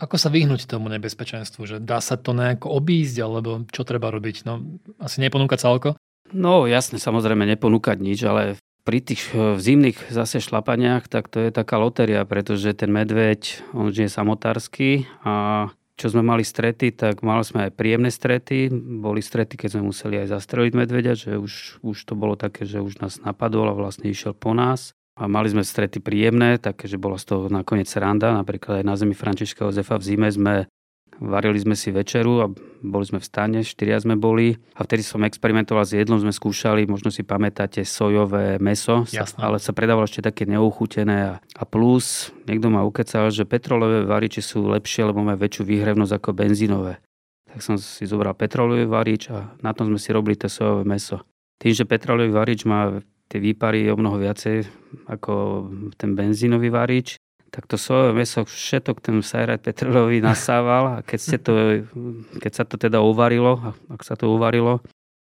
Ako 0.00 0.16
sa 0.16 0.32
vyhnúť 0.32 0.64
tomu 0.64 0.88
nebezpečenstvu? 0.88 1.60
Že 1.68 1.76
dá 1.84 2.00
sa 2.00 2.16
to 2.16 2.32
nejako 2.32 2.72
obísť, 2.72 3.16
alebo 3.20 3.64
čo 3.68 3.84
treba 3.84 4.08
robiť? 4.08 4.48
No, 4.48 4.80
asi 4.96 5.20
neponúkať 5.20 5.60
salko? 5.60 5.90
No 6.32 6.64
jasne, 6.64 6.96
samozrejme 6.96 7.44
neponúkať 7.44 8.00
nič, 8.00 8.24
ale 8.24 8.56
pri 8.80 9.04
tých 9.04 9.28
v 9.36 9.60
zimných 9.60 10.08
zase 10.08 10.40
šlapaniach, 10.40 11.04
tak 11.04 11.28
to 11.28 11.44
je 11.44 11.50
taká 11.52 11.76
lotéria, 11.76 12.24
pretože 12.24 12.72
ten 12.72 12.88
medveď, 12.88 13.60
on 13.76 13.92
je 13.92 14.08
samotársky 14.08 15.04
a 15.20 15.68
čo 16.00 16.08
sme 16.08 16.24
mali 16.24 16.40
strety, 16.40 16.96
tak 16.96 17.20
mali 17.20 17.44
sme 17.44 17.68
aj 17.68 17.76
príjemné 17.76 18.08
strety. 18.08 18.72
Boli 19.04 19.20
strety, 19.20 19.60
keď 19.60 19.76
sme 19.76 19.92
museli 19.92 20.16
aj 20.24 20.32
zastreliť 20.32 20.72
medveďa, 20.72 21.12
že 21.12 21.30
už, 21.36 21.84
už 21.84 21.96
to 22.08 22.16
bolo 22.16 22.40
také, 22.40 22.64
že 22.64 22.80
už 22.80 23.04
nás 23.04 23.20
napadol 23.20 23.68
a 23.68 23.76
vlastne 23.76 24.08
išiel 24.08 24.32
po 24.32 24.56
nás. 24.56 24.96
A 25.20 25.28
mali 25.28 25.52
sme 25.52 25.60
strety 25.60 26.00
príjemné, 26.00 26.56
také, 26.56 26.88
že 26.88 26.96
bola 26.96 27.20
z 27.20 27.28
toho 27.28 27.52
nakoniec 27.52 27.84
sranda. 27.84 28.32
Napríklad 28.32 28.80
aj 28.80 28.84
na 28.88 28.96
zemi 28.96 29.12
Františka 29.12 29.68
Jozefa 29.68 30.00
v 30.00 30.06
zime 30.08 30.28
sme 30.32 30.54
Varili 31.20 31.60
sme 31.60 31.76
si 31.76 31.92
večeru 31.92 32.40
a 32.40 32.46
boli 32.80 33.04
sme 33.04 33.20
v 33.20 33.28
stane, 33.28 33.58
štyria 33.60 34.00
sme 34.00 34.16
boli 34.16 34.56
a 34.72 34.80
vtedy 34.80 35.04
som 35.04 35.20
experimentoval 35.20 35.84
s 35.84 35.92
jedlom, 35.92 36.16
sme 36.16 36.32
skúšali, 36.32 36.88
možno 36.88 37.12
si 37.12 37.20
pamätáte, 37.20 37.84
sojové 37.84 38.56
meso, 38.56 39.04
Jasné. 39.04 39.36
ale 39.36 39.60
sa 39.60 39.76
predávalo 39.76 40.08
ešte 40.08 40.24
také 40.24 40.48
neuchutené 40.48 41.16
a, 41.28 41.34
a 41.36 41.62
plus 41.68 42.32
niekto 42.48 42.72
ma 42.72 42.88
ukecal, 42.88 43.28
že 43.28 43.44
petrolové 43.44 44.08
variče 44.08 44.40
sú 44.40 44.64
lepšie, 44.72 45.12
lebo 45.12 45.20
majú 45.20 45.44
väčšiu 45.44 45.62
výhrevnosť 45.68 46.12
ako 46.16 46.30
benzínové. 46.32 47.04
Tak 47.52 47.60
som 47.60 47.76
si 47.76 48.08
zobral 48.08 48.32
petrolový 48.32 48.88
varič 48.88 49.28
a 49.28 49.52
na 49.60 49.76
tom 49.76 49.92
sme 49.92 50.00
si 50.00 50.08
robili 50.16 50.40
to 50.40 50.48
sojové 50.48 50.88
meso. 50.88 51.20
Tým, 51.60 51.76
že 51.76 51.84
petrolový 51.84 52.32
varič 52.32 52.64
má 52.64 52.96
tie 53.28 53.38
výpary 53.38 53.92
o 53.92 53.94
mnoho 54.00 54.16
viacej 54.16 54.64
ako 55.04 55.32
ten 56.00 56.16
benzínový 56.16 56.72
varič, 56.72 57.20
tak 57.50 57.66
to 57.66 57.74
sojové 57.74 58.14
meso 58.14 58.46
všetok 58.46 59.02
ten 59.02 59.18
sajrad 59.26 59.58
petrolový 59.58 60.22
nasával 60.22 60.84
a 60.86 60.96
keď, 61.02 61.18
ste 61.18 61.36
to, 61.42 61.52
keď 62.38 62.52
sa 62.54 62.64
to 62.64 62.78
teda 62.78 63.02
uvarilo, 63.02 63.74
ak 63.90 64.06
sa 64.06 64.14
to 64.14 64.30
uvarilo, 64.30 64.78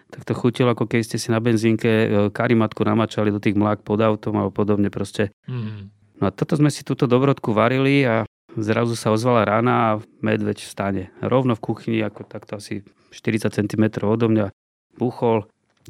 tak 0.09 0.25
to 0.25 0.33
chutilo, 0.33 0.73
ako 0.73 0.89
keď 0.89 1.01
ste 1.05 1.17
si 1.21 1.29
na 1.29 1.41
benzínke 1.41 1.89
e, 1.89 2.07
karimatku 2.33 2.81
namačali 2.81 3.29
do 3.29 3.41
tých 3.41 3.57
mlák 3.57 3.85
pod 3.85 4.01
autom 4.01 4.41
alebo 4.41 4.53
podobne 4.53 4.89
proste. 4.89 5.33
Mm. 5.45 5.93
No 6.21 6.25
a 6.29 6.31
toto 6.33 6.57
sme 6.57 6.73
si 6.73 6.81
túto 6.81 7.05
dobrodku 7.05 7.53
varili 7.53 8.09
a 8.09 8.25
zrazu 8.57 8.97
sa 8.97 9.13
ozvala 9.13 9.45
rána 9.45 9.73
a 9.77 9.91
medveď 10.25 10.65
vstane. 10.65 11.13
Rovno 11.21 11.53
v 11.55 11.65
kuchyni, 11.65 11.99
ako 12.01 12.25
takto 12.25 12.57
asi 12.57 12.83
40 13.13 13.53
cm 13.53 13.85
odo 14.05 14.33
mňa, 14.33 14.49
buchol. 14.97 15.45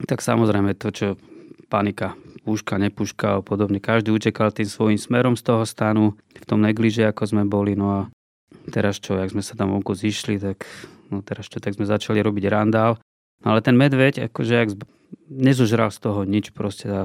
Tak 0.07 0.18
samozrejme 0.18 0.74
to, 0.74 0.90
čo 0.90 1.07
panika, 1.70 2.18
puška, 2.49 2.81
nepuška 2.81 3.29
a 3.37 3.45
podobne. 3.45 3.77
Každý 3.77 4.09
utekal 4.09 4.49
tým 4.57 4.65
svojím 4.65 4.97
smerom 4.97 5.37
z 5.37 5.45
toho 5.45 5.69
stanu, 5.69 6.17
v 6.33 6.45
tom 6.49 6.65
negliže, 6.65 7.05
ako 7.05 7.29
sme 7.29 7.45
boli. 7.45 7.77
No 7.77 7.87
a 7.93 8.01
teraz 8.73 8.97
čo, 8.97 9.21
jak 9.21 9.29
sme 9.29 9.45
sa 9.45 9.53
tam 9.53 9.77
vonku 9.77 9.93
zišli, 9.93 10.41
tak 10.41 10.65
no 11.13 11.21
teraz 11.21 11.53
čo, 11.53 11.61
tak 11.61 11.77
sme 11.77 11.85
začali 11.85 12.25
robiť 12.25 12.49
randál. 12.49 12.97
No 13.45 13.53
ale 13.53 13.61
ten 13.61 13.77
medveď, 13.77 14.33
akože 14.33 14.55
ak 14.57 14.69
nezožral 15.29 15.93
z 15.93 15.99
toho 16.01 16.25
nič 16.25 16.57
proste 16.57 16.89
a 16.89 17.03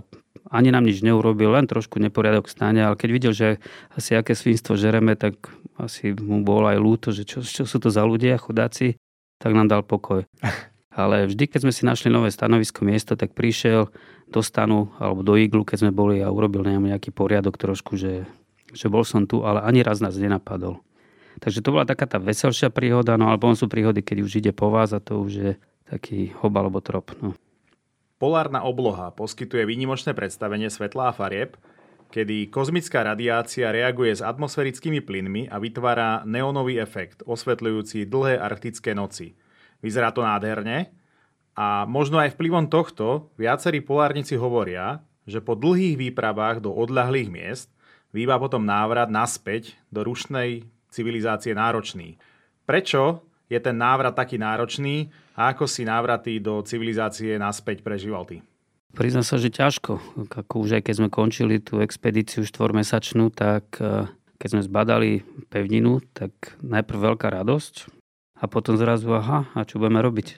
ani 0.47 0.71
nám 0.71 0.87
nič 0.87 1.03
neurobil, 1.03 1.51
len 1.51 1.67
trošku 1.67 1.99
neporiadok 1.99 2.47
stane, 2.47 2.79
ale 2.83 2.95
keď 2.95 3.09
videl, 3.11 3.33
že 3.35 3.47
asi 3.95 4.15
aké 4.15 4.35
svinstvo 4.35 4.79
žereme, 4.79 5.19
tak 5.19 5.51
asi 5.75 6.15
mu 6.15 6.43
bolo 6.43 6.71
aj 6.71 6.79
ľúto, 6.79 7.07
že 7.11 7.27
čo, 7.27 7.43
čo 7.43 7.67
sú 7.67 7.77
to 7.83 7.91
za 7.91 8.03
ľudia, 8.07 8.39
chudáci, 8.39 8.95
tak 9.39 9.51
nám 9.51 9.67
dal 9.67 9.83
pokoj. 9.83 10.23
Ale 10.93 11.25
vždy, 11.25 11.49
keď 11.49 11.59
sme 11.65 11.73
si 11.73 11.89
našli 11.89 12.13
nové 12.13 12.29
stanovisko 12.29 12.85
miesto, 12.85 13.17
tak 13.17 13.33
prišiel 13.33 13.89
do 14.33 14.41
stanu 14.41 14.89
alebo 14.97 15.21
do 15.21 15.37
iglu, 15.37 15.61
keď 15.61 15.85
sme 15.85 15.91
boli 15.93 16.19
a 16.25 16.33
urobil 16.33 16.65
nejaký 16.65 17.13
poriadok 17.13 17.61
trošku, 17.61 17.93
že, 17.93 18.25
že 18.73 18.89
bol 18.89 19.05
som 19.05 19.29
tu, 19.29 19.45
ale 19.45 19.61
ani 19.61 19.85
raz 19.85 20.01
nás 20.01 20.17
nenapadol. 20.17 20.81
Takže 21.37 21.61
to 21.61 21.73
bola 21.73 21.85
taká 21.85 22.09
tá 22.09 22.17
veselšia 22.17 22.73
príhoda, 22.73 23.13
no 23.17 23.29
ale 23.29 23.37
potom 23.37 23.57
sú 23.57 23.69
príhody, 23.69 24.01
keď 24.01 24.17
už 24.25 24.31
ide 24.41 24.51
po 24.53 24.73
vás 24.73 24.93
a 24.93 25.01
to 25.01 25.21
už 25.21 25.31
je 25.33 25.51
taký 25.85 26.33
hob 26.41 26.53
alebo 26.57 26.81
trop. 26.81 27.05
No. 27.21 27.37
Polárna 28.17 28.63
obloha 28.63 29.11
poskytuje 29.13 29.67
výnimočné 29.67 30.15
predstavenie 30.15 30.71
svetla 30.71 31.11
a 31.11 31.15
farieb, 31.15 31.59
kedy 32.13 32.53
kozmická 32.53 33.01
radiácia 33.01 33.73
reaguje 33.73 34.13
s 34.13 34.21
atmosférickými 34.21 35.01
plynmi 35.01 35.49
a 35.49 35.57
vytvára 35.57 36.21
neonový 36.23 36.77
efekt, 36.77 37.25
osvetľujúci 37.25 38.05
dlhé 38.05 38.37
arktické 38.37 38.93
noci. 38.93 39.33
Vyzerá 39.81 40.13
to 40.13 40.23
nádherne 40.23 40.93
a 41.53 41.85
možno 41.85 42.17
aj 42.17 42.33
vplyvom 42.33 42.65
tohto 42.69 43.29
viacerí 43.37 43.81
polárnici 43.81 44.33
hovoria, 44.33 45.05
že 45.29 45.39
po 45.39 45.53
dlhých 45.53 45.97
výpravách 46.09 46.65
do 46.65 46.73
odľahlých 46.73 47.29
miest 47.29 47.69
býva 48.09 48.41
potom 48.41 48.65
návrat 48.65 49.07
naspäť 49.07 49.77
do 49.93 50.01
rušnej 50.01 50.65
civilizácie 50.89 51.53
náročný. 51.53 52.17
Prečo 52.65 53.25
je 53.49 53.59
ten 53.61 53.77
návrat 53.77 54.17
taký 54.17 54.41
náročný 54.41 55.13
a 55.37 55.53
ako 55.53 55.65
si 55.65 55.85
návraty 55.85 56.41
do 56.41 56.61
civilizácie 56.61 57.37
naspäť 57.37 57.81
prežíval 57.81 58.25
ty? 58.25 58.41
Priznám 58.93 59.25
sa, 59.25 59.41
že 59.41 59.49
ťažko. 59.49 59.97
Ako 60.29 60.69
už 60.69 60.77
aj 60.77 60.85
keď 60.85 60.95
sme 61.01 61.09
končili 61.09 61.57
tú 61.57 61.81
expedíciu 61.81 62.45
štvormesačnú, 62.45 63.33
tak 63.33 63.65
e, 63.81 64.05
keď 64.37 64.47
sme 64.53 64.61
zbadali 64.61 65.11
pevninu, 65.49 65.97
tak 66.13 66.29
najprv 66.61 67.13
veľká 67.13 67.33
radosť 67.33 67.89
a 68.37 68.45
potom 68.45 68.77
zrazu, 68.77 69.09
aha, 69.17 69.49
a 69.57 69.65
čo 69.65 69.81
budeme 69.81 69.97
robiť? 69.97 70.37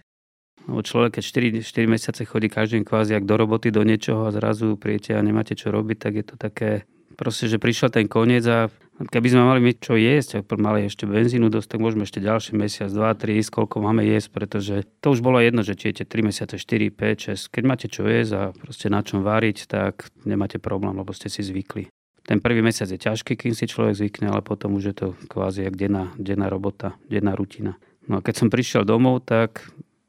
Lebo 0.66 0.82
človek, 0.82 1.22
keď 1.22 1.62
4, 1.62 1.66
4 1.66 1.94
mesiace 1.94 2.22
chodí 2.26 2.50
každý 2.50 2.82
kvázi 2.82 3.14
jak 3.14 3.26
do 3.30 3.38
roboty, 3.38 3.70
do 3.70 3.86
niečoho 3.86 4.26
a 4.26 4.34
zrazu 4.34 4.76
príjete 4.76 5.14
a 5.14 5.22
nemáte 5.22 5.54
čo 5.54 5.70
robiť, 5.70 5.98
tak 5.98 6.14
je 6.18 6.26
to 6.26 6.36
také 6.36 6.90
Proste, 7.16 7.48
že 7.48 7.64
prišiel 7.64 7.88
ten 7.88 8.12
koniec 8.12 8.44
a 8.44 8.68
keby 9.00 9.28
sme 9.32 9.48
mali 9.48 9.60
mať 9.64 9.78
čo 9.80 9.96
jesť, 9.96 10.44
ak 10.44 10.60
mali 10.60 10.92
ešte 10.92 11.08
benzínu 11.08 11.48
dosť, 11.48 11.76
tak 11.76 11.80
môžeme 11.80 12.04
ešte 12.04 12.20
ďalší 12.20 12.60
mesiac, 12.60 12.92
2, 12.92 13.00
3 13.00 13.40
ísť, 13.40 13.52
koľko 13.56 13.76
máme 13.80 14.04
jesť, 14.04 14.36
pretože 14.36 14.84
to 15.00 15.16
už 15.16 15.24
bolo 15.24 15.40
jedno, 15.40 15.64
že 15.64 15.80
či 15.80 15.96
jete 15.96 16.04
3 16.04 16.28
mesiace, 16.28 16.60
4, 16.60 16.92
5, 16.92 17.40
6. 17.40 17.56
Keď 17.56 17.64
máte 17.64 17.88
čo 17.88 18.04
jesť 18.04 18.32
a 18.36 18.42
proste 18.52 18.92
na 18.92 19.00
čom 19.00 19.24
váriť, 19.24 19.58
tak 19.66 20.12
nemáte 20.28 20.60
problém, 20.60 21.00
lebo 21.00 21.16
ste 21.16 21.32
si 21.32 21.40
zvykli. 21.40 21.88
Ten 22.26 22.44
prvý 22.44 22.60
mesiac 22.60 22.92
je 22.92 23.00
ťažký, 23.00 23.40
kým 23.40 23.56
si 23.56 23.70
človek 23.70 23.96
zvykne, 23.96 24.28
ale 24.28 24.44
potom 24.44 24.76
už 24.76 24.84
je 24.92 24.96
to 24.98 25.08
kvázi 25.32 25.64
jak 25.64 25.80
denná, 25.80 26.12
denná 26.20 26.52
robota, 26.52 27.00
denná 27.08 27.38
rutina. 27.38 27.80
No 28.12 28.20
a 28.20 28.24
keď 28.26 28.44
som 28.44 28.48
prišiel 28.52 28.84
domov, 28.84 29.24
tak 29.24 29.66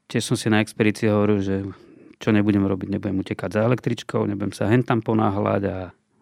tiež 0.07 0.23
som 0.23 0.35
si 0.39 0.47
na 0.47 0.63
expedícii 0.63 1.11
hovoril, 1.11 1.39
že 1.43 1.55
čo 2.17 2.33
nebudem 2.33 2.65
robiť, 2.65 2.97
nebudem 2.97 3.21
utekať 3.21 3.59
za 3.59 3.61
električkou, 3.67 4.25
nebudem 4.25 4.51
sa 4.51 4.67
hen 4.67 4.81
tam 4.81 5.03
ponáhľať 5.05 5.63
a 5.69 5.77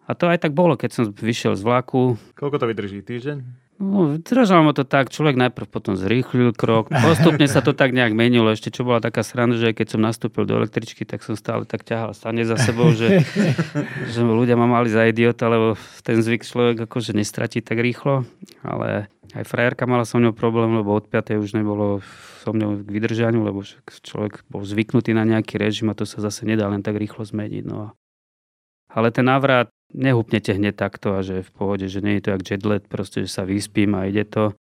a 0.06 0.14
to 0.14 0.30
aj 0.30 0.38
tak 0.38 0.54
bolo, 0.54 0.78
keď 0.78 0.90
som 0.94 1.04
vyšiel 1.10 1.58
z 1.58 1.66
vlaku. 1.66 2.14
Koľko 2.38 2.62
to 2.62 2.70
vydrží? 2.70 3.02
Týždeň? 3.02 3.65
No, 3.76 4.16
držalo 4.16 4.64
ma 4.64 4.72
to 4.72 4.88
tak, 4.88 5.12
človek 5.12 5.36
najprv 5.36 5.68
potom 5.68 6.00
zrýchlil 6.00 6.56
krok, 6.56 6.88
postupne 6.88 7.44
sa 7.44 7.60
to 7.60 7.76
tak 7.76 7.92
nejak 7.92 8.16
menilo. 8.16 8.48
Ešte 8.48 8.72
čo 8.72 8.88
bola 8.88 9.04
taká 9.04 9.20
sranda, 9.20 9.60
že 9.60 9.76
keď 9.76 9.86
som 9.92 10.00
nastúpil 10.00 10.48
do 10.48 10.56
električky, 10.56 11.04
tak 11.04 11.20
som 11.20 11.36
stále 11.36 11.68
tak 11.68 11.84
ťahal 11.84 12.16
stane 12.16 12.40
za 12.48 12.56
sebou, 12.56 12.96
že, 12.96 13.20
že 14.12 14.20
ľudia 14.24 14.56
ma 14.56 14.64
mali 14.64 14.88
za 14.88 15.04
idiota, 15.04 15.52
lebo 15.52 15.76
ten 16.00 16.24
zvyk 16.24 16.48
človek 16.48 16.88
akože 16.88 17.12
nestratí 17.12 17.60
tak 17.60 17.76
rýchlo. 17.76 18.24
Ale 18.64 19.12
aj 19.36 19.44
frajerka 19.44 19.84
mala 19.84 20.08
so 20.08 20.16
mnou 20.16 20.32
problém, 20.32 20.72
lebo 20.72 20.96
od 20.96 21.04
5. 21.12 21.36
už 21.36 21.52
nebolo 21.52 22.00
so 22.40 22.56
mnou 22.56 22.80
k 22.80 22.88
vydržaniu, 22.88 23.44
lebo 23.44 23.60
človek 23.84 24.40
bol 24.48 24.64
zvyknutý 24.64 25.12
na 25.12 25.28
nejaký 25.28 25.60
režim 25.60 25.92
a 25.92 25.98
to 25.98 26.08
sa 26.08 26.24
zase 26.24 26.48
nedá 26.48 26.64
len 26.64 26.80
tak 26.80 26.96
rýchlo 26.96 27.28
zmeniť. 27.28 27.64
No. 27.68 27.92
Ale 28.88 29.12
ten 29.12 29.28
návrat 29.28 29.68
nehupnete 29.94 30.56
hneď 30.56 30.74
takto 30.74 31.14
a 31.14 31.22
že 31.22 31.46
v 31.46 31.50
pohode, 31.54 31.86
že 31.86 32.02
nie 32.02 32.18
je 32.18 32.22
to 32.26 32.30
jak 32.34 32.42
jetlet, 32.46 32.82
proste, 32.88 33.22
že 33.26 33.30
sa 33.30 33.42
vyspím 33.46 33.94
a 33.94 34.08
ide 34.08 34.26
to. 34.26 34.56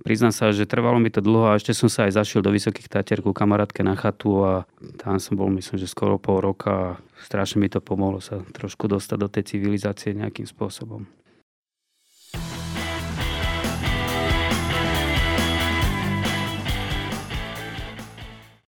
Priznám 0.00 0.32
sa, 0.32 0.48
že 0.48 0.64
trvalo 0.64 0.96
mi 0.96 1.12
to 1.12 1.20
dlho 1.20 1.52
a 1.52 1.56
ešte 1.60 1.76
som 1.76 1.92
sa 1.92 2.08
aj 2.08 2.24
zašiel 2.24 2.40
do 2.40 2.48
Vysokých 2.56 2.88
Tatier 2.88 3.20
ku 3.20 3.36
kamarátke 3.36 3.84
na 3.84 3.92
chatu 3.92 4.40
a 4.40 4.52
tam 4.96 5.20
som 5.20 5.36
bol 5.36 5.52
myslím, 5.52 5.76
že 5.76 5.84
skoro 5.84 6.16
pol 6.16 6.40
roka 6.40 6.72
a 6.72 6.88
strašne 7.20 7.60
mi 7.60 7.68
to 7.68 7.84
pomohlo 7.84 8.16
sa 8.16 8.40
trošku 8.56 8.88
dostať 8.88 9.18
do 9.20 9.28
tej 9.28 9.44
civilizácie 9.52 10.16
nejakým 10.16 10.48
spôsobom. 10.48 11.04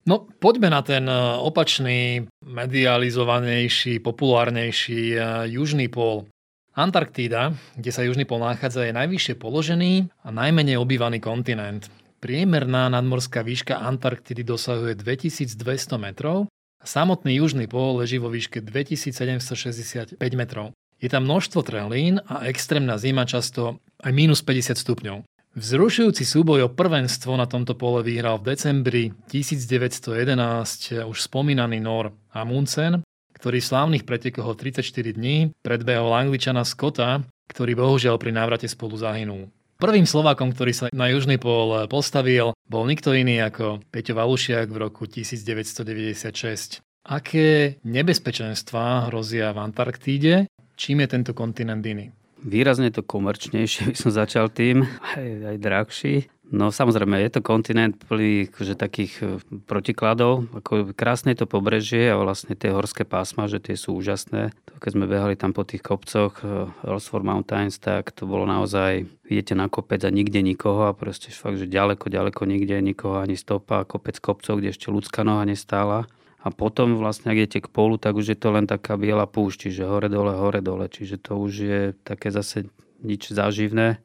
No, 0.02 0.26
poďme 0.42 0.66
na 0.66 0.82
ten 0.82 1.06
e, 1.06 1.14
opačný, 1.38 2.26
medializovanejší, 2.42 4.02
populárnejší 4.02 5.14
e, 5.14 5.18
južný 5.54 5.86
pól. 5.86 6.26
Antarktída, 6.74 7.54
kde 7.78 7.90
sa 7.94 8.02
južný 8.02 8.26
pól 8.26 8.42
nachádza, 8.42 8.82
je 8.88 8.98
najvyššie 8.98 9.34
položený 9.38 10.10
a 10.26 10.28
najmenej 10.34 10.74
obývaný 10.80 11.22
kontinent. 11.22 11.86
Priemerná 12.18 12.90
nadmorská 12.90 13.46
výška 13.46 13.78
Antarktidy 13.78 14.42
dosahuje 14.42 14.98
2200 14.98 15.58
metrov 16.02 16.50
a 16.82 16.84
samotný 16.86 17.38
južný 17.38 17.70
pól 17.70 18.02
leží 18.02 18.18
vo 18.18 18.26
výške 18.26 18.58
2765 18.58 20.18
metrov. 20.34 20.74
Je 20.98 21.10
tam 21.10 21.26
množstvo 21.26 21.62
trelín 21.62 22.18
a 22.26 22.46
extrémna 22.50 22.98
zima 22.98 23.22
často 23.26 23.78
aj 24.02 24.10
minus 24.14 24.42
50 24.42 24.78
stupňov. 24.78 25.22
Vzrušujúci 25.52 26.24
súboj 26.24 26.64
o 26.64 26.72
prvenstvo 26.72 27.36
na 27.36 27.44
tomto 27.44 27.76
pole 27.76 28.00
vyhral 28.00 28.40
v 28.40 28.56
decembri 28.56 29.04
1911 29.28 31.04
už 31.04 31.18
spomínaný 31.28 31.76
Nor 31.76 32.16
Amundsen, 32.32 33.04
ktorý 33.36 33.60
v 33.60 33.68
slávnych 33.68 34.08
pretekoch 34.08 34.56
34 34.56 35.12
dní 35.12 35.52
predbehol 35.60 36.08
Angličana 36.08 36.64
Scotta, 36.64 37.20
ktorý 37.52 37.76
bohužiaľ 37.76 38.16
pri 38.16 38.32
návrate 38.32 38.64
spolu 38.64 38.96
zahynul. 38.96 39.52
Prvým 39.76 40.08
Slovákom, 40.08 40.56
ktorý 40.56 40.72
sa 40.72 40.86
na 40.96 41.12
južný 41.12 41.36
pol 41.36 41.84
postavil, 41.84 42.56
bol 42.64 42.88
nikto 42.88 43.12
iný 43.12 43.44
ako 43.44 43.84
Peťo 43.92 44.16
Valušiak 44.16 44.72
v 44.72 44.88
roku 44.88 45.04
1996. 45.04 46.80
Aké 47.12 47.76
nebezpečenstvá 47.84 49.12
hrozia 49.12 49.52
v 49.52 49.68
Antarktíde? 49.68 50.48
Čím 50.80 51.04
je 51.04 51.08
tento 51.12 51.36
kontinent 51.36 51.84
iný? 51.84 52.21
Výrazne 52.42 52.90
to 52.90 53.06
komerčnejšie 53.06 53.86
by 53.94 53.96
som 53.96 54.10
začal 54.10 54.50
tým, 54.50 54.84
aj, 55.14 55.54
aj 55.54 55.56
drahší. 55.62 56.14
No 56.52 56.68
samozrejme, 56.68 57.16
je 57.16 57.32
to 57.32 57.40
kontinent 57.40 57.96
plný 57.96 58.52
akože, 58.52 58.76
takých 58.76 59.12
e, 59.24 59.26
protikladov. 59.64 60.52
Ako 60.52 60.92
krásne 60.92 61.32
to 61.32 61.48
pobrežie 61.48 62.12
a 62.12 62.20
vlastne 62.20 62.52
tie 62.52 62.68
horské 62.68 63.08
pásma, 63.08 63.48
že 63.48 63.56
tie 63.56 63.72
sú 63.72 63.96
úžasné. 63.96 64.52
Keď 64.76 64.90
sme 64.92 65.08
behali 65.08 65.32
tam 65.32 65.56
po 65.56 65.64
tých 65.64 65.80
kopcoch 65.80 66.44
e, 66.44 66.68
Ellsworth 66.84 67.24
Mountains, 67.24 67.80
tak 67.80 68.12
to 68.12 68.28
bolo 68.28 68.44
naozaj, 68.44 69.08
idete 69.32 69.56
na 69.56 69.72
kopec 69.72 70.04
a 70.04 70.12
nikde 70.12 70.44
nikoho 70.44 70.92
a 70.92 70.92
proste 70.92 71.32
fakt, 71.32 71.56
že 71.56 71.64
ďaleko, 71.64 72.12
ďaleko 72.12 72.44
nikde 72.44 72.84
nikoho 72.84 73.24
ani 73.24 73.40
stopa, 73.40 73.88
kopec 73.88 74.20
kopcov, 74.20 74.60
kde 74.60 74.76
ešte 74.76 74.92
ľudská 74.92 75.24
noha 75.24 75.48
nestála. 75.48 76.04
A 76.42 76.50
potom 76.50 76.98
vlastne, 76.98 77.30
ak 77.30 77.38
idete 77.38 77.62
k 77.62 77.70
polu, 77.70 78.02
tak 78.02 78.18
už 78.18 78.34
je 78.34 78.38
to 78.38 78.50
len 78.50 78.66
taká 78.66 78.98
biela 78.98 79.30
púšť, 79.30 79.70
čiže 79.70 79.86
hore 79.86 80.10
dole, 80.10 80.34
hore 80.34 80.58
dole. 80.58 80.90
Čiže 80.90 81.22
to 81.22 81.38
už 81.38 81.52
je 81.54 81.80
také 82.02 82.34
zase 82.34 82.66
nič 82.98 83.30
záživné. 83.30 84.02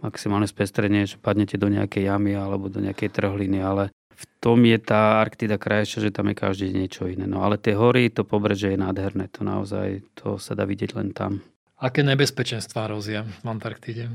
Maximálne 0.00 0.48
spestrenie, 0.48 1.04
že 1.04 1.20
padnete 1.20 1.60
do 1.60 1.68
nejakej 1.68 2.08
jamy 2.08 2.32
alebo 2.36 2.72
do 2.72 2.80
nejakej 2.80 3.12
trhliny, 3.12 3.60
ale 3.60 3.92
v 4.14 4.24
tom 4.40 4.64
je 4.64 4.78
tá 4.80 5.20
Arktida 5.20 5.60
krajšia, 5.60 6.08
že 6.08 6.14
tam 6.14 6.32
je 6.32 6.36
každý 6.36 6.72
niečo 6.72 7.04
iné. 7.04 7.28
No 7.28 7.44
ale 7.44 7.60
tie 7.60 7.76
hory, 7.76 8.08
to 8.08 8.24
pobreže 8.24 8.72
je 8.72 8.78
nádherné. 8.80 9.28
To 9.36 9.44
naozaj, 9.44 10.04
to 10.16 10.40
sa 10.40 10.56
dá 10.56 10.64
vidieť 10.64 10.96
len 10.96 11.12
tam. 11.12 11.44
Aké 11.76 12.00
nebezpečenstvá 12.00 12.88
hrozia 12.88 13.28
v 13.44 13.44
Antarktide? 13.44 14.08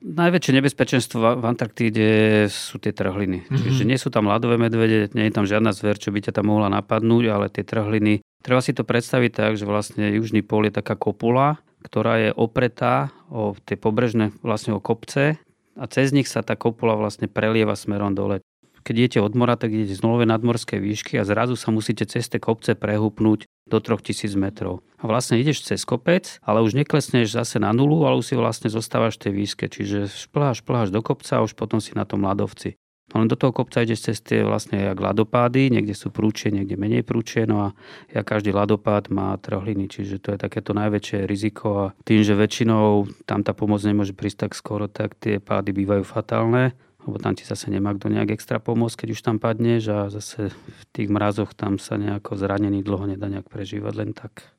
Najväčšie 0.00 0.56
nebezpečenstvo 0.56 1.40
v 1.40 1.44
Antarktíde 1.44 2.08
sú 2.48 2.80
tie 2.80 2.96
trhliny. 2.96 3.44
Mm-hmm. 3.44 3.60
Čiže 3.60 3.84
nie 3.84 4.00
sú 4.00 4.08
tam 4.08 4.32
ľadové 4.32 4.56
medvede, 4.56 5.12
nie 5.12 5.28
je 5.28 5.34
tam 5.36 5.44
žiadna 5.44 5.76
zver, 5.76 6.00
čo 6.00 6.08
by 6.08 6.24
ťa 6.24 6.40
tam 6.40 6.48
mohla 6.48 6.72
napadnúť, 6.72 7.24
ale 7.28 7.52
tie 7.52 7.68
trhliny. 7.68 8.24
Treba 8.40 8.64
si 8.64 8.72
to 8.72 8.88
predstaviť 8.88 9.30
tak, 9.36 9.52
že 9.60 9.68
vlastne 9.68 10.08
južný 10.16 10.40
pol 10.40 10.64
je 10.64 10.72
taká 10.72 10.96
kopula, 10.96 11.60
ktorá 11.84 12.16
je 12.16 12.30
opretá 12.32 13.12
o 13.28 13.52
tie 13.68 13.76
pobrežné 13.76 14.32
vlastne 14.40 14.72
o 14.72 14.80
kopce 14.80 15.36
a 15.76 15.84
cez 15.88 16.16
nich 16.16 16.28
sa 16.28 16.40
tá 16.40 16.56
kopula 16.56 16.96
vlastne 16.96 17.28
prelieva 17.28 17.76
smerom 17.76 18.16
dole 18.16 18.40
keď 18.82 18.94
idete 18.96 19.18
od 19.20 19.32
mora, 19.36 19.54
tak 19.54 19.72
idete 19.72 19.96
z 19.96 20.04
nulovej 20.04 20.28
nadmorskej 20.28 20.80
výšky 20.80 21.20
a 21.20 21.26
zrazu 21.28 21.54
sa 21.54 21.70
musíte 21.70 22.04
cez 22.08 22.26
tie 22.26 22.40
kopce 22.40 22.74
prehúpnúť 22.74 23.46
do 23.70 23.78
3000 23.78 24.34
metrov. 24.34 24.82
A 24.98 25.06
vlastne 25.06 25.38
ideš 25.38 25.62
cez 25.62 25.86
kopec, 25.86 26.42
ale 26.42 26.60
už 26.60 26.74
neklesneš 26.74 27.30
zase 27.30 27.62
na 27.62 27.70
nulu, 27.70 28.02
ale 28.02 28.18
už 28.18 28.32
si 28.32 28.34
vlastne 28.34 28.68
zostávaš 28.68 29.16
v 29.20 29.30
tej 29.30 29.32
výške. 29.38 29.64
Čiže 29.70 30.10
špláš, 30.10 30.66
špláš 30.66 30.90
do 30.90 31.00
kopca 31.00 31.38
a 31.38 31.44
už 31.46 31.54
potom 31.54 31.78
si 31.78 31.94
na 31.94 32.02
tom 32.02 32.26
ľadovci. 32.26 32.74
No 33.10 33.26
len 33.26 33.28
do 33.28 33.34
toho 33.34 33.50
kopca 33.50 33.82
ideš 33.82 34.06
cez 34.06 34.18
tie 34.22 34.46
vlastne 34.46 34.86
jak 34.86 34.98
ľadopády, 34.98 35.66
niekde 35.74 35.98
sú 35.98 36.14
prúčie, 36.14 36.54
niekde 36.54 36.78
menej 36.78 37.02
prúčie, 37.02 37.42
no 37.42 37.58
a 37.58 37.68
ja 38.06 38.22
každý 38.22 38.54
ľadopád 38.54 39.10
má 39.10 39.34
trhliny, 39.34 39.90
čiže 39.90 40.22
to 40.22 40.28
je 40.34 40.38
takéto 40.38 40.70
najväčšie 40.78 41.26
riziko 41.26 41.68
a 41.74 41.86
tým, 42.06 42.22
že 42.22 42.38
väčšinou 42.38 43.10
tam 43.26 43.42
tá 43.42 43.50
pomoc 43.50 43.82
nemôže 43.82 44.14
prísť 44.14 44.46
tak 44.46 44.52
skoro, 44.54 44.86
tak 44.86 45.18
tie 45.18 45.42
pády 45.42 45.74
bývajú 45.74 46.06
fatálne 46.06 46.78
lebo 47.04 47.16
tam 47.16 47.32
ti 47.32 47.48
zase 47.48 47.72
nemá 47.72 47.96
kto 47.96 48.12
nejak 48.12 48.36
extra 48.36 48.60
pomôcť, 48.60 49.04
keď 49.04 49.08
už 49.16 49.20
tam 49.24 49.36
padneš 49.40 49.82
a 49.88 49.98
zase 50.12 50.52
v 50.52 50.82
tých 50.92 51.08
mrazoch 51.08 51.56
tam 51.56 51.80
sa 51.80 51.96
nejako 51.96 52.36
zranený 52.36 52.84
dlho 52.84 53.08
nedá 53.08 53.28
nejak 53.30 53.48
prežívať 53.48 53.94
len 53.96 54.10
tak. 54.12 54.52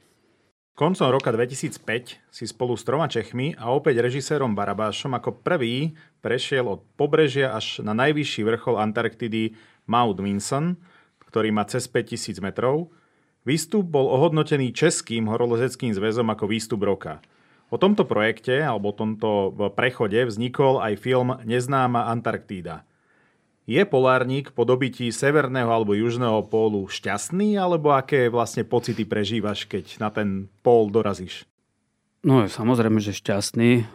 Koncom 0.71 1.13
roka 1.13 1.29
2005 1.29 2.33
si 2.33 2.43
spolu 2.49 2.73
s 2.73 2.81
troma 2.81 3.05
Čechmi 3.05 3.53
a 3.53 3.69
opäť 3.69 4.01
režisérom 4.01 4.57
Barabášom 4.57 5.13
ako 5.13 5.43
prvý 5.43 5.93
prešiel 6.23 6.65
od 6.65 6.81
pobrežia 6.97 7.53
až 7.53 7.85
na 7.85 7.93
najvyšší 7.93 8.41
vrchol 8.41 8.81
Antarktidy 8.81 9.53
Mount 9.85 10.17
Vinson, 10.17 10.79
ktorý 11.21 11.53
má 11.53 11.69
cez 11.69 11.85
5000 11.85 12.41
metrov. 12.41 12.89
Výstup 13.45 13.85
bol 13.85 14.09
ohodnotený 14.09 14.73
Českým 14.73 15.29
horolezeckým 15.29 15.93
zväzom 15.93 16.25
ako 16.33 16.49
výstup 16.49 16.81
roka. 16.81 17.21
O 17.71 17.79
tomto 17.79 18.03
projekte 18.03 18.59
alebo 18.59 18.91
o 18.91 18.97
tomto 18.97 19.55
prechode 19.71 20.19
vznikol 20.27 20.83
aj 20.83 20.99
film 20.99 21.39
Neznáma 21.47 22.11
Antarktída. 22.11 22.83
Je 23.63 23.79
polárnik 23.87 24.51
po 24.51 24.67
dobití 24.67 25.07
severného 25.07 25.71
alebo 25.71 25.95
južného 25.95 26.43
pólu 26.51 26.83
šťastný, 26.91 27.55
alebo 27.55 27.95
aké 27.95 28.27
vlastne 28.27 28.67
pocity 28.67 29.07
prežívaš, 29.07 29.63
keď 29.63 30.03
na 30.03 30.11
ten 30.11 30.51
pól 30.59 30.91
dorazíš? 30.91 31.47
No 32.27 32.43
samozrejme, 32.43 32.99
že 32.99 33.15
šťastný. 33.15 33.87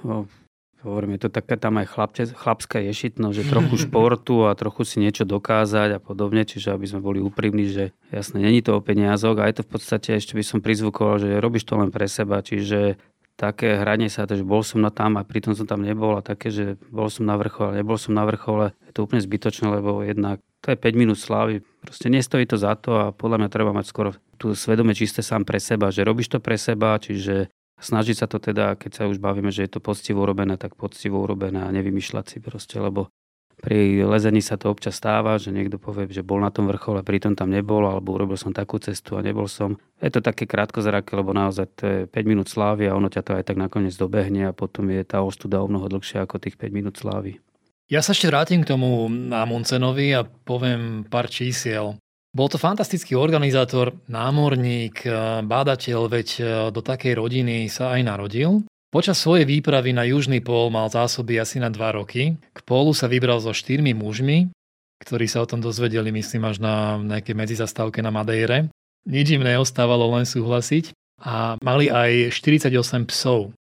Hovorím, 0.86 1.18
je 1.18 1.26
to 1.26 1.30
taká 1.34 1.58
tam 1.58 1.82
aj 1.82 1.92
chlapče, 1.92 2.22
chlapská 2.32 2.78
ješitno, 2.78 3.34
že 3.34 3.44
trochu 3.44 3.74
športu 3.84 4.46
a 4.46 4.56
trochu 4.56 4.86
si 4.86 4.96
niečo 5.02 5.26
dokázať 5.28 5.98
a 5.98 6.00
podobne, 6.00 6.46
čiže 6.46 6.72
aby 6.72 6.86
sme 6.86 7.02
boli 7.02 7.18
úprimní, 7.18 7.66
že 7.68 7.84
jasne, 8.14 8.38
není 8.38 8.62
to 8.62 8.78
o 8.78 8.80
peniazoch 8.80 9.36
a 9.36 9.50
je 9.50 9.60
to 9.60 9.62
v 9.66 9.70
podstate, 9.76 10.08
ešte 10.14 10.38
by 10.38 10.44
som 10.46 10.62
prizvukoval, 10.62 11.20
že 11.20 11.42
robíš 11.42 11.66
to 11.66 11.74
len 11.74 11.90
pre 11.90 12.06
seba, 12.06 12.38
čiže 12.38 13.02
také 13.37 13.77
hranie 13.77 14.09
sa, 14.09 14.25
že 14.25 14.42
bol 14.42 14.64
som 14.64 14.81
na 14.81 14.88
tam 14.88 15.20
a 15.20 15.22
pritom 15.22 15.53
som 15.53 15.68
tam 15.68 15.85
nebol 15.85 16.16
a 16.16 16.25
také, 16.25 16.49
že 16.49 16.81
bol 16.88 17.12
som 17.12 17.29
na 17.29 17.37
vrchole, 17.37 17.77
nebol 17.77 18.01
som 18.01 18.16
na 18.16 18.25
vrchole, 18.25 18.72
je 18.88 18.92
to 18.96 19.05
úplne 19.05 19.20
zbytočné, 19.20 19.68
lebo 19.68 20.01
jednak 20.01 20.40
to 20.64 20.72
je 20.72 20.77
5 20.81 20.96
minút 20.99 21.20
slávy. 21.20 21.62
Proste 21.85 22.09
nestojí 22.11 22.49
to 22.49 22.57
za 22.57 22.75
to 22.75 22.90
a 22.99 23.05
podľa 23.14 23.44
mňa 23.44 23.49
treba 23.53 23.70
mať 23.77 23.87
skoro 23.87 24.11
tú 24.40 24.57
svedome 24.57 24.96
čisté 24.96 25.20
sám 25.22 25.44
pre 25.44 25.61
seba, 25.61 25.92
že 25.92 26.03
robíš 26.03 26.33
to 26.33 26.38
pre 26.42 26.57
seba, 26.59 26.99
čiže 26.99 27.53
snažiť 27.79 28.16
sa 28.16 28.27
to 28.27 28.40
teda, 28.40 28.75
keď 28.81 28.90
sa 28.90 29.05
už 29.07 29.20
bavíme, 29.20 29.53
že 29.53 29.68
je 29.68 29.79
to 29.79 29.85
poctivo 29.85 30.25
urobené, 30.25 30.57
tak 30.57 30.75
poctivo 30.75 31.20
urobené 31.20 31.61
a 31.61 31.72
nevymýšľať 31.72 32.25
si 32.27 32.38
proste, 32.40 32.81
lebo 32.81 33.12
pri 33.57 34.05
lezení 34.05 34.45
sa 34.45 34.61
to 34.61 34.69
občas 34.69 35.01
stáva, 35.01 35.40
že 35.40 35.49
niekto 35.49 35.81
povie, 35.81 36.07
že 36.12 36.21
bol 36.21 36.38
na 36.45 36.53
tom 36.53 36.69
vrchole, 36.69 37.01
pritom 37.01 37.33
tam 37.33 37.49
nebol, 37.49 37.88
alebo 37.88 38.14
urobil 38.14 38.37
som 38.37 38.53
takú 38.53 38.77
cestu 38.77 39.16
a 39.16 39.25
nebol 39.25 39.49
som. 39.49 39.81
Je 39.97 40.12
to 40.12 40.21
také 40.21 40.45
krátkozraké, 40.45 41.16
lebo 41.16 41.33
naozaj 41.33 41.66
to 41.73 41.85
je 41.88 41.99
5 42.05 42.31
minút 42.31 42.53
slávy 42.53 42.85
a 42.85 42.95
ono 42.95 43.09
ťa 43.09 43.23
to 43.25 43.33
aj 43.33 43.49
tak 43.49 43.57
nakoniec 43.57 43.97
dobehne 43.97 44.49
a 44.49 44.57
potom 44.57 44.92
je 44.92 45.01
tá 45.09 45.25
ostuda 45.25 45.64
o 45.64 45.71
mnoho 45.73 45.88
dlhšia 45.88 46.29
ako 46.29 46.37
tých 46.37 46.61
5 46.61 46.69
minút 46.69 47.01
slávy. 47.01 47.40
Ja 47.88 48.03
sa 48.03 48.12
ešte 48.12 48.29
vrátim 48.29 48.66
k 48.66 48.71
tomu 48.75 49.09
Amundsenovi 49.31 50.11
a 50.12 50.27
poviem 50.27 51.07
pár 51.09 51.31
čísiel. 51.31 51.97
Bol 52.37 52.53
to 52.53 52.61
fantastický 52.61 53.16
organizátor, 53.16 53.97
námorník, 54.12 55.09
bádateľ, 55.49 56.01
veď 56.12 56.29
do 56.69 56.85
takej 56.85 57.16
rodiny 57.16 57.73
sa 57.73 57.97
aj 57.97 58.05
narodil. 58.05 58.61
Počas 58.94 59.18
svojej 59.18 59.44
výpravy 59.44 59.90
na 59.90 60.07
južný 60.07 60.38
pól 60.38 60.70
mal 60.70 60.87
zásoby 60.87 61.42
asi 61.42 61.59
na 61.59 61.68
2 61.68 61.99
roky. 61.99 62.38
K 62.38 62.59
pólu 62.62 62.94
sa 62.94 63.11
vybral 63.11 63.42
so 63.42 63.51
štyrmi 63.51 63.92
mužmi, 63.92 64.55
ktorí 65.03 65.27
sa 65.27 65.42
o 65.42 65.49
tom 65.51 65.59
dozvedeli, 65.59 66.14
myslím, 66.14 66.46
až 66.46 66.62
na 66.62 66.96
nejakej 66.96 67.35
medzizastávke 67.35 68.01
na 68.01 68.14
Madejre. 68.14 68.70
Nič 69.07 69.27
im 69.35 69.42
neostávalo 69.42 70.11
len 70.14 70.25
súhlasiť 70.27 70.94
a 71.22 71.59
mali 71.62 71.90
aj 71.90 72.31
48 72.35 73.11
psov. 73.11 73.55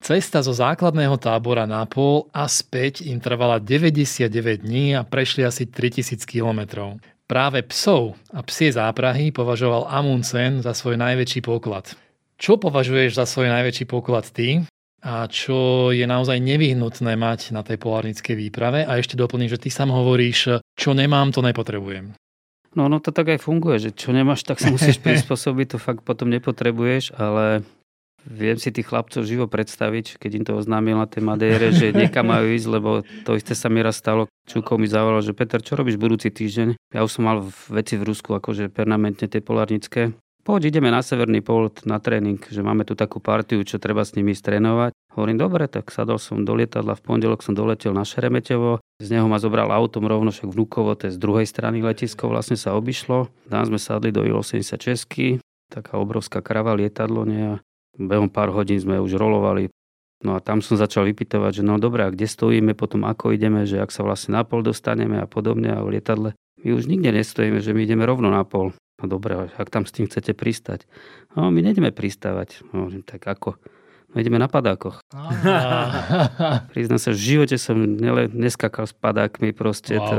Cesta 0.00 0.40
zo 0.40 0.56
základného 0.56 1.20
tábora 1.20 1.68
na 1.68 1.84
pól 1.84 2.32
a 2.32 2.48
späť 2.48 3.04
im 3.04 3.20
trvala 3.20 3.60
99 3.60 4.32
dní 4.64 4.96
a 4.96 5.04
prešli 5.04 5.44
asi 5.44 5.68
3000 5.68 6.24
kilometrov. 6.24 6.96
Práve 7.28 7.60
psov 7.68 8.16
a 8.32 8.40
psie 8.40 8.72
záprahy 8.72 9.28
považoval 9.28 9.92
Amundsen 9.92 10.64
za 10.64 10.72
svoj 10.72 10.96
najväčší 10.96 11.44
poklad. 11.44 11.92
Čo 12.40 12.56
považuješ 12.56 13.20
za 13.20 13.28
svoj 13.28 13.52
najväčší 13.52 13.84
poklad 13.84 14.24
ty 14.32 14.64
a 15.04 15.28
čo 15.28 15.92
je 15.92 16.08
naozaj 16.08 16.40
nevyhnutné 16.40 17.12
mať 17.12 17.52
na 17.52 17.60
tej 17.60 17.76
polárnickej 17.76 18.32
výprave? 18.32 18.80
A 18.88 18.96
ešte 18.96 19.12
doplním, 19.12 19.52
že 19.52 19.60
ty 19.60 19.68
sám 19.68 19.92
hovoríš, 19.92 20.64
čo 20.72 20.90
nemám, 20.96 21.36
to 21.36 21.44
nepotrebujem. 21.44 22.16
No, 22.72 22.88
no 22.88 22.96
to 22.96 23.12
tak 23.12 23.28
aj 23.28 23.44
funguje, 23.44 23.76
že 23.76 23.90
čo 23.92 24.16
nemáš, 24.16 24.48
tak 24.48 24.56
sa 24.56 24.72
musíš 24.72 24.96
prispôsobiť, 25.04 25.76
to 25.76 25.78
fakt 25.78 26.00
potom 26.00 26.32
nepotrebuješ, 26.32 27.12
ale 27.12 27.60
viem 28.24 28.56
si 28.56 28.72
tých 28.72 28.88
chlapcov 28.88 29.20
živo 29.28 29.44
predstaviť, 29.44 30.16
keď 30.16 30.30
im 30.32 30.44
to 30.48 30.52
oznámil 30.56 30.96
na 30.96 31.04
tej 31.04 31.20
Madére, 31.20 31.76
že 31.76 31.92
niekam 31.92 32.24
majú 32.32 32.56
ísť, 32.56 32.68
lebo 32.72 32.90
to 33.28 33.36
isté 33.36 33.52
sa 33.52 33.68
mi 33.68 33.84
raz 33.84 34.00
stalo. 34.00 34.32
Čukov 34.48 34.80
mi 34.80 34.88
zavolal, 34.88 35.20
že 35.20 35.36
Peter, 35.36 35.60
čo 35.60 35.76
robíš 35.76 36.00
budúci 36.00 36.32
týždeň? 36.32 36.96
Ja 36.96 37.04
už 37.04 37.20
som 37.20 37.28
mal 37.28 37.44
veci 37.68 38.00
v 38.00 38.08
Rusku, 38.08 38.32
akože 38.32 38.72
permanentne 38.72 39.28
tie 39.28 39.44
polárnické 39.44 40.16
poď 40.50 40.74
ideme 40.74 40.90
na 40.90 40.98
Severný 40.98 41.46
pol 41.46 41.70
na 41.86 42.02
tréning, 42.02 42.42
že 42.42 42.58
máme 42.58 42.82
tu 42.82 42.98
takú 42.98 43.22
partiu, 43.22 43.62
čo 43.62 43.78
treba 43.78 44.02
s 44.02 44.18
nimi 44.18 44.34
strénovať. 44.34 44.90
Hovorím, 45.14 45.38
dobre, 45.38 45.70
tak 45.70 45.94
sadol 45.94 46.18
som 46.18 46.42
do 46.42 46.58
lietadla, 46.58 46.98
v 46.98 47.06
pondelok 47.06 47.46
som 47.46 47.54
doletel 47.54 47.94
na 47.94 48.02
Šeremetevo, 48.02 48.82
z 48.98 49.08
neho 49.14 49.30
ma 49.30 49.38
zobral 49.38 49.70
autom 49.70 50.10
rovno 50.10 50.34
však 50.34 50.50
vnúkovo, 50.50 50.98
to 50.98 51.06
je 51.06 51.14
z 51.14 51.22
druhej 51.22 51.46
strany 51.46 51.78
letisko 51.86 52.26
vlastne 52.26 52.58
sa 52.58 52.74
obišlo. 52.74 53.30
Tam 53.46 53.62
sme 53.62 53.78
sadli 53.78 54.10
do 54.10 54.26
Il-86, 54.26 55.38
taká 55.70 56.02
obrovská 56.02 56.42
krava 56.42 56.74
lietadlo, 56.74 57.22
nie? 57.22 57.54
A 57.54 57.62
behom 57.94 58.26
pár 58.26 58.50
hodín 58.50 58.82
sme 58.82 58.98
už 58.98 59.14
rolovali 59.14 59.70
No 60.20 60.36
a 60.36 60.38
tam 60.44 60.60
som 60.60 60.76
začal 60.76 61.08
vypytovať, 61.08 61.60
že 61.60 61.62
no 61.64 61.80
dobré, 61.80 62.04
a 62.04 62.12
kde 62.12 62.28
stojíme, 62.28 62.76
potom 62.76 63.08
ako 63.08 63.32
ideme, 63.32 63.64
že 63.64 63.80
ak 63.80 63.88
sa 63.88 64.04
vlastne 64.04 64.36
na 64.36 64.44
pol 64.44 64.60
dostaneme 64.60 65.16
a 65.16 65.24
podobne 65.24 65.72
a 65.72 65.80
v 65.80 65.96
lietadle. 65.96 66.36
My 66.60 66.76
už 66.76 66.92
nikde 66.92 67.08
nestojíme, 67.16 67.64
že 67.64 67.72
my 67.72 67.88
ideme 67.88 68.04
rovno 68.04 68.28
na 68.28 68.44
pol. 68.44 68.76
No 69.00 69.08
dobre, 69.08 69.48
ak 69.56 69.72
tam 69.72 69.88
s 69.88 69.96
tým 69.96 70.06
chcete 70.06 70.36
pristať. 70.36 70.84
No 71.32 71.48
my 71.48 71.64
nejdeme 71.64 71.88
pristávať. 71.88 72.60
No, 72.76 72.92
tak 73.02 73.24
ako? 73.24 73.56
No 74.10 74.16
ideme 74.18 74.42
na 74.42 74.50
padákoch. 74.50 75.00
Priznám 76.74 76.98
sa, 76.98 77.14
v 77.14 77.20
živote 77.20 77.56
som 77.56 77.78
nele, 77.78 78.26
neskakal 78.26 78.84
s 78.84 78.92
padákmi 78.92 79.54
proste. 79.54 79.96
Wow. 79.96 80.06
To, 80.10 80.16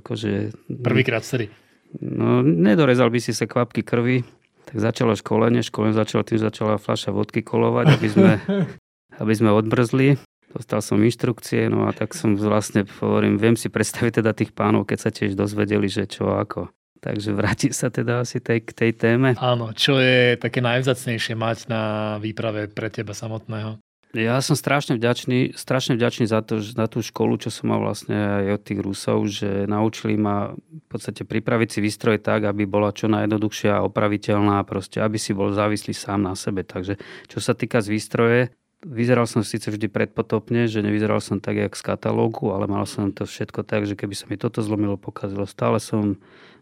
akože, 0.00 0.56
Prvýkrát 0.80 1.22
sedy. 1.22 1.52
No, 2.00 2.40
nedorezal 2.40 3.12
by 3.12 3.20
si 3.20 3.36
sa 3.36 3.44
kvapky 3.44 3.84
krvi. 3.84 4.24
Tak 4.68 4.76
začalo 4.80 5.16
školenie, 5.16 5.64
školenie 5.64 5.96
začalo 5.96 6.24
tým, 6.24 6.40
začala 6.40 6.76
fľaša 6.76 7.12
vodky 7.12 7.40
kolovať, 7.40 7.86
aby 7.96 8.08
sme, 8.08 8.32
aby 9.22 9.32
sme 9.32 9.50
odmrzli. 9.52 10.20
Dostal 10.48 10.80
som 10.80 10.96
inštrukcie, 11.04 11.68
no 11.68 11.84
a 11.84 11.92
tak 11.92 12.16
som 12.16 12.32
vlastne, 12.32 12.88
hovorím, 13.04 13.36
viem 13.36 13.56
si 13.60 13.68
predstaviť 13.68 14.24
teda 14.24 14.32
tých 14.32 14.56
pánov, 14.56 14.88
keď 14.88 14.98
sa 15.04 15.10
tiež 15.12 15.36
dozvedeli, 15.36 15.92
že 15.92 16.08
čo 16.08 16.32
ako. 16.32 16.72
Takže 16.98 17.30
vráti 17.30 17.68
sa 17.70 17.88
teda 17.88 18.26
asi 18.26 18.42
tej, 18.42 18.66
k 18.66 18.70
tej 18.74 18.92
téme. 18.94 19.38
Áno, 19.38 19.70
čo 19.74 20.02
je 20.02 20.34
také 20.34 20.58
najvzácnejšie 20.58 21.38
mať 21.38 21.70
na 21.70 21.82
výprave 22.18 22.66
pre 22.66 22.90
teba 22.90 23.14
samotného? 23.14 23.78
Ja 24.16 24.40
som 24.40 24.56
strašne 24.56 24.96
vďačný, 24.96 25.52
strašne 25.52 25.92
vďačný 25.92 26.24
za, 26.32 26.40
to, 26.40 26.64
za 26.64 26.88
tú 26.88 27.04
školu, 27.04 27.36
čo 27.36 27.52
som 27.52 27.68
mal 27.68 27.84
vlastne 27.84 28.16
aj 28.16 28.56
od 28.56 28.62
tých 28.64 28.80
Rusov, 28.80 29.18
že 29.28 29.68
naučili 29.68 30.16
ma 30.16 30.56
v 30.56 30.86
podstate 30.88 31.28
pripraviť 31.28 31.68
si 31.76 31.78
výstroj 31.84 32.16
tak, 32.24 32.48
aby 32.48 32.64
bola 32.64 32.88
čo 32.88 33.04
najjednoduchšia 33.12 33.76
a 33.76 33.84
opraviteľná, 33.84 34.64
proste 34.64 35.04
aby 35.04 35.20
si 35.20 35.36
bol 35.36 35.52
závislý 35.52 35.92
sám 35.92 36.24
na 36.24 36.32
sebe. 36.32 36.64
Takže 36.64 36.96
čo 37.28 37.38
sa 37.44 37.52
týka 37.52 37.84
z 37.84 37.92
výstroje, 37.92 38.40
vyzeral 38.84 39.26
som 39.26 39.42
síce 39.42 39.70
vždy 39.70 39.90
predpotopne, 39.90 40.70
že 40.70 40.84
nevyzeral 40.84 41.18
som 41.18 41.42
tak, 41.42 41.58
jak 41.58 41.74
z 41.74 41.82
katalógu, 41.82 42.54
ale 42.54 42.70
mal 42.70 42.86
som 42.86 43.10
to 43.10 43.26
všetko 43.26 43.66
tak, 43.66 43.86
že 43.88 43.98
keby 43.98 44.14
sa 44.14 44.26
mi 44.30 44.36
toto 44.38 44.62
zlomilo, 44.62 45.00
pokazilo, 45.00 45.46
stále 45.46 45.82
som 45.82 46.20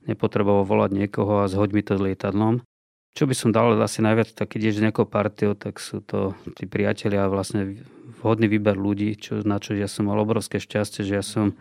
nepotreboval 0.09 0.65
volať 0.65 0.91
niekoho 0.95 1.45
a 1.45 1.51
zhoď 1.51 1.71
mi 1.75 1.83
to 1.83 1.99
s 1.99 2.05
lietadlom. 2.05 2.65
Čo 3.17 3.25
by 3.25 3.35
som 3.35 3.49
dal 3.49 3.73
asi 3.81 4.05
najviac, 4.05 4.37
tak 4.37 4.53
keď 4.53 4.71
ideš 4.71 4.85
nejakou 4.85 5.09
partiou, 5.09 5.57
tak 5.57 5.81
sú 5.81 6.05
to 6.05 6.37
tí 6.53 6.69
priatelia 6.69 7.33
vlastne 7.33 7.65
v 7.65 7.97
vhodný 8.21 8.49
výber 8.49 8.75
ľudí, 8.75 9.15
čo, 9.15 9.45
na 9.45 9.61
čo 9.61 9.77
ja 9.77 9.87
som 9.87 10.09
mal 10.09 10.19
obrovské 10.19 10.59
šťastie, 10.59 11.05
že 11.05 11.15
ja 11.21 11.25
som 11.25 11.55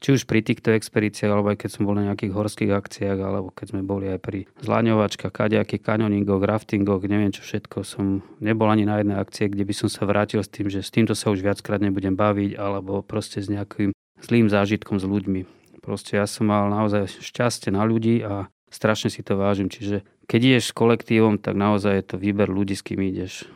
či 0.00 0.16
už 0.16 0.24
pri 0.24 0.40
týchto 0.40 0.72
expedíciách, 0.72 1.28
alebo 1.28 1.52
aj 1.52 1.58
keď 1.60 1.70
som 1.74 1.84
bol 1.84 1.98
na 1.98 2.08
nejakých 2.08 2.32
horských 2.32 2.72
akciách, 2.72 3.18
alebo 3.20 3.52
keď 3.52 3.66
sme 3.76 3.82
boli 3.84 4.08
aj 4.08 4.20
pri 4.24 4.48
zlaňovačkách, 4.64 5.32
kadejakých 5.32 5.82
kanioningoch, 5.84 6.40
raftingoch, 6.40 7.04
neviem 7.04 7.34
čo 7.34 7.44
všetko, 7.44 7.84
som 7.84 8.24
nebol 8.40 8.72
ani 8.72 8.88
na 8.88 9.04
jednej 9.04 9.20
akcie, 9.20 9.52
kde 9.52 9.68
by 9.68 9.74
som 9.76 9.88
sa 9.92 10.08
vrátil 10.08 10.40
s 10.40 10.48
tým, 10.48 10.72
že 10.72 10.80
s 10.80 10.88
týmto 10.88 11.12
sa 11.12 11.28
už 11.28 11.44
viackrát 11.44 11.82
nebudem 11.82 12.16
baviť, 12.16 12.56
alebo 12.56 13.04
proste 13.04 13.44
s 13.44 13.52
nejakým 13.52 13.92
zlým 14.22 14.48
zážitkom 14.48 14.96
s 14.96 15.04
ľuďmi. 15.04 15.44
Proste 15.82 16.16
ja 16.16 16.30
som 16.30 16.46
mal 16.46 16.70
naozaj 16.70 17.18
šťastie 17.20 17.74
na 17.74 17.82
ľudí 17.82 18.22
a 18.22 18.46
strašne 18.70 19.10
si 19.10 19.20
to 19.26 19.34
vážim. 19.34 19.66
Čiže 19.66 20.06
keď 20.30 20.40
ideš 20.40 20.70
s 20.70 20.76
kolektívom, 20.78 21.42
tak 21.42 21.58
naozaj 21.58 21.92
je 21.98 22.04
to 22.06 22.16
výber 22.22 22.46
ľudí, 22.46 22.78
s 22.78 22.86
kým 22.86 23.02
ideš. 23.02 23.50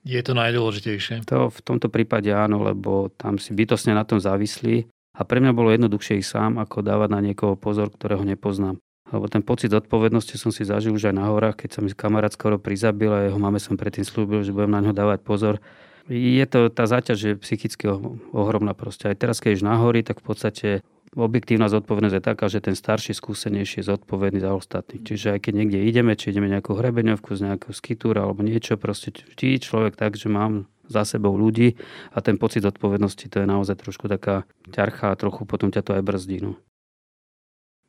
Je 0.00 0.16
to 0.24 0.32
najdôležitejšie. 0.32 1.28
To 1.28 1.52
v 1.52 1.60
tomto 1.60 1.92
prípade 1.92 2.32
áno, 2.32 2.64
lebo 2.64 3.12
tam 3.20 3.36
si 3.36 3.52
bytosne 3.52 3.92
na 3.92 4.08
tom 4.08 4.16
závislí 4.16 4.88
a 5.20 5.22
pre 5.28 5.44
mňa 5.44 5.52
bolo 5.52 5.68
jednoduchšie 5.76 6.24
ísť 6.24 6.30
sám, 6.32 6.52
ako 6.56 6.80
dávať 6.80 7.12
na 7.12 7.20
niekoho 7.20 7.52
pozor, 7.60 7.92
ktorého 7.92 8.24
nepoznám. 8.24 8.80
Lebo 9.12 9.28
ten 9.28 9.44
pocit 9.44 9.68
odpovednosti 9.68 10.32
som 10.40 10.48
si 10.48 10.64
zažil 10.64 10.96
už 10.96 11.12
aj 11.12 11.14
na 11.20 11.28
horách, 11.28 11.60
keď 11.60 11.76
sa 11.76 11.80
mi 11.84 11.92
kamarát 11.92 12.32
skoro 12.32 12.56
prizabil 12.56 13.12
a 13.12 13.28
jeho 13.28 13.36
máme 13.36 13.60
som 13.60 13.76
predtým 13.76 14.06
slúbil, 14.06 14.40
že 14.40 14.56
budem 14.56 14.72
na 14.72 14.80
ňo 14.80 14.96
dávať 14.96 15.20
pozor. 15.20 15.54
Je 16.08 16.42
to 16.48 16.72
tá 16.72 16.88
záťaž 16.88 17.18
je 17.20 17.32
psychicky 17.42 17.84
ohromná 18.32 18.72
proste. 18.72 19.12
Aj 19.12 19.18
teraz, 19.18 19.42
keď 19.42 19.60
ješ 19.60 19.66
na 19.66 19.76
hory, 19.76 20.00
tak 20.00 20.22
v 20.22 20.26
podstate 20.30 20.68
objektívna 21.12 21.66
zodpovednosť 21.66 22.16
je 22.16 22.22
taká, 22.22 22.46
že 22.46 22.62
ten 22.62 22.78
starší, 22.78 23.12
skúsenejší 23.12 23.82
je 23.82 23.90
zodpovedný 23.90 24.40
za 24.40 24.54
ostatných. 24.54 25.02
Čiže 25.02 25.36
aj 25.36 25.40
keď 25.42 25.52
niekde 25.58 25.78
ideme, 25.84 26.14
či 26.14 26.30
ideme 26.30 26.46
nejakú 26.46 26.78
hrebeňovku 26.78 27.34
z 27.34 27.50
nejakého 27.50 27.74
skitúra 27.74 28.24
alebo 28.24 28.46
niečo, 28.46 28.78
proste 28.78 29.10
vždy 29.10 29.58
človek 29.58 29.98
tak, 29.98 30.14
že 30.14 30.30
mám 30.30 30.70
za 30.90 31.06
sebou 31.06 31.38
ľudí 31.38 31.78
a 32.10 32.18
ten 32.18 32.34
pocit 32.34 32.66
zodpovednosti 32.66 33.30
to 33.30 33.40
je 33.40 33.46
naozaj 33.46 33.78
trošku 33.78 34.10
taká 34.10 34.44
ťarcha 34.74 35.14
a 35.14 35.18
trochu 35.18 35.46
potom 35.46 35.70
ťa 35.70 35.86
to 35.86 35.90
aj 35.94 36.02
brzdí. 36.02 36.42
No. 36.42 36.58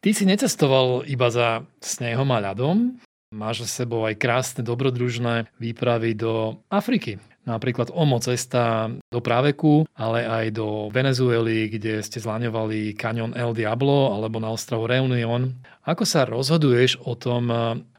Ty 0.01 0.09
si 0.13 0.25
necestoval 0.25 1.05
iba 1.05 1.29
za 1.29 1.65
snehom 1.81 2.29
a 2.33 2.41
ľadom, 2.41 2.97
máš 3.33 3.69
za 3.69 3.85
sebou 3.85 4.05
aj 4.05 4.17
krásne 4.17 4.61
dobrodružné 4.65 5.49
výpravy 5.61 6.17
do 6.17 6.57
Afriky. 6.73 7.21
Napríklad 7.41 7.89
OMO 7.89 8.21
cesta 8.21 8.93
do 9.09 9.17
Práveku, 9.17 9.89
ale 9.97 10.29
aj 10.29 10.45
do 10.53 10.93
Venezuely, 10.93 11.73
kde 11.73 12.05
ste 12.05 12.21
zlaňovali 12.21 12.93
kanion 12.93 13.33
El 13.33 13.57
Diablo 13.57 14.13
alebo 14.13 14.37
na 14.37 14.53
ostrovu 14.53 14.85
Reunion. 14.85 15.49
Ako 15.81 16.05
sa 16.05 16.29
rozhoduješ 16.29 17.01
o 17.01 17.17
tom, 17.17 17.49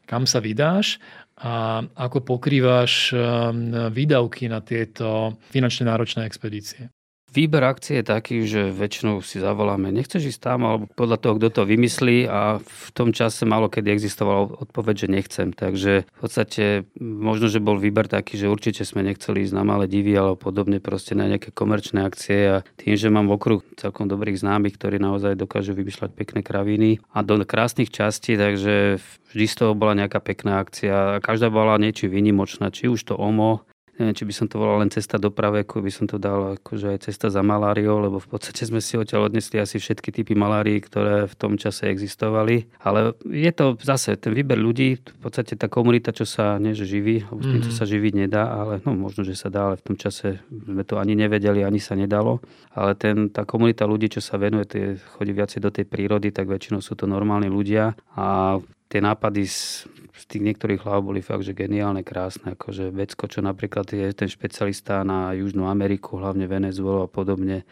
kam 0.06 0.30
sa 0.30 0.38
vydáš 0.38 1.02
a 1.42 1.82
ako 1.98 2.22
pokrývaš 2.22 3.10
um, 3.10 3.74
výdavky 3.90 4.46
na 4.46 4.62
tieto 4.62 5.34
finančne 5.50 5.90
náročné 5.90 6.22
expedície? 6.22 6.86
Výber 7.32 7.64
akcie 7.64 8.04
je 8.04 8.04
taký, 8.04 8.44
že 8.44 8.68
väčšinou 8.68 9.24
si 9.24 9.40
zavoláme, 9.40 9.88
nechceš 9.88 10.36
ísť 10.36 10.40
tam, 10.52 10.68
alebo 10.68 10.84
podľa 10.92 11.16
toho, 11.16 11.34
kto 11.40 11.48
to 11.48 11.62
vymyslí 11.64 12.28
a 12.28 12.60
v 12.60 12.88
tom 12.92 13.16
čase 13.16 13.48
malo 13.48 13.72
kedy 13.72 13.88
existovala 13.88 14.52
odpoveď, 14.60 15.08
že 15.08 15.08
nechcem. 15.08 15.48
Takže 15.56 16.04
v 16.04 16.18
podstate 16.20 16.84
možno, 17.00 17.48
že 17.48 17.64
bol 17.64 17.80
výber 17.80 18.04
taký, 18.04 18.36
že 18.36 18.52
určite 18.52 18.84
sme 18.84 19.00
nechceli 19.00 19.48
ísť 19.48 19.56
na 19.56 19.64
malé 19.64 19.88
divy 19.88 20.12
alebo 20.12 20.36
podobne 20.36 20.76
proste 20.76 21.16
na 21.16 21.24
nejaké 21.24 21.56
komerčné 21.56 22.04
akcie 22.04 22.60
a 22.60 22.68
tým, 22.76 23.00
že 23.00 23.08
mám 23.08 23.32
okruh 23.32 23.64
celkom 23.80 24.12
dobrých 24.12 24.36
známych, 24.36 24.76
ktorí 24.76 25.00
naozaj 25.00 25.32
dokážu 25.32 25.72
vymýšľať 25.72 26.12
pekné 26.12 26.44
kraviny 26.44 27.00
a 27.16 27.24
do 27.24 27.40
krásnych 27.48 27.88
častí, 27.88 28.36
takže 28.36 29.00
vždy 29.32 29.46
z 29.48 29.54
toho 29.56 29.72
bola 29.72 29.96
nejaká 29.96 30.20
pekná 30.20 30.60
akcia 30.60 31.24
každá 31.24 31.48
bola 31.48 31.80
niečo 31.80 32.12
výnimočná, 32.12 32.68
či 32.68 32.92
už 32.92 33.00
to 33.08 33.14
OMO, 33.16 33.64
neviem, 34.00 34.16
či 34.16 34.24
by 34.24 34.32
som 34.32 34.46
to 34.48 34.56
volal 34.56 34.80
len 34.80 34.88
cesta 34.88 35.20
do 35.20 35.28
praveku, 35.28 35.84
by 35.84 35.92
som 35.92 36.08
to 36.08 36.16
dal 36.16 36.56
akože 36.56 36.96
aj 36.96 36.98
cesta 37.12 37.28
za 37.28 37.44
maláriou, 37.44 38.00
lebo 38.00 38.16
v 38.16 38.28
podstate 38.28 38.64
sme 38.64 38.80
si 38.80 38.96
odtiaľ 38.96 39.28
odnesli 39.28 39.60
asi 39.60 39.76
všetky 39.76 40.08
typy 40.08 40.32
malárií, 40.32 40.80
ktoré 40.80 41.28
v 41.28 41.34
tom 41.36 41.60
čase 41.60 41.92
existovali. 41.92 42.72
Ale 42.80 43.12
je 43.28 43.52
to 43.52 43.76
zase 43.84 44.16
ten 44.16 44.32
výber 44.32 44.56
ľudí, 44.56 44.96
v 44.96 45.20
podstate 45.20 45.60
tá 45.60 45.68
komunita, 45.68 46.16
čo 46.16 46.24
sa 46.24 46.56
nie 46.56 46.72
že 46.72 46.88
živí, 46.88 47.28
lebo 47.28 47.40
s 47.44 47.48
tým, 47.52 47.62
čo 47.62 47.72
mhm. 47.72 47.78
sa 47.78 47.84
živiť 47.84 48.12
nedá, 48.16 48.44
ale 48.48 48.72
no 48.82 48.96
možno, 48.96 49.28
že 49.28 49.36
sa 49.36 49.52
dá, 49.52 49.72
ale 49.72 49.76
v 49.76 49.84
tom 49.92 49.96
čase 50.00 50.40
sme 50.48 50.82
to 50.88 50.96
ani 50.96 51.12
nevedeli, 51.12 51.60
ani 51.60 51.78
sa 51.78 51.92
nedalo. 51.92 52.40
Ale 52.72 52.96
ten, 52.96 53.28
tá 53.28 53.44
komunita 53.44 53.84
ľudí, 53.84 54.08
čo 54.08 54.24
sa 54.24 54.40
venuje, 54.40 54.64
tie, 54.64 54.84
chodí 55.20 55.36
viacej 55.36 55.60
do 55.60 55.68
tej 55.68 55.84
prírody, 55.84 56.32
tak 56.32 56.48
väčšinou 56.48 56.80
sú 56.80 56.96
to 56.96 57.04
normálni 57.04 57.52
ľudia 57.52 57.92
a 58.16 58.56
tie 58.92 59.00
nápady 59.00 59.48
z, 59.48 59.88
z 60.12 60.22
tých 60.28 60.42
niektorých 60.44 60.84
hlav 60.84 61.00
boli 61.00 61.24
fakt, 61.24 61.48
že 61.48 61.56
geniálne, 61.56 62.04
krásne. 62.04 62.52
Akože 62.52 62.92
Vecko, 62.92 63.24
čo 63.24 63.40
napríklad 63.40 63.88
je 63.88 64.12
ten 64.12 64.28
špecialista 64.28 65.00
na 65.00 65.32
Južnú 65.32 65.64
Ameriku, 65.64 66.20
hlavne 66.20 66.44
Venezuelu 66.44 67.08
a 67.08 67.08
podobne, 67.08 67.64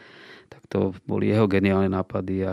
tak 0.49 0.65
to 0.65 0.97
boli 1.05 1.29
jeho 1.29 1.45
geniálne 1.45 1.93
nápady 1.93 2.49
a 2.49 2.51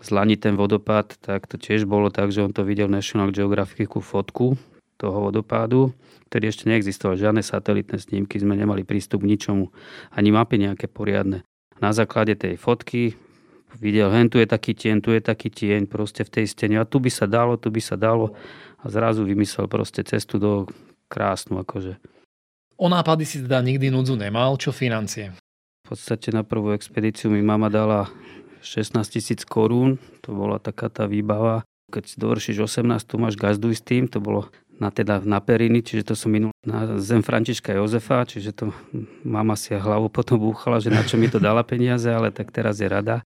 zlaniť 0.00 0.38
ten 0.40 0.54
vodopád, 0.56 1.20
tak 1.20 1.44
to 1.44 1.60
tiež 1.60 1.84
bolo 1.84 2.08
tak, 2.08 2.32
že 2.32 2.40
on 2.40 2.56
to 2.56 2.64
videl 2.64 2.88
v 2.88 2.96
National 2.96 3.28
Geographicu 3.28 4.00
fotku 4.00 4.56
toho 4.96 5.28
vodopádu, 5.28 5.92
ktorý 6.32 6.48
ešte 6.48 6.64
neexistoval. 6.66 7.20
Žiadne 7.20 7.44
satelitné 7.44 8.00
snímky, 8.00 8.40
sme 8.40 8.56
nemali 8.56 8.88
prístup 8.88 9.22
k 9.22 9.36
ničomu, 9.36 9.68
ani 10.16 10.32
mapy 10.32 10.56
nejaké 10.58 10.88
poriadne. 10.88 11.44
Na 11.78 11.94
základe 11.94 12.34
tej 12.34 12.58
fotky 12.58 13.14
videl, 13.76 14.08
hen 14.08 14.32
tu 14.32 14.40
je 14.40 14.48
taký 14.48 14.72
tieň, 14.72 15.04
tu 15.04 15.12
je 15.12 15.20
taký 15.20 15.52
tieň, 15.52 15.84
proste 15.84 16.24
v 16.24 16.30
tej 16.40 16.46
stene. 16.48 16.80
A 16.80 16.88
tu 16.88 17.02
by 17.02 17.12
sa 17.12 17.28
dalo, 17.28 17.60
tu 17.60 17.68
by 17.68 17.82
sa 17.84 18.00
dalo. 18.00 18.32
A 18.80 18.88
zrazu 18.88 19.26
vymyslel 19.26 19.68
proste 19.68 20.00
cestu 20.06 20.40
do 20.40 20.64
krásnu, 21.12 21.60
akože. 21.60 22.00
O 22.78 22.86
nápady 22.86 23.26
si 23.26 23.42
teda 23.42 23.58
nikdy 23.58 23.90
núdzu 23.90 24.14
nemal, 24.14 24.54
čo 24.54 24.70
financie? 24.70 25.34
V 25.84 25.96
podstate 25.96 26.30
na 26.30 26.46
prvú 26.46 26.70
expedíciu 26.70 27.26
mi 27.32 27.42
mama 27.42 27.66
dala 27.66 28.06
16 28.62 29.02
tisíc 29.08 29.42
korún, 29.42 29.98
to 30.22 30.30
bola 30.30 30.62
taká 30.62 30.86
tá 30.86 31.10
výbava. 31.10 31.66
Keď 31.88 32.04
si 32.04 32.16
dovršíš 32.20 32.56
18, 32.68 33.08
tu 33.08 33.16
máš 33.16 33.34
gazduj 33.34 33.80
s 33.80 33.82
tým, 33.82 34.06
to 34.06 34.20
bolo 34.20 34.52
na, 34.78 34.94
teda 34.94 35.24
na 35.24 35.42
Periny, 35.42 35.82
čiže 35.82 36.12
to 36.12 36.14
som 36.14 36.30
minul 36.30 36.54
na 36.62 37.00
zem 37.02 37.24
Františka 37.24 37.74
Jozefa, 37.74 38.28
čiže 38.28 38.54
to 38.54 38.64
mama 39.26 39.58
si 39.58 39.74
hlavu 39.74 40.06
potom 40.12 40.38
búchala, 40.38 40.78
že 40.78 40.92
na 40.92 41.02
čo 41.02 41.18
mi 41.18 41.26
to 41.26 41.42
dala 41.42 41.66
peniaze, 41.66 42.06
ale 42.06 42.30
tak 42.30 42.54
teraz 42.54 42.78
je 42.78 42.86
rada. 42.86 43.26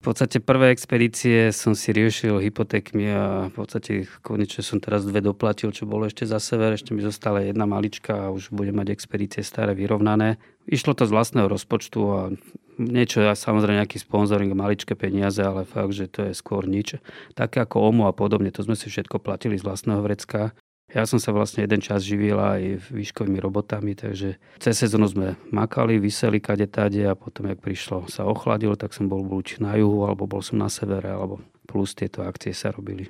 V 0.00 0.08
podstate 0.08 0.40
prvé 0.40 0.72
expedície 0.72 1.52
som 1.52 1.76
si 1.76 1.92
riešil 1.92 2.40
hypotékmi 2.40 3.04
a 3.12 3.52
v 3.52 3.54
podstate 3.54 4.08
konečne 4.24 4.64
som 4.64 4.80
teraz 4.80 5.04
dve 5.04 5.20
doplatil, 5.20 5.76
čo 5.76 5.84
bolo 5.84 6.08
ešte 6.08 6.24
za 6.24 6.40
sever, 6.40 6.72
ešte 6.72 6.96
mi 6.96 7.04
zostala 7.04 7.44
jedna 7.44 7.68
malička 7.68 8.16
a 8.16 8.32
už 8.32 8.48
budem 8.48 8.80
mať 8.80 8.96
expedície 8.96 9.44
staré 9.44 9.76
vyrovnané. 9.76 10.40
Išlo 10.64 10.96
to 10.96 11.04
z 11.04 11.12
vlastného 11.12 11.52
rozpočtu 11.52 12.00
a 12.16 12.32
niečo, 12.80 13.28
samozrejme 13.28 13.84
nejaký 13.84 14.00
sponzoring, 14.00 14.56
maličké 14.56 14.96
peniaze, 14.96 15.44
ale 15.44 15.68
fakt, 15.68 15.92
že 15.92 16.08
to 16.08 16.32
je 16.32 16.32
skôr 16.32 16.64
nič. 16.64 16.96
Také 17.36 17.60
ako 17.60 17.92
OMO 17.92 18.08
a 18.08 18.16
podobne, 18.16 18.48
to 18.48 18.64
sme 18.64 18.80
si 18.80 18.88
všetko 18.88 19.20
platili 19.20 19.60
z 19.60 19.68
vlastného 19.68 20.00
vrecka. 20.00 20.56
Ja 20.90 21.06
som 21.06 21.22
sa 21.22 21.30
vlastne 21.30 21.62
jeden 21.62 21.78
čas 21.78 22.02
živil 22.02 22.34
aj 22.34 22.90
výškovými 22.90 23.38
robotami, 23.38 23.94
takže 23.94 24.42
cez 24.58 24.74
sezónu 24.74 25.06
sme 25.06 25.38
makali, 25.54 26.02
vyseli 26.02 26.42
kade 26.42 26.66
tade 26.66 27.06
a 27.06 27.14
potom, 27.14 27.46
jak 27.46 27.62
prišlo, 27.62 28.10
sa 28.10 28.26
ochladilo, 28.26 28.74
tak 28.74 28.90
som 28.90 29.06
bol 29.06 29.22
buď 29.22 29.62
na 29.62 29.78
juhu, 29.78 30.02
alebo 30.02 30.26
bol 30.26 30.42
som 30.42 30.58
na 30.58 30.66
severe, 30.66 31.14
alebo 31.14 31.38
plus 31.70 31.94
tieto 31.94 32.26
akcie 32.26 32.50
sa 32.50 32.74
robili. 32.74 33.06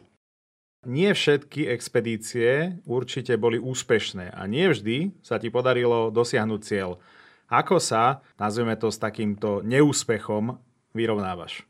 Nie 0.85 1.16
všetky 1.16 1.68
expedície 1.72 2.81
určite 2.85 3.37
boli 3.41 3.57
úspešné 3.57 4.33
a 4.33 4.45
nie 4.45 4.68
vždy 4.68 5.16
sa 5.24 5.41
ti 5.41 5.53
podarilo 5.53 6.12
dosiahnuť 6.12 6.61
cieľ. 6.61 7.01
Ako 7.49 7.81
sa, 7.81 8.20
nazveme 8.37 8.76
to 8.76 8.93
s 8.93 9.01
takýmto 9.01 9.64
neúspechom, 9.64 10.57
vyrovnávaš? 10.93 11.69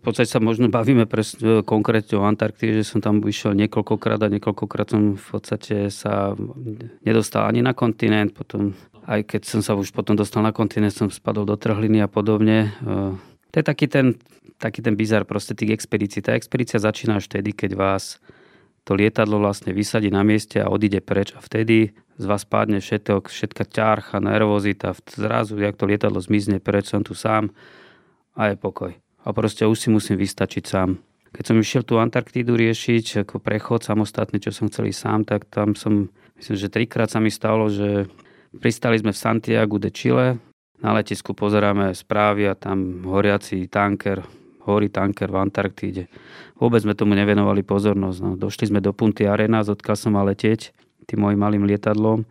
V 0.00 0.08
podstate 0.08 0.32
sa 0.32 0.40
možno 0.40 0.72
bavíme 0.72 1.04
pres, 1.04 1.36
e, 1.36 1.60
konkrétne 1.60 2.16
o 2.16 2.24
Antarktíde, 2.24 2.80
že 2.80 2.88
som 2.88 3.04
tam 3.04 3.20
vyšiel 3.20 3.52
niekoľkokrát 3.52 4.16
a 4.24 4.32
niekoľkokrát 4.32 4.96
som 4.96 5.20
v 5.20 5.26
podstate 5.28 5.92
sa 5.92 6.32
nedostal 7.04 7.44
ani 7.44 7.60
na 7.60 7.76
kontinent, 7.76 8.32
potom 8.32 8.72
aj 9.04 9.28
keď 9.28 9.42
som 9.44 9.60
sa 9.60 9.76
už 9.76 9.92
potom 9.92 10.16
dostal 10.16 10.40
na 10.40 10.56
kontinent, 10.56 10.96
som 10.96 11.12
spadol 11.12 11.44
do 11.44 11.52
trhliny 11.60 12.00
a 12.00 12.08
podobne. 12.08 12.72
E, 12.80 13.12
to 13.52 13.60
je 13.60 13.64
taký 13.64 13.92
ten, 13.92 14.16
taký 14.56 14.80
ten 14.80 14.96
bizar 14.96 15.28
proste 15.28 15.52
tých 15.52 15.76
expedícií. 15.76 16.24
Tá 16.24 16.32
expedícia 16.32 16.80
začína 16.80 17.20
až 17.20 17.28
vtedy, 17.28 17.52
keď 17.52 17.76
vás 17.76 18.24
to 18.88 18.96
lietadlo 18.96 19.36
vlastne 19.36 19.76
vysadí 19.76 20.08
na 20.08 20.24
mieste 20.24 20.64
a 20.64 20.72
odíde 20.72 21.04
preč 21.04 21.36
a 21.36 21.44
vtedy 21.44 21.92
z 22.16 22.24
vás 22.24 22.48
padne 22.48 22.80
všetko, 22.80 23.28
všetka 23.28 23.68
ťarcha, 23.68 24.16
nervozita, 24.16 24.96
zrazu, 25.12 25.60
jak 25.60 25.76
to 25.76 25.84
lietadlo 25.84 26.24
zmizne 26.24 26.56
preč, 26.56 26.88
som 26.88 27.04
tu 27.04 27.12
sám 27.12 27.52
a 28.32 28.48
je 28.48 28.56
pokoj 28.56 28.96
a 29.24 29.28
proste 29.30 29.68
už 29.68 29.76
si 29.76 29.88
musím 29.92 30.16
vystačiť 30.16 30.64
sám. 30.64 30.98
Keď 31.30 31.44
som 31.46 31.56
išiel 31.62 31.86
tú 31.86 32.02
Antarktídu 32.02 32.58
riešiť 32.58 33.22
ako 33.26 33.38
prechod 33.38 33.86
samostatný, 33.86 34.42
čo 34.42 34.50
som 34.50 34.66
chcel 34.66 34.90
ísť 34.90 35.00
sám, 35.00 35.20
tak 35.22 35.46
tam 35.46 35.78
som, 35.78 36.10
myslím, 36.42 36.56
že 36.58 36.72
trikrát 36.72 37.06
sa 37.06 37.22
mi 37.22 37.30
stalo, 37.30 37.70
že 37.70 38.10
pristali 38.58 38.98
sme 38.98 39.14
v 39.14 39.22
Santiago 39.22 39.78
de 39.78 39.90
Chile, 39.94 40.42
na 40.80 40.96
letisku 40.96 41.36
pozeráme 41.36 41.92
správy 41.92 42.48
a 42.48 42.56
tam 42.56 43.04
horiaci 43.04 43.68
tanker, 43.68 44.24
horí 44.64 44.88
tanker 44.88 45.28
v 45.28 45.38
Antarktíde. 45.38 46.08
Vôbec 46.56 46.80
sme 46.80 46.96
tomu 46.96 47.12
nevenovali 47.12 47.60
pozornosť. 47.60 48.18
No, 48.24 48.30
došli 48.34 48.72
sme 48.72 48.80
do 48.80 48.96
Punty 48.96 49.28
Arenas, 49.28 49.68
odkiaľ 49.68 49.96
som 49.96 50.16
mal 50.16 50.24
letieť 50.24 50.72
tým 51.04 51.26
mojim 51.26 51.36
malým 51.36 51.68
lietadlom 51.68 52.24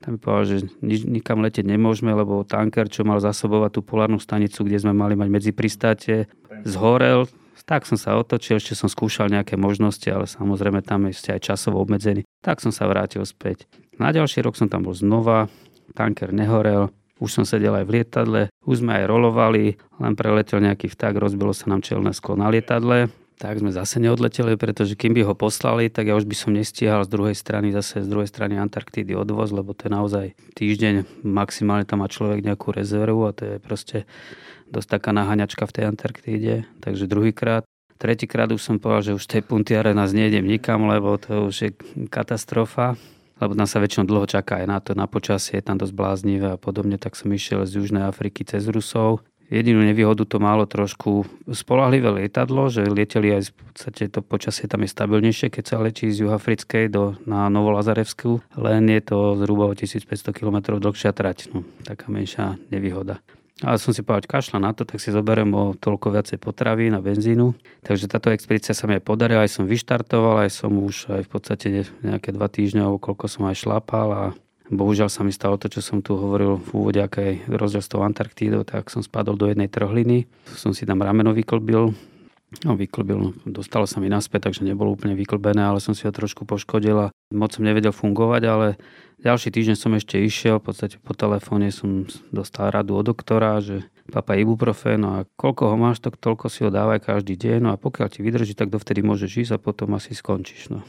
tam 0.00 0.16
mi 0.16 0.18
povedal, 0.20 0.44
že 0.46 0.56
nikam 0.84 1.40
letieť 1.40 1.66
nemôžeme, 1.66 2.12
lebo 2.12 2.44
tanker, 2.44 2.86
čo 2.86 3.02
mal 3.02 3.18
zasobovať 3.18 3.70
tú 3.76 3.80
polárnu 3.82 4.20
stanicu, 4.20 4.62
kde 4.62 4.84
sme 4.84 4.92
mali 4.92 5.16
mať 5.16 5.28
medzi 5.28 5.50
pristátie, 5.56 6.30
zhorel. 6.64 7.26
Tak 7.66 7.82
som 7.82 7.98
sa 7.98 8.14
otočil, 8.14 8.62
ešte 8.62 8.78
som 8.78 8.86
skúšal 8.86 9.26
nejaké 9.26 9.58
možnosti, 9.58 10.06
ale 10.06 10.30
samozrejme 10.30 10.86
tam 10.86 11.10
je 11.10 11.18
ešte 11.18 11.30
aj 11.34 11.40
časovo 11.42 11.82
obmedzený. 11.82 12.22
Tak 12.38 12.62
som 12.62 12.70
sa 12.70 12.86
vrátil 12.86 13.26
späť. 13.26 13.66
Na 13.98 14.14
ďalší 14.14 14.46
rok 14.46 14.54
som 14.54 14.70
tam 14.70 14.86
bol 14.86 14.94
znova, 14.94 15.50
tanker 15.98 16.30
nehorel, 16.30 16.94
už 17.18 17.42
som 17.42 17.44
sedel 17.48 17.74
aj 17.74 17.84
v 17.88 17.92
lietadle, 17.98 18.42
už 18.62 18.86
sme 18.86 19.02
aj 19.02 19.04
rolovali, 19.10 19.74
len 19.98 20.12
preletel 20.14 20.62
nejaký 20.62 20.92
vták, 20.92 21.16
rozbilo 21.16 21.50
sa 21.50 21.66
nám 21.66 21.82
čelné 21.82 22.14
sklo 22.14 22.38
na 22.38 22.52
lietadle, 22.52 23.10
tak 23.36 23.60
sme 23.60 23.68
zase 23.68 24.00
neodleteli, 24.00 24.56
pretože 24.56 24.96
kým 24.96 25.12
by 25.12 25.22
ho 25.28 25.34
poslali, 25.36 25.92
tak 25.92 26.08
ja 26.08 26.16
už 26.16 26.24
by 26.24 26.36
som 26.36 26.56
nestíhal 26.56 27.04
z 27.04 27.12
druhej 27.12 27.36
strany, 27.36 27.68
zase 27.72 28.00
z 28.00 28.08
druhej 28.08 28.28
strany 28.28 28.56
Antarktídy 28.56 29.12
odvoz, 29.12 29.52
lebo 29.52 29.76
to 29.76 29.86
je 29.88 29.92
naozaj 29.92 30.26
týždeň, 30.56 31.24
maximálne 31.24 31.84
tam 31.84 32.00
má 32.00 32.08
človek 32.08 32.40
nejakú 32.40 32.72
rezervu 32.72 33.28
a 33.28 33.36
to 33.36 33.42
je 33.44 33.56
proste 33.60 33.98
dosť 34.72 34.88
taká 34.98 35.10
naháňačka 35.12 35.68
v 35.68 35.74
tej 35.76 35.84
Antarktíde. 35.88 36.54
Takže 36.80 37.04
druhýkrát 37.06 37.64
Tretíkrát 37.96 38.52
už 38.52 38.60
som 38.60 38.76
povedal, 38.76 39.08
že 39.08 39.16
už 39.16 39.24
tej 39.24 39.40
puntiare 39.40 39.96
nás 39.96 40.12
nejdem 40.12 40.44
nikam, 40.44 40.84
lebo 40.84 41.16
to 41.16 41.48
už 41.48 41.56
je 41.56 41.70
katastrofa 42.12 43.00
lebo 43.36 43.52
tam 43.52 43.68
sa 43.68 43.84
väčšinou 43.84 44.08
dlho 44.08 44.24
čaká 44.24 44.64
aj 44.64 44.66
na 44.66 44.78
to, 44.80 44.96
na 44.96 45.04
počasie, 45.04 45.60
je 45.60 45.64
tam 45.64 45.76
dosť 45.76 45.92
bláznivé 45.92 46.56
a 46.56 46.60
podobne, 46.60 46.96
tak 46.96 47.12
som 47.12 47.28
išiel 47.28 47.68
z 47.68 47.84
Južnej 47.84 48.08
Afriky 48.08 48.48
cez 48.48 48.64
Rusov. 48.64 49.20
Jedinú 49.46 49.86
nevýhodu 49.86 50.26
to 50.26 50.42
málo 50.42 50.66
trošku 50.66 51.22
spolahlivé 51.46 52.10
lietadlo, 52.10 52.66
že 52.66 52.82
lieteli 52.82 53.30
aj 53.38 53.54
v 53.54 53.62
podstate 53.70 54.02
to 54.10 54.18
počasie 54.18 54.66
tam 54.66 54.82
je 54.82 54.90
stabilnejšie, 54.90 55.54
keď 55.54 55.64
sa 55.64 55.76
letí 55.78 56.10
z 56.10 56.26
Juhafrickej 56.26 56.90
do, 56.90 57.14
na 57.30 57.46
Novolazarevskú, 57.46 58.42
len 58.58 58.90
je 58.90 59.02
to 59.06 59.38
zhruba 59.38 59.70
o 59.70 59.74
1500 59.78 60.34
km 60.34 60.82
dlhšia 60.82 61.14
trať, 61.14 61.54
no, 61.54 61.62
taká 61.86 62.10
menšia 62.10 62.58
nevýhoda. 62.74 63.22
Ale 63.64 63.80
som 63.80 63.96
si 63.96 64.04
povedal, 64.04 64.28
kašľa 64.28 64.58
na 64.60 64.76
to, 64.76 64.84
tak 64.84 65.00
si 65.00 65.08
zoberiem 65.08 65.48
o 65.56 65.72
toľko 65.72 66.12
viacej 66.12 66.36
potravy 66.36 66.92
na 66.92 67.00
benzínu. 67.00 67.56
Takže 67.88 68.04
táto 68.04 68.28
expedícia 68.28 68.76
sa 68.76 68.84
mi 68.84 69.00
aj 69.00 69.08
podarila, 69.08 69.48
aj 69.48 69.56
som 69.56 69.64
vyštartoval, 69.64 70.44
aj 70.44 70.52
som 70.52 70.76
už 70.76 71.08
aj 71.08 71.22
v 71.24 71.30
podstate 71.32 71.66
nejaké 72.04 72.36
dva 72.36 72.52
alebo 72.52 73.00
koľko 73.00 73.32
som 73.32 73.48
aj 73.48 73.56
šlapal 73.64 74.08
a 74.12 74.24
bohužiaľ 74.70 75.08
sa 75.12 75.22
mi 75.22 75.30
stalo 75.30 75.58
to, 75.58 75.70
čo 75.70 75.80
som 75.84 76.02
tu 76.02 76.18
hovoril 76.18 76.58
v 76.58 76.68
úvode, 76.74 77.00
aké 77.02 77.42
je 77.42 77.54
rozdiel 77.54 77.82
s 77.82 77.90
tou 77.90 78.02
Antarktídou, 78.02 78.66
tak 78.66 78.90
som 78.90 79.02
spadol 79.02 79.38
do 79.38 79.46
jednej 79.46 79.70
trhliny, 79.70 80.26
som 80.54 80.74
si 80.74 80.86
tam 80.86 81.02
rameno 81.02 81.30
vyklbil, 81.34 81.94
No, 82.62 82.78
vyklbil, 82.78 83.34
dostalo 83.42 83.90
sa 83.90 83.98
mi 83.98 84.06
naspäť, 84.06 84.48
takže 84.48 84.62
nebolo 84.62 84.94
úplne 84.94 85.18
vyklbené, 85.18 85.66
ale 85.66 85.82
som 85.82 85.98
si 85.98 86.06
ho 86.06 86.14
trošku 86.14 86.46
poškodil 86.46 87.10
a 87.10 87.12
moc 87.34 87.50
som 87.50 87.66
nevedel 87.66 87.90
fungovať, 87.90 88.42
ale 88.46 88.66
ďalší 89.18 89.50
týždeň 89.50 89.76
som 89.76 89.92
ešte 89.98 90.22
išiel, 90.22 90.62
v 90.62 90.70
podstate 90.70 91.02
po 91.02 91.10
telefóne 91.10 91.74
som 91.74 92.06
dostal 92.30 92.70
radu 92.70 92.94
od 92.94 93.04
doktora, 93.10 93.58
že 93.58 93.82
papa 94.14 94.38
ibuprofen, 94.38 95.02
a 95.02 95.26
koľko 95.34 95.74
ho 95.74 95.76
máš, 95.76 95.98
tak 95.98 96.22
toľko 96.22 96.46
si 96.46 96.62
ho 96.62 96.70
dávaj 96.70 97.02
každý 97.02 97.34
deň, 97.34 97.58
no 97.66 97.68
a 97.74 97.80
pokiaľ 97.82 98.08
ti 98.14 98.22
vydrží, 98.22 98.54
tak 98.54 98.70
dovtedy 98.70 99.02
môžeš 99.02 99.50
ísť 99.50 99.52
a 99.58 99.62
potom 99.62 99.98
asi 99.98 100.14
skončíš. 100.14 100.70
No. 100.70 100.86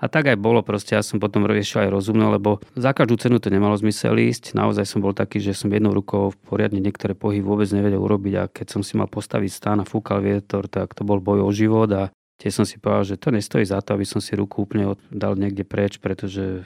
A 0.00 0.08
tak 0.08 0.32
aj 0.32 0.40
bolo 0.40 0.64
proste, 0.64 0.96
ja 0.96 1.04
som 1.04 1.20
potom 1.20 1.44
riešil 1.44 1.84
aj 1.84 1.90
rozumno, 1.92 2.32
lebo 2.32 2.64
za 2.72 2.96
každú 2.96 3.20
cenu 3.20 3.36
to 3.36 3.52
nemalo 3.52 3.76
zmysel 3.76 4.16
ísť. 4.16 4.56
Naozaj 4.56 4.88
som 4.88 5.04
bol 5.04 5.12
taký, 5.12 5.44
že 5.44 5.52
som 5.52 5.68
jednou 5.68 5.92
rukou 5.92 6.32
poriadne 6.48 6.80
niektoré 6.80 7.12
pohyby 7.12 7.44
vôbec 7.44 7.68
nevedel 7.68 8.00
urobiť 8.00 8.34
a 8.40 8.48
keď 8.48 8.66
som 8.72 8.80
si 8.80 8.96
mal 8.96 9.12
postaviť 9.12 9.52
stán 9.52 9.78
a 9.84 9.88
fúkal 9.88 10.24
vietor, 10.24 10.72
tak 10.72 10.96
to 10.96 11.04
bol 11.04 11.20
boj 11.20 11.44
o 11.44 11.50
život 11.52 11.92
a 11.92 12.08
tiež 12.40 12.64
som 12.64 12.64
si 12.64 12.80
povedal, 12.80 13.12
že 13.12 13.20
to 13.20 13.28
nestojí 13.28 13.68
za 13.68 13.84
to, 13.84 13.92
aby 13.92 14.08
som 14.08 14.24
si 14.24 14.32
ruku 14.32 14.64
úplne 14.64 14.96
dal 15.12 15.36
niekde 15.36 15.68
preč, 15.68 16.00
pretože 16.00 16.64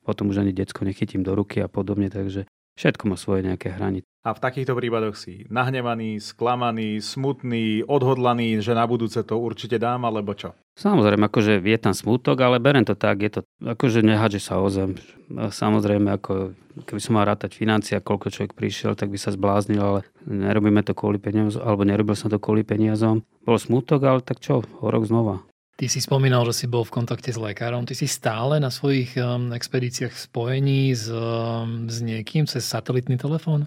potom 0.00 0.32
už 0.32 0.40
ani 0.40 0.56
decko 0.56 0.88
nechytím 0.88 1.20
do 1.20 1.36
ruky 1.36 1.60
a 1.60 1.68
podobne, 1.68 2.08
takže 2.08 2.48
všetko 2.78 3.02
má 3.08 3.16
svoje 3.16 3.46
nejaké 3.46 3.72
hranice. 3.72 4.06
A 4.20 4.36
v 4.36 4.42
takýchto 4.44 4.76
prípadoch 4.76 5.16
si 5.16 5.48
nahnevaný, 5.48 6.20
sklamaný, 6.20 7.00
smutný, 7.00 7.80
odhodlaný, 7.88 8.60
že 8.60 8.76
na 8.76 8.84
budúce 8.84 9.24
to 9.24 9.40
určite 9.40 9.80
dám, 9.80 10.04
alebo 10.04 10.36
čo? 10.36 10.52
Samozrejme, 10.76 11.24
akože 11.24 11.64
je 11.64 11.78
tam 11.80 11.96
smutok, 11.96 12.36
ale 12.44 12.60
berem 12.60 12.84
to 12.84 12.92
tak, 12.92 13.24
je 13.24 13.40
to 13.40 13.40
akože 13.64 14.04
nehádže 14.04 14.44
sa 14.44 14.60
o 14.60 14.68
zem. 14.68 15.00
Samozrejme, 15.32 16.20
ako 16.20 16.52
keby 16.84 17.00
som 17.00 17.16
mal 17.16 17.32
rátať 17.32 17.56
financie 17.56 17.96
koľko 17.96 18.28
človek 18.28 18.52
prišiel, 18.52 18.92
tak 18.92 19.08
by 19.08 19.16
sa 19.16 19.32
zbláznil, 19.32 19.80
ale 19.80 20.00
nerobíme 20.28 20.84
to 20.84 20.92
kvôli 20.92 21.16
peniazom, 21.16 21.64
alebo 21.64 21.88
nerobil 21.88 22.12
som 22.12 22.28
to 22.28 22.36
kvôli 22.36 22.60
peniazom. 22.60 23.24
Bol 23.48 23.56
smutok, 23.56 24.04
ale 24.04 24.20
tak 24.20 24.44
čo, 24.44 24.60
o 24.60 24.86
rok 24.92 25.08
znova. 25.08 25.40
Ty 25.80 25.88
si 25.88 26.04
spomínal, 26.04 26.44
že 26.44 26.52
si 26.52 26.66
bol 26.68 26.84
v 26.84 26.92
kontakte 26.92 27.32
s 27.32 27.40
lekárom. 27.40 27.88
Ty 27.88 27.96
si 27.96 28.04
stále 28.04 28.60
na 28.60 28.68
svojich 28.68 29.16
um, 29.16 29.48
expedíciách 29.56 30.12
spojení 30.12 30.92
s, 30.92 31.08
um, 31.08 31.88
s 31.88 32.04
niekým 32.04 32.44
cez 32.44 32.68
satelitný 32.68 33.16
telefón? 33.16 33.64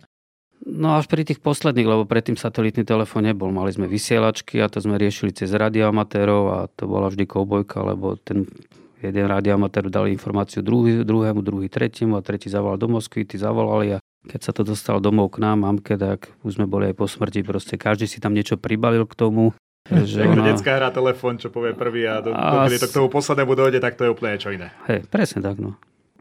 No 0.61 0.93
až 0.93 1.09
pri 1.09 1.25
tých 1.25 1.41
posledných, 1.41 1.89
lebo 1.89 2.05
predtým 2.05 2.37
satelitný 2.37 2.85
telefón 2.85 3.25
nebol. 3.25 3.49
Mali 3.49 3.73
sme 3.73 3.89
vysielačky 3.89 4.61
a 4.61 4.69
to 4.69 4.77
sme 4.77 5.01
riešili 5.01 5.33
cez 5.33 5.49
radioamatérov 5.57 6.43
a 6.53 6.59
to 6.69 6.85
bola 6.85 7.09
vždy 7.09 7.25
koubojka, 7.25 7.81
lebo 7.81 8.13
ten 8.21 8.45
jeden 9.01 9.25
radioamatér 9.25 9.89
dal 9.89 10.05
informáciu 10.05 10.61
druhý, 10.61 11.01
druhému, 11.01 11.41
druhý 11.41 11.65
tretiemu 11.65 12.15
a 12.15 12.21
tretí 12.21 12.45
zavolal 12.45 12.77
do 12.77 12.93
Moskvy, 12.93 13.25
tí 13.25 13.41
zavolali 13.41 13.97
a 13.97 14.03
keď 14.23 14.39
sa 14.39 14.51
to 14.55 14.63
dostalo 14.63 15.03
domov 15.03 15.35
k 15.35 15.43
nám, 15.43 15.65
mamke, 15.65 15.99
tak 15.99 16.31
už 16.47 16.61
sme 16.61 16.69
boli 16.69 16.93
aj 16.93 16.95
po 16.95 17.09
smrti. 17.09 17.43
Proste 17.43 17.75
každý 17.75 18.07
si 18.07 18.23
tam 18.23 18.31
niečo 18.31 18.55
pribalil 18.55 19.03
k 19.03 19.17
tomu. 19.17 19.51
Že 19.83 20.31
ona... 20.31 20.47
Detská 20.47 20.79
hra 20.79 20.89
telefón, 20.95 21.35
čo 21.35 21.51
povie 21.51 21.75
prvý 21.75 22.07
a 22.07 22.23
do, 22.23 22.31
a... 22.31 22.71
to 22.71 22.87
k 22.87 22.95
tomu 22.95 23.11
poslednému 23.11 23.51
dojde, 23.51 23.83
tak 23.83 23.99
to 23.99 24.07
je 24.07 24.09
úplne 24.15 24.39
čo 24.39 24.55
iné. 24.55 24.71
Hej, 24.87 25.03
presne 25.11 25.43
tak, 25.43 25.59
no 25.59 25.75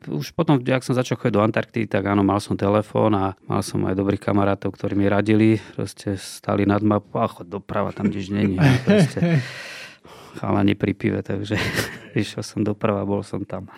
už 0.08 0.34
potom, 0.34 0.58
ak 0.58 0.82
som 0.82 0.98
začal 0.98 1.14
chodiť 1.14 1.34
do 1.34 1.44
Antarktidy, 1.44 1.86
tak 1.86 2.10
áno, 2.10 2.26
mal 2.26 2.42
som 2.42 2.58
telefón 2.58 3.14
a 3.14 3.38
mal 3.46 3.62
som 3.62 3.78
aj 3.86 3.94
dobrých 3.94 4.22
kamarátov, 4.22 4.74
ktorí 4.74 4.98
mi 4.98 5.06
radili, 5.06 5.62
proste 5.78 6.18
stali 6.18 6.66
nad 6.66 6.82
mapu 6.82 7.22
a 7.22 7.30
chod 7.30 7.46
doprava, 7.46 7.94
tam 7.94 8.10
tiež 8.10 8.34
není. 8.34 8.58
Proste 8.82 9.42
chalani 10.42 10.74
pri 10.74 10.92
pive, 10.96 11.20
takže 11.22 11.54
išiel 12.18 12.42
som 12.42 12.66
doprava, 12.66 13.06
bol 13.06 13.22
som 13.22 13.46
tam. 13.46 13.70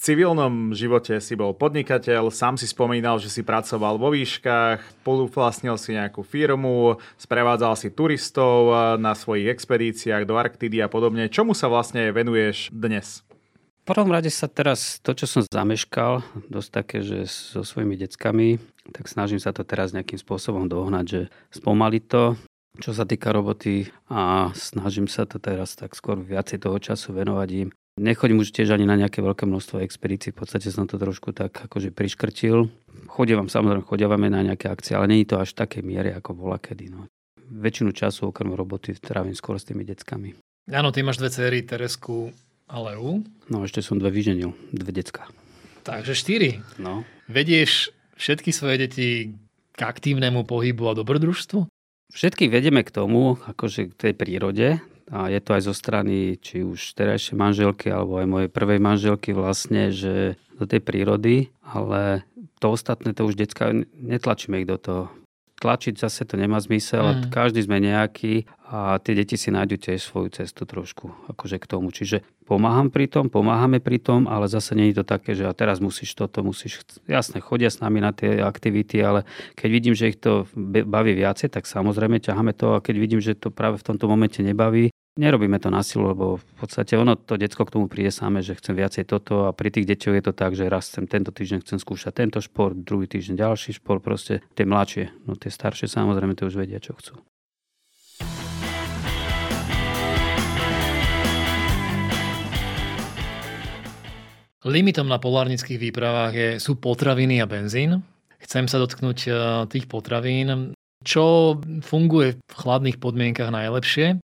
V 0.00 0.08
civilnom 0.08 0.72
živote 0.72 1.20
si 1.20 1.36
bol 1.36 1.52
podnikateľ, 1.52 2.32
sám 2.32 2.56
si 2.56 2.64
spomínal, 2.64 3.20
že 3.20 3.28
si 3.28 3.44
pracoval 3.44 4.00
vo 4.00 4.08
výškach, 4.08 5.04
poluvlastnil 5.04 5.76
si 5.76 5.92
nejakú 5.92 6.24
firmu, 6.24 6.96
sprevádzal 7.20 7.76
si 7.76 7.92
turistov 7.92 8.72
na 8.96 9.12
svojich 9.12 9.52
expedíciách 9.52 10.24
do 10.24 10.40
Arktidy 10.40 10.80
a 10.80 10.88
podobne. 10.88 11.28
Čomu 11.28 11.52
sa 11.52 11.68
vlastne 11.68 12.08
venuješ 12.16 12.72
dnes? 12.72 13.20
prvom 13.90 14.14
rade 14.14 14.30
sa 14.30 14.46
teraz 14.46 15.02
to, 15.02 15.18
čo 15.18 15.26
som 15.26 15.42
zameškal, 15.42 16.22
dosť 16.46 16.70
také, 16.70 17.02
že 17.02 17.26
so 17.26 17.66
svojimi 17.66 17.98
deckami, 17.98 18.62
tak 18.94 19.10
snažím 19.10 19.42
sa 19.42 19.50
to 19.50 19.66
teraz 19.66 19.90
nejakým 19.90 20.14
spôsobom 20.14 20.70
dohnať, 20.70 21.04
že 21.10 21.20
spomaliť 21.58 22.04
to, 22.06 22.38
čo 22.78 22.94
sa 22.94 23.02
týka 23.02 23.34
roboty 23.34 23.90
a 24.06 24.54
snažím 24.54 25.10
sa 25.10 25.26
to 25.26 25.42
teraz 25.42 25.74
tak 25.74 25.98
skôr 25.98 26.22
viacej 26.22 26.62
toho 26.62 26.78
času 26.78 27.18
venovať 27.18 27.48
im. 27.66 27.68
Nechodím 27.98 28.44
už 28.44 28.54
tiež 28.54 28.70
ani 28.76 28.86
na 28.86 28.94
nejaké 28.94 29.18
veľké 29.18 29.48
množstvo 29.48 29.82
expedícií, 29.82 30.30
v 30.30 30.44
podstate 30.44 30.70
som 30.70 30.86
to 30.86 31.00
trošku 31.00 31.34
tak 31.34 31.66
akože 31.66 31.90
priškrtil. 31.90 32.70
Chodievam, 33.10 33.50
samozrejme, 33.50 33.82
chodievame 33.82 34.30
na 34.30 34.46
nejaké 34.46 34.70
akcie, 34.70 34.94
ale 34.94 35.10
nie 35.10 35.26
je 35.26 35.34
to 35.34 35.42
až 35.42 35.58
také 35.58 35.82
miere, 35.82 36.14
ako 36.14 36.38
bola 36.38 36.56
kedy. 36.62 36.86
No. 36.92 37.10
Väčšinu 37.50 37.90
času 37.90 38.30
okrem 38.30 38.54
roboty 38.54 38.94
trávim 38.94 39.34
skôr 39.34 39.58
s 39.58 39.66
tými 39.66 39.82
deckami. 39.82 40.38
Áno, 40.70 40.94
ty 40.94 41.02
máš 41.02 41.18
dve 41.18 41.34
céry, 41.34 41.66
Teresku 41.66 42.30
Aleu. 42.70 43.26
No 43.50 43.66
ešte 43.66 43.82
som 43.82 43.98
dve 43.98 44.14
vyženil, 44.14 44.54
dve 44.70 44.94
decka. 44.94 45.26
Takže 45.82 46.14
štyri. 46.14 46.62
No. 46.78 47.02
Vedieš 47.26 47.90
všetky 48.14 48.54
svoje 48.54 48.86
deti 48.86 49.08
k 49.74 49.80
aktívnemu 49.80 50.46
pohybu 50.46 50.92
a 50.92 50.94
dobrodružstvu? 50.94 51.66
Všetky 52.10 52.50
vedeme 52.50 52.82
k 52.86 52.90
tomu, 52.94 53.38
akože 53.46 53.90
k 53.90 53.94
tej 53.94 54.12
prírode. 54.14 54.82
A 55.10 55.26
je 55.26 55.42
to 55.42 55.58
aj 55.58 55.62
zo 55.66 55.74
strany 55.74 56.38
či 56.38 56.62
už 56.62 56.94
terajšej 56.94 57.34
manželky, 57.34 57.90
alebo 57.90 58.22
aj 58.22 58.30
mojej 58.30 58.50
prvej 58.50 58.78
manželky 58.78 59.34
vlastne, 59.34 59.90
že 59.90 60.38
do 60.54 60.64
tej 60.70 60.80
prírody, 60.80 61.50
ale 61.66 62.22
to 62.62 62.70
ostatné, 62.70 63.16
to 63.16 63.26
už 63.26 63.34
decka, 63.34 63.72
netlačíme 63.96 64.62
ich 64.62 64.68
do 64.68 64.78
toho 64.78 65.02
tlačiť 65.60 65.94
zase 66.00 66.24
to 66.24 66.40
nemá 66.40 66.56
zmysel. 66.56 67.04
Mm. 67.04 67.28
Každý 67.28 67.60
sme 67.60 67.84
nejaký 67.84 68.48
a 68.70 68.96
tie 69.02 69.12
deti 69.12 69.36
si 69.36 69.52
nájdu 69.52 69.76
tiež 69.76 70.00
svoju 70.00 70.32
cestu 70.32 70.64
trošku 70.64 71.12
akože 71.28 71.60
k 71.60 71.66
tomu. 71.68 71.92
Čiže 71.92 72.24
pomáham 72.48 72.88
pri 72.88 73.10
tom, 73.12 73.28
pomáhame 73.28 73.82
pri 73.82 74.00
tom, 74.00 74.24
ale 74.24 74.48
zase 74.48 74.72
nie 74.72 74.90
je 74.90 75.02
to 75.02 75.04
také, 75.04 75.36
že 75.36 75.44
a 75.44 75.52
teraz 75.52 75.82
musíš 75.82 76.16
toto, 76.16 76.40
musíš... 76.40 76.80
Jasne, 77.04 77.44
chodia 77.44 77.68
s 77.68 77.84
nami 77.84 78.00
na 78.00 78.16
tie 78.16 78.40
aktivity, 78.40 79.02
ale 79.04 79.28
keď 79.58 79.68
vidím, 79.68 79.94
že 79.98 80.14
ich 80.14 80.18
to 80.22 80.48
baví 80.86 81.12
viacej, 81.12 81.52
tak 81.52 81.68
samozrejme 81.68 82.22
ťaháme 82.22 82.56
to 82.56 82.80
a 82.80 82.82
keď 82.82 82.94
vidím, 82.96 83.20
že 83.20 83.36
to 83.36 83.52
práve 83.52 83.76
v 83.76 83.86
tomto 83.90 84.08
momente 84.08 84.40
nebaví, 84.40 84.88
Nerobíme 85.20 85.60
to 85.60 85.68
na 85.68 85.84
silu, 85.84 86.16
lebo 86.16 86.40
v 86.40 86.54
podstate 86.64 86.96
ono, 86.96 87.12
to 87.12 87.36
detsko 87.36 87.68
k 87.68 87.76
tomu 87.76 87.92
príde 87.92 88.08
samé, 88.08 88.40
že 88.40 88.56
chcem 88.56 88.72
viacej 88.72 89.04
toto 89.04 89.44
a 89.44 89.52
pri 89.52 89.68
tých 89.68 89.84
deťoch 89.84 90.16
je 90.16 90.24
to 90.24 90.32
tak, 90.32 90.56
že 90.56 90.64
raz 90.64 90.88
chcem 90.88 91.04
tento 91.04 91.28
týždeň 91.28 91.60
chcem 91.60 91.76
skúšať 91.76 92.24
tento 92.24 92.40
šport, 92.40 92.72
druhý 92.72 93.04
týždeň 93.04 93.36
ďalší 93.36 93.76
šport, 93.76 94.00
proste 94.00 94.40
tie 94.56 94.64
mladšie, 94.64 95.12
no 95.28 95.36
tie 95.36 95.52
staršie 95.52 95.92
samozrejme 95.92 96.32
to 96.40 96.48
už 96.48 96.56
vedia, 96.64 96.80
čo 96.80 96.96
chcú. 96.96 97.20
Limitom 104.64 105.04
na 105.04 105.20
polárnických 105.20 105.76
výpravách 105.76 106.32
je, 106.32 106.48
sú 106.64 106.80
potraviny 106.80 107.44
a 107.44 107.46
benzín. 107.48 108.00
Chcem 108.40 108.72
sa 108.72 108.80
dotknúť 108.80 109.18
e, 109.28 109.30
tých 109.68 109.84
potravín. 109.84 110.72
Čo 111.04 111.60
funguje 111.84 112.40
v 112.40 112.54
chladných 112.56 112.96
podmienkach 112.96 113.52
najlepšie? 113.52 114.16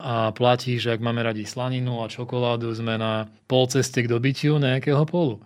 A 0.00 0.32
platí, 0.32 0.80
že 0.80 0.96
ak 0.96 1.04
máme 1.04 1.20
radi 1.20 1.44
slaninu 1.44 2.00
a 2.00 2.08
čokoládu, 2.08 2.72
sme 2.72 2.96
na 2.96 3.28
polceste 3.44 4.00
k 4.00 4.08
dobytiu 4.08 4.56
nejakého 4.56 5.04
polu. 5.04 5.44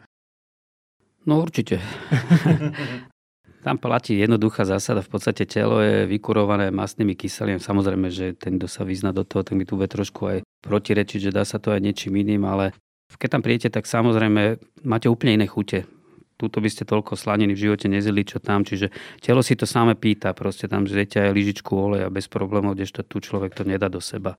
No 1.27 1.43
určite. 1.43 1.83
Tam 3.65 3.81
platí 3.81 4.21
jednoduchá 4.21 4.69
zásada. 4.69 5.01
V 5.01 5.17
podstate 5.17 5.49
telo 5.49 5.81
je 5.81 6.05
vykurované 6.05 6.69
masnými 6.69 7.17
kyselím. 7.17 7.57
Samozrejme, 7.57 8.13
že 8.13 8.37
ten, 8.37 8.61
kto 8.61 8.69
sa 8.69 8.85
vyzna 8.85 9.11
do 9.11 9.25
toho, 9.25 9.41
ten 9.41 9.57
mi 9.57 9.65
tu 9.65 9.81
vie 9.81 9.89
trošku 9.89 10.21
aj 10.29 10.39
protirečiť, 10.61 11.33
že 11.33 11.35
dá 11.35 11.49
sa 11.49 11.57
to 11.57 11.73
aj 11.73 11.81
niečím 11.81 12.21
iným, 12.21 12.45
ale 12.45 12.77
keď 13.17 13.41
tam 13.41 13.43
príjete, 13.43 13.73
tak 13.73 13.89
samozrejme 13.89 14.61
máte 14.85 15.09
úplne 15.09 15.41
iné 15.41 15.47
chute. 15.49 15.89
Tuto 16.35 16.59
by 16.59 16.69
ste 16.71 16.83
toľko 16.83 17.15
slaniny 17.15 17.55
v 17.55 17.63
živote 17.71 17.87
nezili, 17.87 18.27
čo 18.27 18.43
tam. 18.43 18.67
Čiže 18.67 18.91
telo 19.23 19.41
si 19.41 19.55
to 19.55 19.65
samé 19.65 19.95
pýta. 19.95 20.35
Proste 20.35 20.67
tam 20.67 20.85
žijete 20.85 21.23
aj 21.23 21.31
lyžičku 21.31 21.71
oleja 21.71 22.11
bez 22.11 22.27
problémov, 22.27 22.75
kdežto 22.75 23.07
tu 23.07 23.23
človek 23.23 23.55
to 23.55 23.63
nedá 23.63 23.87
do 23.87 24.03
seba. 24.03 24.35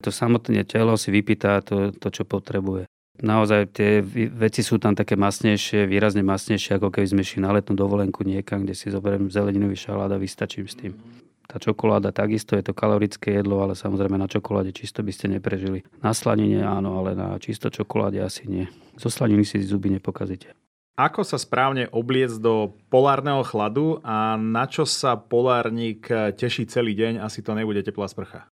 To 0.00 0.08
samotné 0.08 0.64
telo 0.64 0.96
si 0.96 1.12
vypýta 1.12 1.60
to, 1.60 1.92
to 1.92 2.08
čo 2.08 2.24
potrebuje. 2.24 2.88
Naozaj 3.20 3.76
tie 3.76 4.00
veci 4.32 4.64
sú 4.64 4.80
tam 4.80 4.96
také 4.96 5.12
masnejšie, 5.12 5.84
výrazne 5.84 6.24
masnejšie, 6.24 6.80
ako 6.80 6.88
keby 6.88 7.04
sme 7.04 7.22
šli 7.26 7.44
na 7.44 7.52
letnú 7.52 7.76
dovolenku 7.76 8.24
niekam, 8.24 8.64
kde 8.64 8.72
si 8.72 8.88
zoberiem 8.88 9.28
zeleninový 9.28 9.76
šalát 9.76 10.08
a 10.08 10.16
vystačím 10.16 10.64
s 10.64 10.72
tým. 10.72 10.96
Tá 11.44 11.58
čokoláda 11.58 12.14
takisto 12.14 12.54
je 12.54 12.62
to 12.62 12.72
kalorické 12.72 13.42
jedlo, 13.42 13.60
ale 13.60 13.74
samozrejme 13.74 14.14
na 14.14 14.30
čokoláde 14.30 14.70
čisto 14.72 15.02
by 15.02 15.12
ste 15.12 15.26
neprežili. 15.26 15.82
Na 15.98 16.14
slanine 16.14 16.62
áno, 16.62 16.96
ale 17.02 17.18
na 17.18 17.34
čisto 17.42 17.68
čokoláde 17.68 18.22
asi 18.22 18.46
nie. 18.46 18.70
Zo 18.96 19.10
slaniny 19.10 19.42
si 19.44 19.58
zuby 19.66 19.90
nepokazíte. 19.90 20.54
Ako 21.00 21.24
sa 21.24 21.40
správne 21.40 21.88
obliec 21.96 22.36
do 22.36 22.76
polárneho 22.92 23.40
chladu 23.40 24.04
a 24.04 24.36
na 24.36 24.68
čo 24.68 24.84
sa 24.84 25.16
polárnik 25.16 26.04
teší 26.12 26.68
celý 26.68 26.92
deň? 26.92 27.24
Asi 27.24 27.40
to 27.40 27.56
nebude 27.56 27.80
teplá 27.80 28.04
sprcha. 28.04 28.52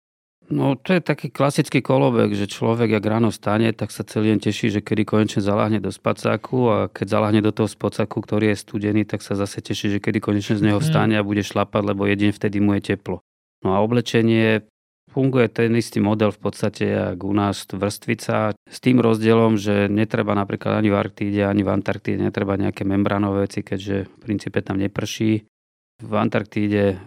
No 0.52 0.76
to 0.76 0.92
je 0.92 1.00
taký 1.00 1.32
klasický 1.32 1.80
kolobek, 1.80 2.36
že 2.36 2.44
človek, 2.44 3.00
ak 3.00 3.04
ráno 3.08 3.32
stane, 3.32 3.72
tak 3.72 3.88
sa 3.88 4.04
celý 4.04 4.36
deň 4.36 4.38
teší, 4.44 4.76
že 4.76 4.84
kedy 4.84 5.08
konečne 5.08 5.40
zaláhne 5.40 5.80
do 5.80 5.88
spacáku 5.88 6.68
a 6.68 6.78
keď 6.92 7.16
zaláhne 7.16 7.40
do 7.40 7.48
toho 7.48 7.64
spacáku, 7.64 8.20
ktorý 8.20 8.52
je 8.52 8.60
studený, 8.60 9.08
tak 9.08 9.24
sa 9.24 9.40
zase 9.40 9.64
teší, 9.64 9.96
že 9.96 9.98
kedy 10.04 10.20
konečne 10.20 10.60
z 10.60 10.68
neho 10.68 10.76
mhm. 10.76 10.84
vstane 10.84 11.16
a 11.16 11.24
bude 11.24 11.40
šlapať, 11.40 11.80
lebo 11.80 12.04
jedine 12.04 12.36
vtedy 12.36 12.60
mu 12.60 12.76
je 12.76 12.92
teplo. 12.92 13.24
No 13.64 13.72
a 13.72 13.80
oblečenie 13.80 14.68
funguje 15.14 15.46
ten 15.46 15.70
istý 15.78 16.02
model 16.02 16.34
v 16.34 16.40
podstate, 16.42 17.14
ako 17.14 17.30
u 17.30 17.34
nás 17.38 17.62
vrstvica, 17.70 18.50
s 18.58 18.78
tým 18.82 18.98
rozdielom, 18.98 19.54
že 19.54 19.86
netreba 19.86 20.34
napríklad 20.34 20.82
ani 20.82 20.90
v 20.90 20.98
Arktíde, 20.98 21.46
ani 21.46 21.62
v 21.62 21.70
Antarktíde, 21.70 22.18
netreba 22.18 22.58
nejaké 22.58 22.82
membranové 22.82 23.46
veci, 23.46 23.62
keďže 23.62 24.10
v 24.10 24.14
princípe 24.18 24.58
tam 24.66 24.82
neprší. 24.82 25.46
V 26.02 26.12
Antarktíde 26.18 26.98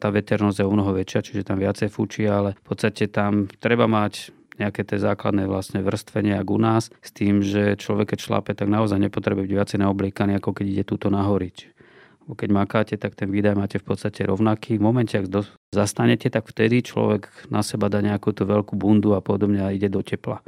tá 0.00 0.08
veternosť 0.08 0.64
je 0.64 0.66
o 0.66 0.72
mnoho 0.72 0.96
väčšia, 0.96 1.20
čiže 1.20 1.44
tam 1.44 1.60
viacej 1.60 1.92
fúči, 1.92 2.24
ale 2.24 2.56
v 2.56 2.64
podstate 2.64 3.12
tam 3.12 3.44
treba 3.60 3.84
mať 3.84 4.32
nejaké 4.56 4.84
tie 4.84 4.96
základné 5.00 5.44
vlastne 5.48 5.84
vrstvenie 5.84 6.36
ako 6.36 6.56
u 6.56 6.60
nás, 6.60 6.88
s 7.00 7.10
tým, 7.12 7.44
že 7.44 7.76
človek 7.76 8.16
keď 8.16 8.18
šlape, 8.24 8.52
tak 8.56 8.68
naozaj 8.68 8.96
nepotrebuje 8.96 9.48
byť 9.48 9.56
viacej 9.56 9.78
naobliekaný, 9.84 10.40
ako 10.40 10.56
keď 10.56 10.66
ide 10.68 10.84
túto 10.84 11.08
nahoriť. 11.12 11.79
Keď 12.30 12.48
makáte, 12.52 12.94
tak 12.94 13.18
ten 13.18 13.30
výdaj 13.30 13.58
máte 13.58 13.76
v 13.82 13.86
podstate 13.90 14.22
rovnaký. 14.22 14.78
V 14.78 14.84
momente, 14.84 15.18
ak 15.18 15.26
zastanete, 15.74 16.30
tak 16.30 16.46
vtedy 16.46 16.82
človek 16.82 17.50
na 17.50 17.62
seba 17.66 17.90
dá 17.90 17.98
nejakú 18.02 18.30
tú 18.30 18.46
veľkú 18.46 18.78
bundu 18.78 19.14
a 19.14 19.20
podobne 19.22 19.62
a 19.62 19.74
ide 19.74 19.90
do 19.90 20.02
tepla. 20.02 20.42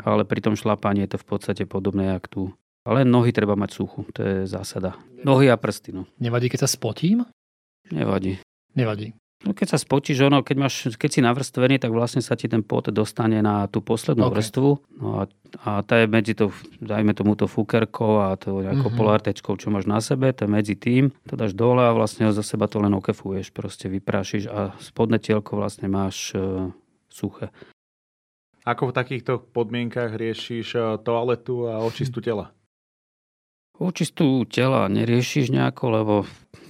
Ale 0.00 0.24
pri 0.24 0.40
tom 0.40 0.56
šlapaní 0.56 1.04
je 1.04 1.16
to 1.16 1.18
v 1.20 1.26
podstate 1.28 1.64
podobné, 1.68 2.16
jak 2.16 2.28
tu. 2.28 2.52
Ale 2.82 3.06
nohy 3.06 3.30
treba 3.30 3.54
mať 3.54 3.70
suchu, 3.78 4.02
to 4.10 4.20
je 4.24 4.36
zásada. 4.50 4.98
Nohy 5.22 5.46
a 5.46 5.56
prsty. 5.56 5.94
No. 5.94 6.10
Nevadí, 6.18 6.50
keď 6.50 6.66
sa 6.66 6.70
spotím? 6.70 7.22
Nevadí. 7.94 8.42
Nevadí. 8.74 9.14
No 9.42 9.50
keď 9.58 9.74
sa 9.74 9.78
spotíš, 9.78 10.22
ono, 10.22 10.46
keď, 10.46 10.56
máš, 10.56 10.74
keď 10.94 11.10
si 11.10 11.20
navrstvený, 11.20 11.82
tak 11.82 11.90
vlastne 11.90 12.22
sa 12.22 12.38
ti 12.38 12.46
ten 12.46 12.62
pot 12.62 12.86
dostane 12.94 13.42
na 13.42 13.66
tú 13.66 13.82
poslednú 13.82 14.30
okay. 14.30 14.38
vrstvu. 14.38 14.70
No 15.02 15.08
a, 15.18 15.22
a 15.66 15.82
tá 15.82 15.98
je 15.98 16.06
medzi 16.06 16.38
to, 16.38 16.54
dajme 16.78 17.10
tomu 17.10 17.34
to 17.34 17.50
fukerkou 17.50 18.22
a 18.22 18.38
to 18.38 18.62
nejakou 18.62 18.86
mm-hmm. 18.86 19.00
polártečkou, 19.02 19.58
čo 19.58 19.74
máš 19.74 19.90
na 19.90 19.98
sebe, 19.98 20.30
to 20.30 20.46
je 20.46 20.50
medzi 20.50 20.78
tým. 20.78 21.10
To 21.26 21.34
dáš 21.34 21.58
dole 21.58 21.82
a 21.82 21.90
vlastne 21.90 22.30
za 22.30 22.44
seba 22.46 22.70
to 22.70 22.78
len 22.78 22.94
okefuješ, 22.94 23.50
proste 23.50 23.90
vyprášiš 23.90 24.46
a 24.46 24.78
spodné 24.78 25.18
tielko 25.18 25.58
vlastne 25.58 25.90
máš 25.90 26.38
uh, 26.38 26.70
suché. 27.10 27.50
Ako 28.62 28.94
v 28.94 28.96
takýchto 28.96 29.42
podmienkach 29.50 30.14
riešiš 30.14 30.66
e, 30.78 30.80
toaletu 31.02 31.66
a 31.66 31.82
očistu 31.82 32.22
tela? 32.22 32.54
Očistu 33.74 34.46
tela 34.46 34.86
neriešiš 34.86 35.50
nejako, 35.50 35.84
lebo 35.90 36.14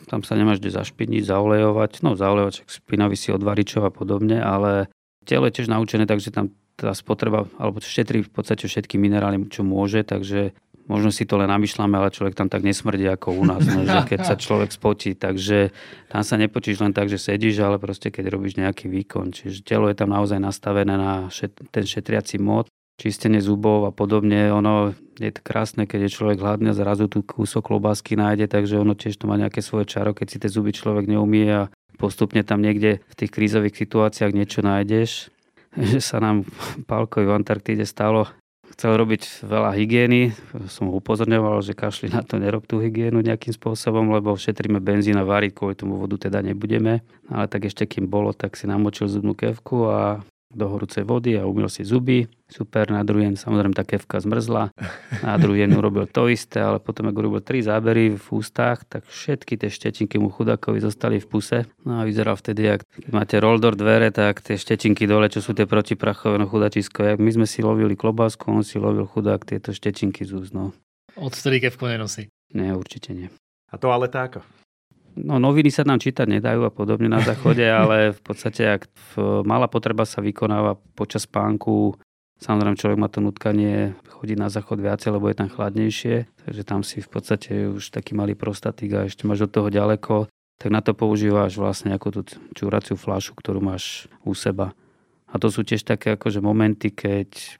tam 0.08 0.26
sa 0.26 0.34
nemáš 0.34 0.58
kde 0.62 0.74
zašpiniť, 0.74 1.22
zaolejovať, 1.26 2.02
no 2.06 2.14
zaolejovať, 2.18 2.66
špinavý 2.66 3.16
si 3.16 3.30
od 3.30 3.42
a 3.42 3.90
podobne, 3.92 4.38
ale 4.40 4.92
telo 5.24 5.46
je 5.46 5.54
tiež 5.60 5.68
naučené, 5.70 6.04
takže 6.06 6.34
tam 6.34 6.50
tá 6.76 6.96
spotreba, 6.96 7.46
alebo 7.60 7.78
šetrí 7.78 8.24
v 8.24 8.32
podstate 8.32 8.64
všetky 8.66 8.96
minerály, 8.96 9.38
čo 9.52 9.62
môže, 9.62 10.02
takže 10.02 10.56
možno 10.90 11.14
si 11.14 11.22
to 11.22 11.38
len 11.38 11.46
namýšľame, 11.46 11.94
ale 11.94 12.10
človek 12.10 12.34
tam 12.34 12.50
tak 12.50 12.66
nesmrdí 12.66 13.06
ako 13.06 13.38
u 13.38 13.44
nás, 13.46 13.62
ne, 13.62 13.86
že 13.86 14.02
keď 14.08 14.20
sa 14.26 14.34
človek 14.34 14.74
spotí, 14.74 15.14
takže 15.14 15.70
tam 16.10 16.26
sa 16.26 16.34
nepočíš 16.40 16.82
len 16.82 16.90
tak, 16.90 17.06
že 17.06 17.22
sedíš, 17.22 17.62
ale 17.62 17.78
proste 17.78 18.10
keď 18.10 18.34
robíš 18.34 18.58
nejaký 18.58 18.90
výkon. 18.90 19.30
Čiže 19.30 19.62
telo 19.62 19.86
je 19.86 19.96
tam 19.96 20.10
naozaj 20.10 20.42
nastavené 20.42 20.98
na 20.98 21.30
šet, 21.30 21.54
ten 21.70 21.86
šetriaci 21.86 22.42
mód 22.42 22.66
čistenie 23.00 23.40
zubov 23.42 23.88
a 23.88 23.92
podobne. 23.92 24.52
Ono 24.52 24.92
je 25.18 25.30
to 25.32 25.40
krásne, 25.44 25.84
keď 25.84 26.08
je 26.08 26.14
človek 26.14 26.38
hladný 26.40 26.72
a 26.72 26.78
zrazu 26.78 27.06
tu 27.06 27.22
kúsok 27.22 27.72
klobásky 27.72 28.16
nájde, 28.16 28.48
takže 28.48 28.80
ono 28.80 28.96
tiež 28.96 29.18
to 29.18 29.28
má 29.28 29.36
nejaké 29.36 29.60
svoje 29.60 29.88
čaro, 29.88 30.16
keď 30.16 30.26
si 30.28 30.40
tie 30.40 30.50
zuby 30.50 30.72
človek 30.74 31.08
neumie 31.08 31.48
a 31.48 31.62
postupne 32.00 32.42
tam 32.42 32.64
niekde 32.64 33.04
v 33.06 33.14
tých 33.14 33.30
krízových 33.30 33.76
situáciách 33.76 34.32
niečo 34.34 34.60
nájdeš. 34.64 35.30
Že 35.72 36.00
sa 36.04 36.18
nám 36.20 36.44
Pálkovi 36.90 37.24
v 37.28 37.36
Antarktíde 37.36 37.88
stalo, 37.88 38.28
chcel 38.72 38.96
robiť 38.96 39.44
veľa 39.44 39.76
hygieny, 39.76 40.32
som 40.66 40.88
ho 40.88 40.96
upozorňoval, 40.96 41.60
že 41.60 41.76
kašli 41.76 42.08
na 42.08 42.24
to, 42.24 42.40
nerob 42.40 42.64
tú 42.64 42.80
hygienu 42.80 43.20
nejakým 43.20 43.52
spôsobom, 43.52 44.08
lebo 44.16 44.32
šetríme 44.32 44.80
benzín 44.80 45.20
a 45.20 45.28
variť, 45.28 45.52
kvôli 45.52 45.76
tomu 45.76 46.00
vodu 46.00 46.16
teda 46.16 46.40
nebudeme. 46.40 47.04
Ale 47.28 47.44
tak 47.52 47.68
ešte 47.68 47.84
kým 47.84 48.08
bolo, 48.08 48.32
tak 48.32 48.56
si 48.56 48.64
namočil 48.64 49.12
zubnú 49.12 49.36
kevku 49.36 49.92
a 49.92 50.24
do 50.52 50.68
horúcej 50.68 51.02
vody 51.02 51.34
a 51.40 51.48
umil 51.48 51.66
si 51.72 51.82
zuby. 51.82 52.28
Super, 52.52 52.92
na 52.92 53.00
druhý 53.00 53.32
deň 53.32 53.40
samozrejme 53.40 53.72
tá 53.72 53.84
kevka 53.88 54.20
zmrzla. 54.20 54.68
Na 55.24 55.34
druhý 55.40 55.64
deň 55.64 55.72
urobil 55.80 56.04
to 56.04 56.28
isté, 56.28 56.60
ale 56.60 56.76
potom 56.84 57.08
ak 57.08 57.16
urobil 57.16 57.40
tri 57.40 57.64
zábery 57.64 58.12
v 58.12 58.26
ústach, 58.28 58.84
tak 58.84 59.08
všetky 59.08 59.56
tie 59.56 59.72
štetinky 59.72 60.20
mu 60.20 60.28
chudákovi 60.28 60.84
zostali 60.84 61.16
v 61.16 61.26
puse. 61.32 61.58
No 61.88 61.98
a 61.98 62.06
vyzeral 62.06 62.36
vtedy, 62.36 62.68
ak 62.68 62.84
máte 63.08 63.40
roldor 63.40 63.72
dvere, 63.72 64.12
tak 64.12 64.44
tie 64.44 64.60
štetinky 64.60 65.08
dole, 65.08 65.32
čo 65.32 65.40
sú 65.40 65.56
tie 65.56 65.64
protiprachové, 65.64 66.36
no 66.36 66.44
chudačisko. 66.44 67.16
My 67.16 67.30
sme 67.32 67.48
si 67.48 67.64
lovili 67.64 67.96
klobásku, 67.96 68.44
on 68.52 68.60
si 68.60 68.76
lovil 68.76 69.08
chudák 69.08 69.48
tieto 69.48 69.72
štetinky 69.72 70.28
z 70.28 70.36
úst. 70.36 70.52
No. 70.52 70.76
Odtedy 71.16 71.64
kevku 71.64 71.88
nenosí. 71.88 72.28
Nie, 72.52 72.76
určite 72.76 73.16
nie. 73.16 73.32
A 73.72 73.80
to 73.80 73.88
ale 73.88 74.12
tak. 74.12 74.44
No, 75.12 75.36
noviny 75.36 75.68
sa 75.68 75.84
nám 75.84 76.00
čítať 76.00 76.24
nedajú 76.24 76.64
a 76.64 76.72
podobne 76.72 77.08
na 77.08 77.20
záchode, 77.20 77.64
ale 77.84 78.16
v 78.16 78.20
podstate 78.24 78.80
ak 78.80 78.88
malá 79.44 79.68
potreba 79.68 80.08
sa 80.08 80.24
vykonáva 80.24 80.80
počas 80.96 81.28
spánku, 81.28 81.96
samozrejme 82.40 82.80
človek 82.80 82.98
má 82.98 83.08
to 83.12 83.20
nutkanie 83.20 83.92
chodiť 84.08 84.36
na 84.38 84.48
záchod 84.48 84.80
viacej, 84.80 85.10
lebo 85.14 85.28
je 85.28 85.36
tam 85.36 85.48
chladnejšie, 85.52 86.14
takže 86.46 86.62
tam 86.64 86.80
si 86.80 87.04
v 87.04 87.08
podstate 87.10 87.52
už 87.68 87.92
taký 87.92 88.16
malý 88.16 88.32
prostatik 88.38 88.90
a 88.94 89.06
ešte 89.06 89.28
máš 89.28 89.46
od 89.46 89.52
toho 89.52 89.68
ďaleko, 89.68 90.30
tak 90.62 90.70
na 90.70 90.78
to 90.78 90.94
používaš 90.94 91.58
vlastne 91.58 91.90
ako 91.92 92.08
tú 92.10 92.20
čúraciu 92.54 92.94
fľašu, 92.94 93.34
ktorú 93.34 93.58
máš 93.58 94.06
u 94.22 94.30
seba. 94.32 94.72
A 95.32 95.40
to 95.40 95.48
sú 95.48 95.64
tiež 95.64 95.82
také 95.82 96.14
akože 96.14 96.44
momenty, 96.44 96.92
keď 96.92 97.58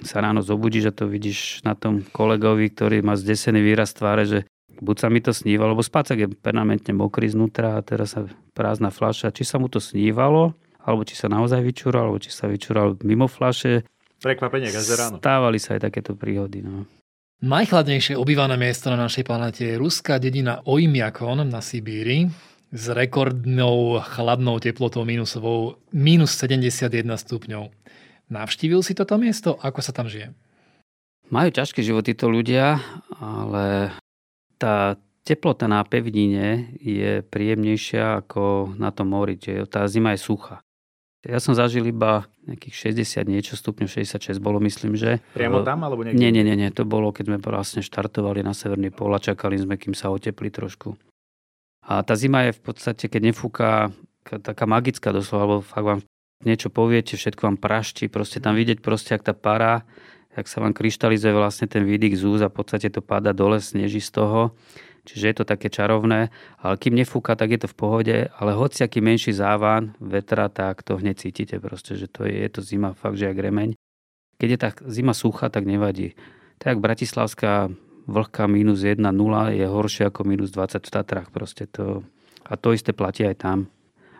sa 0.00 0.24
ráno 0.24 0.40
zobudíš 0.40 0.90
a 0.90 0.96
to 0.96 1.04
vidíš 1.04 1.60
na 1.62 1.76
tom 1.76 2.00
kolegovi, 2.00 2.72
ktorý 2.72 3.04
má 3.04 3.14
zdesený 3.14 3.60
výraz 3.60 3.92
tváre, 3.92 4.24
že 4.24 4.38
buď 4.80 4.96
sa 4.96 5.08
mi 5.12 5.20
to 5.20 5.34
snívalo, 5.34 5.76
lebo 5.76 5.84
spácak 5.84 6.16
je 6.16 6.28
permanentne 6.32 6.96
mokrý 6.96 7.28
znútra 7.28 7.76
a 7.76 7.84
teraz 7.84 8.16
sa 8.16 8.24
prázdna 8.56 8.88
fľaša, 8.88 9.34
či 9.34 9.44
sa 9.44 9.60
mu 9.60 9.68
to 9.68 9.82
snívalo, 9.82 10.56
alebo 10.80 11.02
či 11.02 11.18
sa 11.18 11.28
naozaj 11.28 11.60
vyčúral, 11.60 12.08
alebo 12.08 12.22
či 12.22 12.32
sa 12.32 12.48
vyčúral 12.48 12.96
mimo 13.04 13.26
fľaše. 13.28 13.84
Prekvapenie 14.22 14.70
každé 14.70 14.94
ráno. 14.96 15.16
Stávali 15.18 15.58
sa 15.58 15.74
aj 15.74 15.90
takéto 15.90 16.14
príhody. 16.14 16.62
No. 16.62 16.86
Najchladnejšie 17.42 18.14
obývané 18.14 18.54
miesto 18.54 18.86
na 18.86 18.94
našej 18.94 19.26
planete 19.26 19.66
je 19.66 19.74
ruská 19.74 20.22
dedina 20.22 20.62
Oymyakon 20.62 21.42
na 21.42 21.58
Sibíri 21.58 22.30
s 22.70 22.84
rekordnou 22.86 23.98
chladnou 23.98 24.62
teplotou 24.62 25.02
minusovou 25.02 25.82
minus 25.90 26.38
71 26.38 27.02
stupňov. 27.02 27.68
Navštívil 28.30 28.80
si 28.86 28.94
toto 28.94 29.18
miesto? 29.18 29.58
Ako 29.58 29.82
sa 29.82 29.90
tam 29.90 30.06
žije? 30.06 30.30
Majú 31.34 31.50
ťažké 31.52 31.82
život 31.82 32.06
títo 32.06 32.30
ľudia, 32.30 32.78
ale 33.18 33.90
tá 34.62 34.94
teplota 35.26 35.66
na 35.66 35.82
pevnine 35.82 36.70
je 36.78 37.26
príjemnejšia 37.26 38.22
ako 38.22 38.74
na 38.78 38.94
tom 38.94 39.10
mori, 39.10 39.38
že 39.38 39.66
tá 39.66 39.82
zima 39.90 40.14
je 40.14 40.22
suchá. 40.22 40.62
Ja 41.22 41.38
som 41.38 41.54
zažil 41.54 41.86
iba 41.86 42.26
nejakých 42.50 42.98
60 42.98 43.30
niečo 43.30 43.54
stupňov, 43.54 43.86
66 43.86 44.42
bolo 44.42 44.58
myslím, 44.66 44.98
že. 44.98 45.22
Priamo 45.38 45.62
tam 45.62 45.86
alebo 45.86 46.02
niekde? 46.02 46.18
Nie, 46.18 46.34
nie, 46.34 46.42
nie, 46.42 46.58
nie, 46.58 46.74
to 46.74 46.82
bolo, 46.82 47.14
keď 47.14 47.30
sme 47.30 47.38
vlastne 47.38 47.78
štartovali 47.78 48.42
na 48.42 48.50
Severný 48.50 48.90
pol 48.90 49.14
a 49.14 49.22
čakali 49.22 49.54
sme, 49.54 49.78
kým 49.78 49.94
sa 49.94 50.10
oteplí 50.10 50.50
trošku. 50.50 50.98
A 51.86 52.02
tá 52.02 52.18
zima 52.18 52.50
je 52.50 52.58
v 52.58 52.62
podstate, 52.66 53.06
keď 53.06 53.30
nefúka, 53.30 53.94
taká 54.26 54.66
magická 54.66 55.14
doslova, 55.14 55.46
lebo 55.46 55.62
fakt 55.62 55.86
vám 55.86 56.00
niečo 56.42 56.74
poviete, 56.74 57.14
všetko 57.14 57.54
vám 57.54 57.58
praští, 57.58 58.10
proste 58.10 58.42
tam 58.42 58.58
vidieť 58.58 58.82
proste, 58.82 59.14
ak 59.14 59.22
tá 59.22 59.34
para, 59.34 59.86
ak 60.32 60.48
sa 60.48 60.64
vám 60.64 60.72
kryštalizuje 60.72 61.32
vlastne 61.36 61.68
ten 61.68 61.84
výdych 61.84 62.16
z 62.16 62.22
úz 62.24 62.40
a 62.40 62.48
v 62.48 62.56
podstate 62.56 62.88
to 62.88 63.04
páda 63.04 63.36
dole, 63.36 63.60
sneží 63.60 64.00
z 64.00 64.10
toho 64.16 64.56
Čiže 65.02 65.24
je 65.26 65.36
to 65.42 65.44
také 65.44 65.66
čarovné, 65.66 66.30
ale 66.62 66.74
kým 66.78 66.94
nefúka, 66.94 67.34
tak 67.34 67.50
je 67.50 67.66
to 67.66 67.68
v 67.74 67.78
pohode, 67.78 68.16
ale 68.38 68.54
aký 68.54 69.02
menší 69.02 69.34
závan 69.34 69.98
vetra, 69.98 70.46
tak 70.46 70.86
to 70.86 70.94
hneď 70.94 71.26
cítite 71.26 71.58
proste, 71.58 71.98
že 71.98 72.06
to 72.06 72.22
je, 72.22 72.38
je 72.38 72.50
to 72.50 72.62
zima 72.62 72.94
fakt, 72.94 73.18
že 73.18 73.26
jak 73.26 73.38
remeň. 73.38 73.74
Keď 74.38 74.48
je 74.50 74.58
tá 74.58 74.70
zima 74.86 75.10
suchá, 75.10 75.50
tak 75.50 75.66
nevadí. 75.66 76.14
Tak 76.62 76.78
Bratislavská 76.78 77.74
vlhká 78.06 78.46
minus 78.46 78.86
1, 78.86 79.02
0 79.02 79.10
je 79.50 79.66
horšie 79.66 80.06
ako 80.06 80.22
minus 80.22 80.54
20 80.54 80.86
v 80.86 80.90
Tatrách 80.90 81.28
proste 81.34 81.66
to. 81.66 82.06
A 82.46 82.54
to 82.54 82.70
isté 82.70 82.94
platí 82.94 83.26
aj 83.26 83.42
tam. 83.42 83.58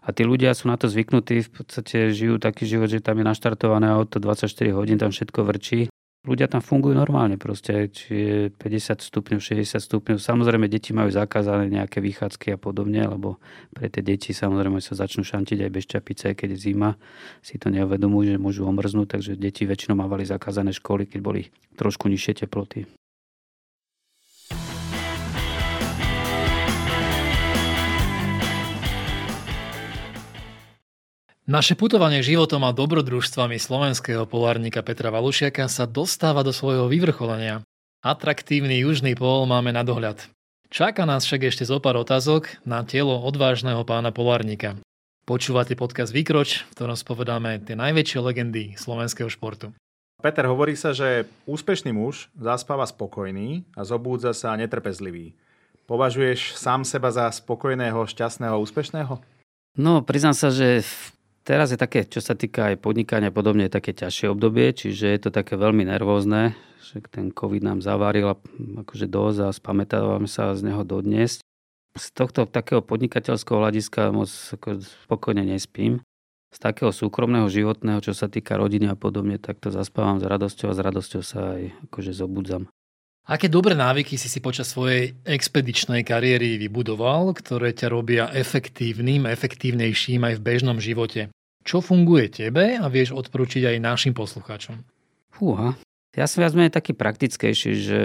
A 0.02 0.10
tí 0.10 0.26
ľudia 0.26 0.50
sú 0.50 0.66
na 0.66 0.74
to 0.74 0.90
zvyknutí, 0.90 1.46
v 1.46 1.50
podstate 1.62 2.10
žijú 2.10 2.42
taký 2.42 2.66
život, 2.66 2.90
že 2.90 2.98
tam 2.98 3.22
je 3.22 3.26
naštartované 3.26 3.86
auto 3.86 4.18
24 4.18 4.50
hodín, 4.74 4.98
tam 4.98 5.14
všetko 5.14 5.46
vrčí 5.46 5.91
ľudia 6.22 6.46
tam 6.46 6.62
fungujú 6.62 6.94
normálne 6.94 7.34
proste, 7.34 7.90
či 7.90 8.10
je 8.14 8.38
50 8.54 9.02
stupňov, 9.02 9.42
60 9.42 9.82
stupňov. 9.82 10.16
Samozrejme, 10.22 10.70
deti 10.70 10.94
majú 10.94 11.10
zakázané 11.10 11.66
nejaké 11.66 11.98
vychádzky 11.98 12.54
a 12.54 12.58
podobne, 12.58 13.02
lebo 13.02 13.42
pre 13.74 13.90
tie 13.90 14.06
deti 14.06 14.30
samozrejme 14.30 14.78
sa 14.78 14.94
začnú 14.94 15.26
šantiť 15.26 15.66
aj 15.66 15.70
bez 15.74 15.84
čapice, 15.90 16.26
keď 16.38 16.54
je 16.54 16.70
zima. 16.70 16.94
Si 17.42 17.58
to 17.58 17.74
neuvedomujú, 17.74 18.38
že 18.38 18.42
môžu 18.42 18.62
omrznúť, 18.70 19.18
takže 19.18 19.32
deti 19.34 19.66
väčšinou 19.66 19.98
mávali 19.98 20.22
zakázané 20.22 20.70
školy, 20.70 21.10
keď 21.10 21.20
boli 21.20 21.42
trošku 21.74 22.06
nižšie 22.06 22.46
teploty. 22.46 23.01
Naše 31.42 31.74
putovanie 31.74 32.22
životom 32.22 32.62
a 32.62 32.70
dobrodružstvami 32.70 33.58
slovenského 33.58 34.30
polárnika 34.30 34.78
Petra 34.78 35.10
Valušiaka 35.10 35.66
sa 35.66 35.90
dostáva 35.90 36.46
do 36.46 36.54
svojho 36.54 36.86
vyvrcholenia. 36.86 37.66
Atraktívny 37.98 38.86
južný 38.86 39.18
pól 39.18 39.50
máme 39.50 39.74
na 39.74 39.82
dohľad. 39.82 40.22
Čaká 40.70 41.02
nás 41.02 41.26
však 41.26 41.50
ešte 41.50 41.66
zo 41.66 41.82
pár 41.82 41.98
otázok 41.98 42.62
na 42.62 42.86
telo 42.86 43.18
odvážneho 43.26 43.82
pána 43.82 44.14
polárnika. 44.14 44.78
Počúvate 45.26 45.74
podcast 45.74 46.14
Vykroč, 46.14 46.62
v 46.62 46.78
ktorom 46.78 46.94
spovedáme 46.94 47.58
tie 47.66 47.74
najväčšie 47.74 48.22
legendy 48.22 48.78
slovenského 48.78 49.26
športu. 49.26 49.74
Peter, 50.22 50.46
hovorí 50.46 50.78
sa, 50.78 50.94
že 50.94 51.26
úspešný 51.50 51.90
muž 51.90 52.30
zaspáva 52.38 52.86
spokojný 52.86 53.66
a 53.74 53.82
zobúdza 53.82 54.30
sa 54.30 54.54
netrpezlivý. 54.54 55.34
Považuješ 55.90 56.54
sám 56.54 56.86
seba 56.86 57.10
za 57.10 57.26
spokojného, 57.34 57.98
šťastného 58.06 58.54
a 58.54 58.62
úspešného? 58.62 59.18
No, 59.74 60.06
priznám 60.06 60.38
sa, 60.38 60.54
že 60.54 60.86
Teraz 61.42 61.74
je 61.74 61.78
také, 61.78 62.06
čo 62.06 62.22
sa 62.22 62.38
týka 62.38 62.70
aj 62.70 62.78
podnikania 62.78 63.34
podobne, 63.34 63.66
je 63.66 63.74
také 63.74 63.90
ťažšie 63.90 64.30
obdobie, 64.30 64.70
čiže 64.70 65.10
je 65.10 65.20
to 65.26 65.30
také 65.34 65.58
veľmi 65.58 65.82
nervózne, 65.82 66.54
že 66.78 67.02
ten 67.10 67.34
COVID 67.34 67.66
nám 67.66 67.78
zaváril 67.82 68.38
akože 68.78 69.10
dosť 69.10 69.38
a 69.42 69.48
spamätávame 69.50 70.30
sa 70.30 70.54
z 70.54 70.70
neho 70.70 70.86
dodnes. 70.86 71.42
Z 71.98 72.06
tohto 72.14 72.46
takého 72.46 72.78
podnikateľského 72.78 73.58
hľadiska 73.58 74.14
moc 74.14 74.30
ako 74.30 74.86
spokojne 75.04 75.42
nespím. 75.42 76.06
Z 76.54 76.62
takého 76.62 76.94
súkromného, 76.94 77.50
životného, 77.50 77.98
čo 78.04 78.14
sa 78.14 78.30
týka 78.30 78.54
rodiny 78.54 78.92
a 78.92 78.96
podobne, 78.96 79.42
tak 79.42 79.58
to 79.58 79.74
zaspávam 79.74 80.22
s 80.22 80.24
radosťou 80.28 80.70
a 80.70 80.76
s 80.78 80.80
radosťou 80.84 81.22
sa 81.26 81.58
aj 81.58 81.62
akože 81.90 82.12
zobudzam. 82.14 82.70
Aké 83.22 83.46
dobré 83.46 83.78
návyky 83.78 84.18
si 84.18 84.26
si 84.26 84.42
počas 84.42 84.74
svojej 84.74 85.14
expedičnej 85.22 86.02
kariéry 86.02 86.58
vybudoval, 86.58 87.30
ktoré 87.38 87.70
ťa 87.70 87.86
robia 87.86 88.26
efektívnym, 88.34 89.30
efektívnejším 89.30 90.26
aj 90.26 90.34
v 90.38 90.44
bežnom 90.44 90.82
živote? 90.82 91.30
Čo 91.62 91.78
funguje 91.78 92.26
tebe 92.34 92.82
a 92.82 92.90
vieš 92.90 93.14
odporúčiť 93.14 93.70
aj 93.70 93.78
našim 93.78 94.10
poslucháčom? 94.10 94.82
Fúha, 95.30 95.78
ja 96.18 96.26
som 96.26 96.42
viac 96.42 96.58
menej 96.58 96.74
taký 96.74 96.98
praktickejší, 96.98 97.70
že 97.78 98.00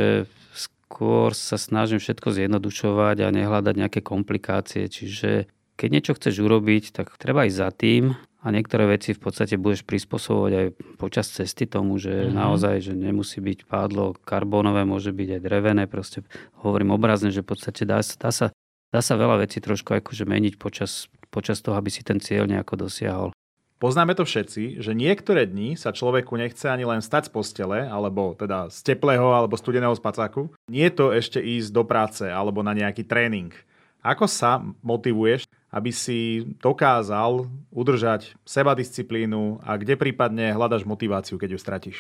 skôr 0.54 1.34
sa 1.34 1.58
snažím 1.58 1.98
všetko 1.98 2.38
zjednodušovať 2.38 3.18
a 3.26 3.34
nehľadať 3.34 3.74
nejaké 3.74 4.06
komplikácie. 4.06 4.86
Čiže 4.86 5.50
keď 5.74 5.88
niečo 5.90 6.14
chceš 6.14 6.46
urobiť, 6.46 6.94
tak 6.94 7.18
treba 7.18 7.50
ísť 7.50 7.58
za 7.58 7.70
tým 7.74 8.14
a 8.38 8.54
niektoré 8.54 8.86
veci 8.86 9.18
v 9.18 9.22
podstate 9.22 9.58
budeš 9.58 9.82
prispôsobovať 9.84 10.52
aj 10.54 10.68
počas 11.02 11.28
cesty 11.34 11.66
tomu, 11.66 11.98
že 11.98 12.14
mm-hmm. 12.14 12.38
naozaj, 12.38 12.76
že 12.86 12.94
nemusí 12.94 13.42
byť 13.42 13.66
pádlo 13.66 14.14
karbónové, 14.22 14.86
môže 14.86 15.10
byť 15.10 15.38
aj 15.38 15.42
drevené, 15.42 15.84
proste 15.90 16.22
hovorím 16.62 16.94
obrazne, 16.94 17.34
že 17.34 17.42
v 17.42 17.50
podstate 17.58 17.84
dá, 17.84 18.00
dá, 18.00 18.30
sa, 18.30 18.54
dá 18.94 19.02
sa 19.02 19.14
veľa 19.18 19.42
vecí 19.42 19.58
trošku 19.58 19.90
akože 19.90 20.30
meniť 20.30 20.62
počas, 20.62 21.10
počas 21.34 21.66
toho, 21.66 21.76
aby 21.76 21.90
si 21.90 22.06
ten 22.06 22.22
cieľ 22.22 22.46
nejako 22.46 22.88
dosiahol. 22.88 23.30
Poznáme 23.78 24.18
to 24.18 24.26
všetci, 24.26 24.82
že 24.82 24.98
niektoré 24.98 25.46
dni 25.46 25.78
sa 25.78 25.94
človeku 25.94 26.34
nechce 26.34 26.66
ani 26.66 26.82
len 26.82 26.98
stať 26.98 27.30
z 27.30 27.32
postele, 27.38 27.86
alebo 27.86 28.34
teda 28.34 28.74
z 28.74 28.82
teplého 28.82 29.30
alebo 29.30 29.54
studeného 29.54 29.94
spacáku. 29.94 30.50
Nie 30.66 30.90
je 30.90 30.98
to 30.98 31.06
ešte 31.14 31.38
ísť 31.38 31.70
do 31.78 31.86
práce 31.86 32.26
alebo 32.26 32.66
na 32.66 32.74
nejaký 32.74 33.06
tréning. 33.06 33.54
Ako 34.02 34.26
sa 34.26 34.66
motivuješ 34.82 35.46
aby 35.72 35.92
si 35.92 36.48
dokázal 36.64 37.46
udržať 37.72 38.36
sebadisciplínu 38.48 39.64
a 39.64 39.76
kde 39.76 40.00
prípadne 40.00 40.56
hľadaš 40.56 40.88
motiváciu, 40.88 41.36
keď 41.36 41.50
ju 41.56 41.60
stratíš? 41.60 41.98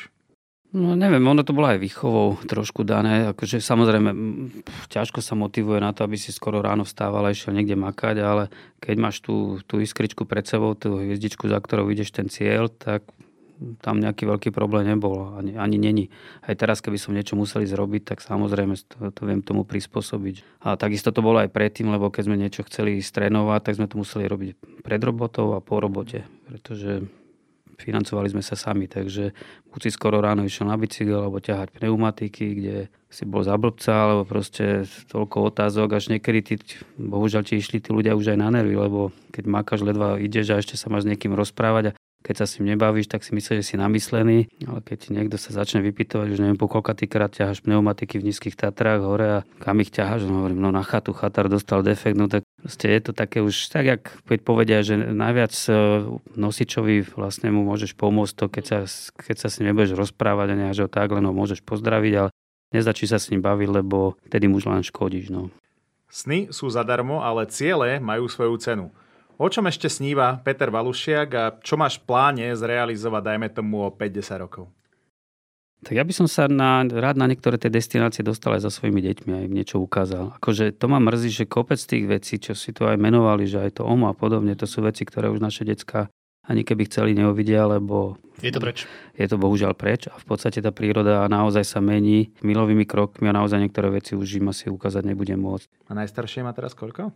No 0.67 0.99
neviem, 0.99 1.23
ono 1.23 1.47
to 1.47 1.55
bolo 1.55 1.71
aj 1.71 1.79
výchovou 1.79 2.43
trošku 2.43 2.83
dané. 2.83 3.31
Akože 3.31 3.63
samozrejme, 3.63 4.11
ťažko 4.91 5.23
sa 5.23 5.31
motivuje 5.31 5.79
na 5.79 5.95
to, 5.95 6.03
aby 6.03 6.19
si 6.19 6.35
skoro 6.35 6.59
ráno 6.59 6.83
vstával 6.83 7.23
a 7.23 7.31
išiel 7.31 7.55
niekde 7.55 7.79
makať, 7.79 8.19
ale 8.19 8.51
keď 8.83 8.95
máš 8.99 9.23
tú, 9.23 9.63
tú 9.63 9.79
iskričku 9.79 10.27
pred 10.27 10.43
sebou, 10.43 10.75
tú 10.75 10.99
hviezdičku, 10.99 11.47
za 11.47 11.63
ktorou 11.63 11.87
ideš 11.87 12.11
ten 12.11 12.27
cieľ, 12.27 12.67
tak 12.67 13.07
tam 13.81 13.97
nejaký 13.97 14.29
veľký 14.29 14.49
problém 14.53 14.85
nebol, 14.85 15.33
ani, 15.33 15.57
ani 15.57 15.77
není. 15.81 16.05
Aj 16.45 16.53
teraz, 16.53 16.79
keby 16.79 16.97
som 17.01 17.15
niečo 17.17 17.33
museli 17.33 17.65
zrobiť, 17.65 18.13
tak 18.13 18.19
samozrejme 18.21 18.77
to, 18.85 19.09
to 19.09 19.21
viem 19.25 19.41
tomu 19.41 19.65
prispôsobiť. 19.65 20.63
A 20.65 20.77
takisto 20.77 21.09
to 21.09 21.25
bolo 21.25 21.41
aj 21.41 21.49
predtým, 21.49 21.89
lebo 21.89 22.13
keď 22.13 22.23
sme 22.29 22.37
niečo 22.37 22.61
chceli 22.69 23.01
strénovať, 23.01 23.61
tak 23.65 23.77
sme 23.81 23.89
to 23.89 23.97
museli 23.97 24.29
robiť 24.29 24.81
pred 24.85 25.01
robotou 25.01 25.57
a 25.57 25.59
po 25.59 25.81
robote, 25.81 26.23
pretože 26.45 27.09
financovali 27.77 28.33
sme 28.33 28.41
sa 28.41 28.57
sami, 28.57 28.89
takže 28.89 29.37
buď 29.69 29.79
si 29.85 29.89
skoro 29.93 30.17
ráno 30.17 30.41
išiel 30.41 30.65
na 30.65 30.77
bicykel, 30.81 31.21
alebo 31.21 31.37
ťahať 31.37 31.69
pneumatiky, 31.77 32.45
kde 32.57 32.77
si 33.07 33.23
bol 33.23 33.45
za 33.45 33.53
blbca, 33.53 33.93
alebo 33.93 34.25
proste 34.25 34.89
toľko 35.13 35.53
otázok, 35.53 35.93
až 35.93 36.09
niekedy 36.09 36.39
ty, 36.41 36.53
bohužiaľ 36.97 37.45
ti 37.45 37.61
išli 37.61 37.77
tí 37.77 37.93
ľudia 37.93 38.17
už 38.17 38.33
aj 38.33 38.39
na 38.41 38.49
nervy, 38.49 38.73
lebo 38.73 39.13
keď 39.29 39.43
makáš 39.45 39.85
ledva 39.85 40.17
ideš 40.17 40.57
a 40.57 40.59
ešte 40.59 40.73
sa 40.73 40.89
máš 40.89 41.05
s 41.05 41.09
niekým 41.13 41.37
rozprávať 41.37 41.93
a 41.93 41.95
keď 42.25 42.35
sa 42.43 42.45
s 42.49 42.59
ním 42.59 42.75
nebavíš, 42.75 43.07
tak 43.07 43.23
si 43.23 43.31
myslíš, 43.31 43.63
že 43.63 43.67
si 43.71 43.75
namyslený, 43.79 44.51
ale 44.65 44.79
keď 44.83 45.13
niekto 45.13 45.37
sa 45.39 45.53
začne 45.53 45.79
vypytovať, 45.85 46.33
že 46.33 46.41
neviem 46.43 46.59
po 46.59 46.67
koľka 46.67 46.97
krát 47.07 47.31
ťaháš 47.31 47.63
pneumatiky 47.63 48.19
v 48.19 48.31
nízkych 48.31 48.57
Tatrách 48.57 49.05
hore 49.05 49.27
a 49.41 49.45
kam 49.61 49.79
ich 49.79 49.93
ťaháš, 49.93 50.27
no 50.27 50.43
hovorím, 50.43 50.59
no 50.59 50.69
na 50.73 50.83
chatu 50.83 51.15
chatár 51.15 51.47
dostal 51.47 51.85
defekt, 51.85 52.19
no 52.19 52.27
tak 52.27 52.43
proste 52.59 52.91
je 52.91 53.01
to 53.05 53.11
také 53.15 53.39
už 53.39 53.55
tak, 53.69 53.85
jak 53.85 54.01
keď 54.27 54.39
povedia, 54.43 54.83
že 54.83 54.97
najviac 54.97 55.53
e, 55.69 55.71
nosičovi 56.35 57.05
vlastne 57.15 57.53
mu 57.53 57.63
môžeš 57.63 57.95
pomôcť 57.95 58.33
to, 58.35 58.45
keď 58.51 58.63
sa, 58.65 58.79
keď 59.15 59.35
sa 59.37 59.47
s 59.47 59.57
ním 59.61 59.71
nebudeš 59.71 59.95
rozprávať 59.95 60.47
a 60.51 60.59
nehaž 60.59 60.77
ho 60.83 60.89
tak, 60.91 61.13
len 61.13 61.23
ho 61.23 61.31
môžeš 61.31 61.63
pozdraviť, 61.63 62.13
ale 62.17 62.29
nezačí 62.75 63.07
sa 63.07 63.21
s 63.21 63.31
ním 63.31 63.39
baviť, 63.39 63.69
lebo 63.71 64.19
tedy 64.27 64.51
mu 64.51 64.59
len 64.59 64.83
škodíš. 64.83 65.31
No. 65.31 65.53
Sny 66.07 66.51
sú 66.55 66.71
zadarmo, 66.71 67.19
ale 67.23 67.47
ciele 67.51 67.99
majú 67.99 68.27
svoju 68.31 68.55
cenu. 68.59 68.87
O 69.37 69.53
čom 69.53 69.69
ešte 69.69 69.85
sníva 69.85 70.41
Peter 70.41 70.73
Valušiak 70.73 71.29
a 71.37 71.43
čo 71.61 71.77
máš 71.77 72.01
v 72.01 72.09
pláne 72.09 72.45
zrealizovať, 72.57 73.21
dajme 73.21 73.47
tomu, 73.53 73.85
o 73.85 73.93
50 73.93 74.41
rokov? 74.41 74.65
Tak 75.85 75.93
ja 75.93 76.01
by 76.01 76.09
som 76.09 76.25
sa 76.25 76.49
na, 76.49 76.81
rád 76.89 77.21
na 77.21 77.29
niektoré 77.29 77.61
tie 77.61 77.69
destinácie 77.69 78.25
dostal 78.25 78.57
aj 78.57 78.65
so 78.65 78.73
svojimi 78.73 78.97
deťmi 78.97 79.31
a 79.37 79.45
im 79.45 79.53
niečo 79.53 79.77
ukázal. 79.77 80.33
Akože 80.41 80.73
to 80.73 80.89
ma 80.89 80.97
mrzí, 80.97 81.29
že 81.29 81.45
kopec 81.45 81.77
tých 81.77 82.09
vecí, 82.09 82.41
čo 82.41 82.57
si 82.57 82.73
tu 82.73 82.89
aj 82.89 82.97
menovali, 82.97 83.45
že 83.45 83.61
aj 83.61 83.77
to 83.77 83.85
OMO 83.85 84.09
a 84.09 84.17
podobne, 84.17 84.57
to 84.57 84.65
sú 84.65 84.81
veci, 84.81 85.05
ktoré 85.05 85.29
už 85.29 85.37
naše 85.37 85.61
decka 85.69 86.09
ani 86.47 86.65
keby 86.65 86.89
chceli 86.89 87.13
neuvidia, 87.13 87.67
lebo... 87.69 88.17
Je 88.41 88.49
to 88.49 88.57
preč. 88.57 88.89
Je 89.13 89.27
to 89.29 89.37
bohužiaľ 89.37 89.77
preč 89.77 90.09
a 90.09 90.17
v 90.17 90.25
podstate 90.25 90.63
tá 90.65 90.73
príroda 90.73 91.27
naozaj 91.29 91.61
sa 91.61 91.79
mení 91.83 92.33
milovými 92.41 92.87
krokmi 92.89 93.29
a 93.29 93.37
naozaj 93.37 93.61
niektoré 93.61 93.93
veci 93.93 94.17
už 94.17 94.41
im 94.41 94.49
asi 94.49 94.71
ukázať 94.71 95.03
nebudem 95.13 95.37
môcť. 95.37 95.67
A 95.91 95.93
najstaršie 95.93 96.41
má 96.41 96.55
teraz 96.57 96.73
koľko? 96.73 97.13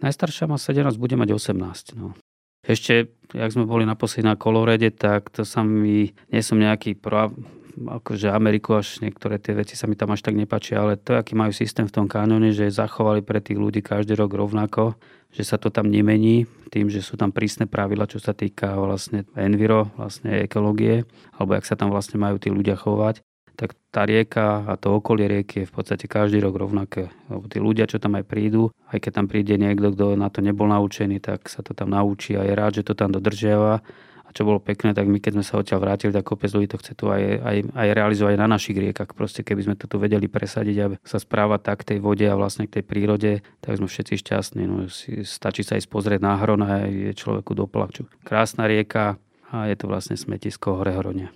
Najstaršia 0.00 0.48
má 0.48 0.56
17, 0.56 0.96
bude 0.96 1.16
mať 1.16 1.36
18. 1.36 2.00
No. 2.00 2.16
Ešte, 2.64 3.12
jak 3.32 3.50
sme 3.52 3.68
boli 3.68 3.84
naposledy 3.84 4.24
na 4.24 4.36
kolorede, 4.36 4.92
tak 4.92 5.32
to 5.32 5.44
sa 5.44 5.64
mi, 5.64 6.12
nie 6.32 6.42
som 6.44 6.60
nejaký 6.60 6.96
pro, 6.96 7.32
akože 7.76 8.32
Ameriku 8.32 8.76
až 8.76 9.00
niektoré 9.00 9.40
tie 9.40 9.56
veci 9.56 9.76
sa 9.76 9.88
mi 9.88 9.96
tam 9.96 10.12
až 10.12 10.24
tak 10.24 10.36
nepáčia, 10.36 10.80
ale 10.80 11.00
to, 11.00 11.16
aký 11.16 11.36
majú 11.36 11.52
systém 11.52 11.88
v 11.88 11.94
tom 11.94 12.06
kanóne, 12.08 12.52
že 12.52 12.68
zachovali 12.68 13.24
pre 13.24 13.40
tých 13.40 13.56
ľudí 13.56 13.80
každý 13.80 14.16
rok 14.16 14.32
rovnako, 14.36 14.96
že 15.32 15.44
sa 15.44 15.56
to 15.56 15.72
tam 15.72 15.88
nemení 15.88 16.44
tým, 16.68 16.92
že 16.92 17.00
sú 17.00 17.16
tam 17.16 17.32
prísne 17.32 17.64
pravidla, 17.64 18.08
čo 18.08 18.20
sa 18.20 18.36
týka 18.36 18.76
vlastne 18.76 19.24
enviro, 19.36 19.88
vlastne 19.96 20.44
ekológie, 20.44 21.08
alebo 21.36 21.56
jak 21.56 21.64
sa 21.64 21.76
tam 21.80 21.88
vlastne 21.88 22.20
majú 22.20 22.36
tí 22.36 22.52
ľudia 22.52 22.76
chovať 22.76 23.24
tak 23.60 23.76
tá 23.92 24.08
rieka 24.08 24.64
a 24.64 24.80
to 24.80 24.96
okolie 24.96 25.28
rieky 25.28 25.62
je 25.62 25.68
v 25.68 25.74
podstate 25.76 26.08
každý 26.08 26.40
rok 26.40 26.56
rovnaké. 26.56 27.12
Lebo 27.28 27.44
tí 27.44 27.60
ľudia, 27.60 27.84
čo 27.84 28.00
tam 28.00 28.16
aj 28.16 28.24
prídu, 28.24 28.72
aj 28.88 29.04
keď 29.04 29.12
tam 29.20 29.26
príde 29.28 29.60
niekto, 29.60 29.92
kto 29.92 30.16
na 30.16 30.32
to 30.32 30.40
nebol 30.40 30.64
naučený, 30.64 31.20
tak 31.20 31.44
sa 31.52 31.60
to 31.60 31.76
tam 31.76 31.92
naučí 31.92 32.40
a 32.40 32.48
je 32.48 32.56
rád, 32.56 32.80
že 32.80 32.88
to 32.88 32.96
tam 32.96 33.12
dodržiava. 33.12 33.84
A 34.24 34.28
čo 34.32 34.46
bolo 34.46 34.62
pekné, 34.62 34.94
tak 34.94 35.10
my 35.10 35.18
keď 35.18 35.36
sme 35.36 35.44
sa 35.44 35.58
odtiaľ 35.58 35.82
vrátili, 35.82 36.14
tak 36.14 36.22
kopec 36.22 36.54
ľudí 36.54 36.70
to 36.70 36.78
chce 36.78 36.94
tu 36.94 37.10
aj, 37.10 37.42
aj, 37.42 37.56
aj 37.74 37.88
realizovať 37.90 38.34
na 38.38 38.46
našich 38.46 38.78
riekach. 38.78 39.10
Proste 39.12 39.42
keby 39.42 39.66
sme 39.66 39.74
to 39.74 39.90
tu 39.90 39.98
vedeli 39.98 40.30
presadiť, 40.30 40.76
aby 40.80 40.94
sa 41.02 41.18
správa 41.18 41.58
tak 41.58 41.82
k 41.82 41.94
tej 41.94 41.98
vode 41.98 42.24
a 42.30 42.38
vlastne 42.38 42.70
k 42.70 42.80
tej 42.80 42.84
prírode, 42.86 43.32
tak 43.58 43.76
sme 43.76 43.90
všetci 43.90 44.14
šťastní. 44.22 44.62
No, 44.70 44.86
si, 44.86 45.26
stačí 45.26 45.66
sa 45.66 45.76
ísť 45.76 45.90
pozrieť 45.90 46.22
na 46.22 46.38
hron 46.38 46.62
a 46.62 46.86
je 46.86 47.10
človeku 47.10 47.58
doplaču. 47.58 48.06
Krásna 48.22 48.70
rieka 48.70 49.18
a 49.50 49.66
je 49.66 49.74
to 49.74 49.90
vlastne 49.90 50.14
smetisko 50.14 50.78
hore 50.78 50.94
hronia. 50.94 51.34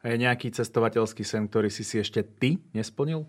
A 0.00 0.04
je 0.08 0.16
nejaký 0.16 0.48
cestovateľský 0.48 1.24
sen, 1.28 1.44
ktorý 1.44 1.68
si 1.68 1.84
si 1.84 2.00
ešte 2.00 2.24
ty 2.24 2.56
nesplnil? 2.72 3.28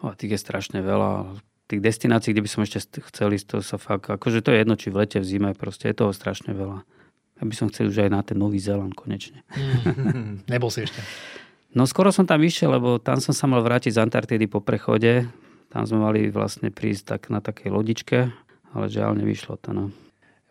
O, 0.00 0.06
tých 0.16 0.34
je 0.34 0.40
strašne 0.40 0.80
veľa. 0.80 1.36
Tých 1.68 1.84
destinácií, 1.84 2.32
kde 2.32 2.44
by 2.44 2.50
som 2.50 2.64
ešte 2.64 3.00
chcel 3.12 3.32
ísť, 3.36 3.46
to 3.48 3.56
sa 3.64 3.76
fakt, 3.76 4.08
akože 4.08 4.44
to 4.44 4.52
je 4.52 4.60
jedno, 4.60 4.74
či 4.76 4.92
v 4.92 5.04
lete, 5.04 5.20
v 5.20 5.28
zime, 5.28 5.50
proste 5.56 5.88
je 5.88 5.96
toho 6.00 6.12
strašne 6.12 6.52
veľa. 6.52 6.84
Ja 7.40 7.42
by 7.44 7.54
som 7.56 7.66
chcel 7.72 7.88
už 7.88 8.08
aj 8.08 8.10
na 8.12 8.20
ten 8.20 8.36
Nový 8.36 8.60
Zéland 8.60 8.92
konečne. 8.92 9.44
Mm, 9.52 10.44
nebol 10.52 10.68
si 10.68 10.84
ešte. 10.84 11.00
No 11.72 11.88
skoro 11.88 12.12
som 12.12 12.28
tam 12.28 12.44
išiel, 12.44 12.76
lebo 12.76 13.00
tam 13.00 13.20
som 13.20 13.32
sa 13.32 13.48
mal 13.48 13.64
vrátiť 13.64 13.96
z 13.96 14.02
Antarktidy 14.04 14.44
po 14.48 14.60
prechode. 14.60 15.28
Tam 15.72 15.88
sme 15.88 16.04
mali 16.04 16.28
vlastne 16.28 16.68
prísť 16.68 17.16
tak 17.16 17.22
na 17.32 17.40
takej 17.40 17.72
lodičke, 17.72 18.28
ale 18.76 18.84
žiaľ 18.92 19.16
nevyšlo 19.16 19.56
to. 19.56 19.72
No. 19.72 19.84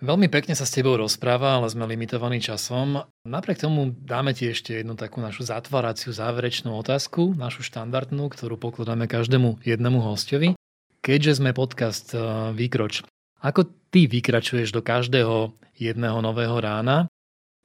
Veľmi 0.02 0.34
pekne 0.34 0.58
sa 0.58 0.66
s 0.66 0.74
tebou 0.74 0.97
rozpráva, 0.97 1.62
ale 1.62 1.70
sme 1.70 1.86
limitovaní 1.86 2.41
časom. 2.41 3.06
Napriek 3.22 3.62
tomu 3.62 3.93
dáme 3.93 4.34
ti 4.34 4.49
ešte 4.49 4.82
jednu 4.82 4.97
takú 4.97 5.22
našu 5.22 5.45
zatváraciu 5.45 6.10
záverečnú 6.10 6.74
otázku, 6.74 7.38
našu 7.38 7.62
štandardnú, 7.62 8.34
ktorú 8.34 8.58
pokladáme 8.58 9.06
každému 9.06 9.62
jednému 9.62 10.02
hostovi. 10.02 10.58
Keďže 11.06 11.38
sme 11.38 11.54
podcast 11.54 12.18
eh, 12.18 12.22
Výkroč, 12.49 13.06
ako 13.45 13.70
ty 13.93 14.10
vykračuješ 14.10 14.74
do 14.74 14.82
každého 14.82 15.54
jedného 15.78 16.18
nového 16.18 16.58
rána? 16.58 17.06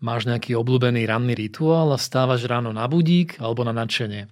Máš 0.05 0.29
nejaký 0.29 0.61
obľúbený 0.61 1.09
ranný 1.09 1.33
rituál 1.33 1.89
a 1.89 1.97
vstávaš 1.97 2.45
ráno 2.45 2.69
na 2.69 2.85
budík 2.85 3.41
alebo 3.41 3.65
na 3.65 3.73
nadšenie? 3.73 4.29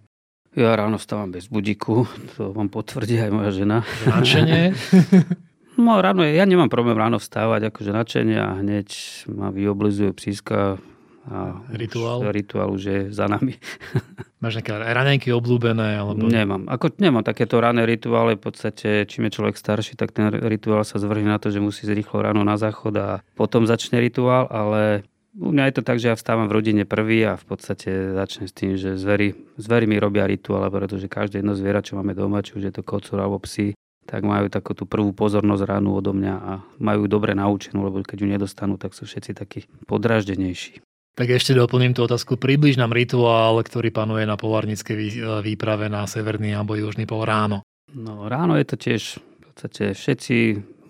Ja 0.52 0.76
ráno 0.76 1.00
vstávam 1.00 1.32
bez 1.32 1.48
budíku, 1.48 2.05
to 2.36 2.52
vám 2.52 2.68
potvrdí 2.68 3.16
aj 3.16 3.30
moja 3.32 3.50
žena. 3.64 3.80
Nadšenie? 4.05 4.62
No 5.75 5.99
ráno, 5.99 6.22
ja 6.22 6.47
nemám 6.47 6.70
problém 6.70 6.95
ráno 6.95 7.18
vstávať, 7.18 7.75
akože 7.75 7.91
načenie 7.91 8.39
a 8.39 8.59
hneď 8.62 8.89
ma 9.27 9.51
vyoblizuje 9.51 10.14
psíska 10.14 10.79
a 11.25 11.57
rituál? 11.72 12.20
Už, 12.20 12.37
rituál 12.37 12.68
už 12.68 12.83
je 12.85 13.01
za 13.09 13.25
nami. 13.25 13.57
Máš 14.45 14.61
nejaké 14.61 14.77
raňajky 14.77 15.33
obľúbené? 15.33 15.97
Alebo... 15.97 16.29
Nemám. 16.29 16.68
Ako, 16.68 16.93
nemám 17.01 17.25
takéto 17.25 17.64
rané 17.64 17.89
rituály. 17.89 18.37
V 18.37 18.53
podstate, 18.53 19.09
čím 19.09 19.33
je 19.33 19.41
človek 19.41 19.57
starší, 19.57 19.97
tak 19.97 20.12
ten 20.12 20.29
rituál 20.29 20.85
sa 20.85 21.01
zvrhne 21.01 21.33
na 21.33 21.41
to, 21.41 21.49
že 21.49 21.64
musí 21.64 21.89
ísť 21.89 21.97
rýchlo 21.97 22.20
ráno 22.20 22.45
na 22.45 22.61
záchod 22.61 22.95
a 23.01 23.09
potom 23.41 23.64
začne 23.64 24.05
rituál, 24.05 24.53
ale 24.53 25.09
u 25.41 25.49
mňa 25.49 25.72
je 25.72 25.75
to 25.81 25.83
tak, 25.83 25.97
že 25.97 26.12
ja 26.12 26.14
vstávam 26.14 26.47
v 26.47 26.61
rodine 26.61 26.85
prvý 26.85 27.25
a 27.25 27.41
v 27.41 27.45
podstate 27.49 28.12
začne 28.12 28.45
s 28.45 28.53
tým, 28.53 28.77
že 28.77 29.01
zvery, 29.01 29.33
zvery 29.57 29.89
mi 29.89 29.97
robia 29.97 30.29
rituál, 30.29 30.68
pretože 30.68 31.09
každé 31.09 31.41
jedno 31.41 31.57
zviera, 31.57 31.81
čo 31.81 31.97
máme 31.97 32.12
doma, 32.12 32.45
či 32.45 32.55
už 32.55 32.68
je 32.68 32.75
to 32.75 32.87
kocúr 32.87 33.18
alebo 33.18 33.41
psi, 33.43 33.75
tak 34.05 34.22
majú 34.22 34.52
takú 34.52 34.76
tú 34.76 34.84
prvú 34.84 35.16
pozornosť 35.16 35.64
ránu 35.64 35.96
odo 35.96 36.12
mňa 36.12 36.34
a 36.36 36.52
majú 36.78 37.09
dobre 37.09 37.32
naučenú, 37.32 37.84
lebo 37.88 38.05
keď 38.05 38.16
ju 38.20 38.28
nedostanú, 38.28 38.76
tak 38.76 38.92
sú 38.92 39.09
všetci 39.09 39.32
takí 39.32 39.61
podraždenejší. 39.88 40.84
Tak 41.14 41.30
ešte 41.30 41.55
doplním 41.55 41.94
tú 41.94 42.02
otázku. 42.05 42.34
Približ 42.34 42.74
nám 42.74 42.90
rituál, 42.90 43.62
ktorý 43.62 43.94
panuje 43.94 44.26
na 44.26 44.34
polárnickej 44.34 45.22
výprave 45.46 45.86
na 45.86 46.11
severný 46.11 46.59
alebo 46.59 46.74
južný 46.74 47.07
pol 47.07 47.22
ráno. 47.22 47.62
No 47.94 48.26
ráno 48.26 48.59
je 48.59 48.66
to 48.66 48.76
tiež 48.76 49.22
v 49.22 49.38
podstate 49.46 49.94
všetci 49.94 50.36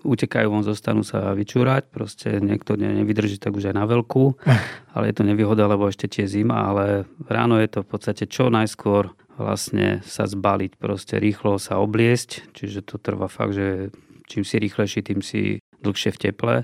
utekajú 0.05 0.47
von, 0.49 0.65
zostanú 0.65 1.01
sa 1.01 1.33
vyčúrať, 1.33 1.89
proste 1.89 2.37
niekto 2.37 2.77
nevydrží 2.77 3.41
tak 3.41 3.57
už 3.57 3.73
aj 3.73 3.75
na 3.75 3.85
veľkú, 3.89 4.37
ale 4.97 5.03
je 5.09 5.15
to 5.17 5.23
nevýhoda, 5.25 5.65
lebo 5.65 5.89
ešte 5.89 6.05
tie 6.09 6.25
zima, 6.29 6.73
ale 6.73 7.09
ráno 7.25 7.57
je 7.57 7.69
to 7.69 7.79
v 7.81 7.89
podstate 7.89 8.29
čo 8.29 8.53
najskôr 8.53 9.13
vlastne 9.35 9.99
sa 10.03 10.27
zbaliť, 10.27 10.79
proste 10.79 11.19
rýchlo 11.19 11.59
sa 11.59 11.79
obliesť, 11.79 12.55
čiže 12.55 12.87
to 12.87 12.95
trvá 12.99 13.27
fakt, 13.27 13.55
že 13.55 13.91
čím 14.25 14.43
si 14.47 14.55
rýchlejší, 14.57 14.99
tým 15.05 15.19
si 15.21 15.59
dlhšie 15.83 16.11
v 16.15 16.21
teple 16.21 16.55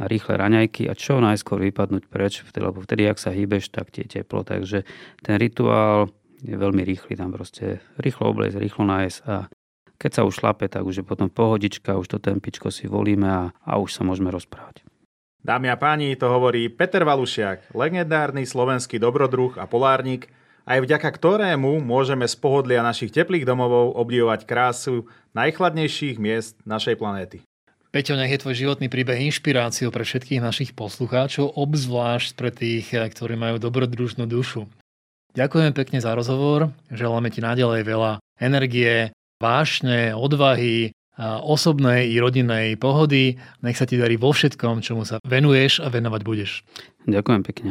a 0.00 0.02
rýchle 0.08 0.34
raňajky 0.36 0.88
a 0.88 0.94
čo 0.96 1.20
najskôr 1.20 1.60
vypadnúť 1.60 2.04
preč, 2.08 2.40
lebo 2.56 2.80
vtedy, 2.80 3.04
ak 3.08 3.20
sa 3.20 3.34
hýbeš, 3.34 3.68
tak 3.68 3.92
ti 3.92 4.06
teplo. 4.08 4.44
Takže 4.44 4.88
ten 5.20 5.34
rituál 5.36 6.08
je 6.40 6.56
veľmi 6.56 6.80
rýchly, 6.84 7.20
tam 7.20 7.36
proste 7.36 7.84
rýchlo 8.00 8.32
obliecť, 8.32 8.56
rýchlo 8.56 8.88
nájsť 8.88 9.18
a 9.28 9.50
keď 10.00 10.10
sa 10.16 10.24
už 10.24 10.40
šlape, 10.40 10.64
tak 10.72 10.88
už 10.88 11.04
je 11.04 11.04
potom 11.04 11.28
pohodička, 11.28 12.00
už 12.00 12.16
to 12.16 12.16
tempičko 12.16 12.72
si 12.72 12.88
volíme 12.88 13.28
a, 13.28 13.42
a 13.52 13.72
už 13.76 13.92
sa 13.92 14.00
môžeme 14.00 14.32
rozprávať. 14.32 14.80
Dámy 15.40 15.68
a 15.72 15.76
páni, 15.76 16.16
to 16.16 16.28
hovorí 16.28 16.72
Peter 16.72 17.04
Valušiak, 17.04 17.72
legendárny 17.76 18.48
slovenský 18.48 18.96
dobrodruh 18.96 19.56
a 19.60 19.68
polárnik, 19.68 20.32
aj 20.66 20.78
vďaka 20.84 21.08
ktorému 21.08 21.80
môžeme 21.80 22.28
z 22.28 22.34
pohodlia 22.40 22.84
našich 22.84 23.12
teplých 23.12 23.48
domovov 23.48 23.96
obdivovať 23.96 24.44
krásu 24.44 25.08
najchladnejších 25.36 26.16
miest 26.20 26.58
našej 26.66 26.98
planéty. 27.00 27.40
Peťo, 27.90 28.14
nech 28.14 28.30
je 28.30 28.38
tvoj 28.38 28.54
životný 28.54 28.86
príbeh 28.86 29.18
inšpiráciou 29.18 29.90
pre 29.90 30.06
všetkých 30.06 30.38
našich 30.38 30.70
poslucháčov, 30.78 31.58
obzvlášť 31.58 32.38
pre 32.38 32.54
tých, 32.54 32.86
ktorí 32.94 33.34
majú 33.34 33.58
dobrodružnú 33.58 34.30
dušu. 34.30 34.70
Ďakujem 35.34 35.74
pekne 35.74 35.98
za 35.98 36.14
rozhovor, 36.14 36.70
želáme 36.86 37.34
ti 37.34 37.42
naďalej 37.42 37.82
veľa 37.82 38.12
energie, 38.38 39.10
vášne, 39.42 40.14
odvahy, 40.14 40.94
osobnej 41.20 42.14
i 42.14 42.16
rodinnej 42.22 42.78
pohody. 42.78 43.42
Nech 43.60 43.74
sa 43.74 43.90
ti 43.90 43.98
darí 43.98 44.14
vo 44.14 44.30
všetkom, 44.30 44.86
čomu 44.86 45.02
sa 45.02 45.18
venuješ 45.26 45.82
a 45.82 45.90
venovať 45.90 46.20
budeš. 46.22 46.62
Ďakujem 47.10 47.42
pekne. 47.42 47.70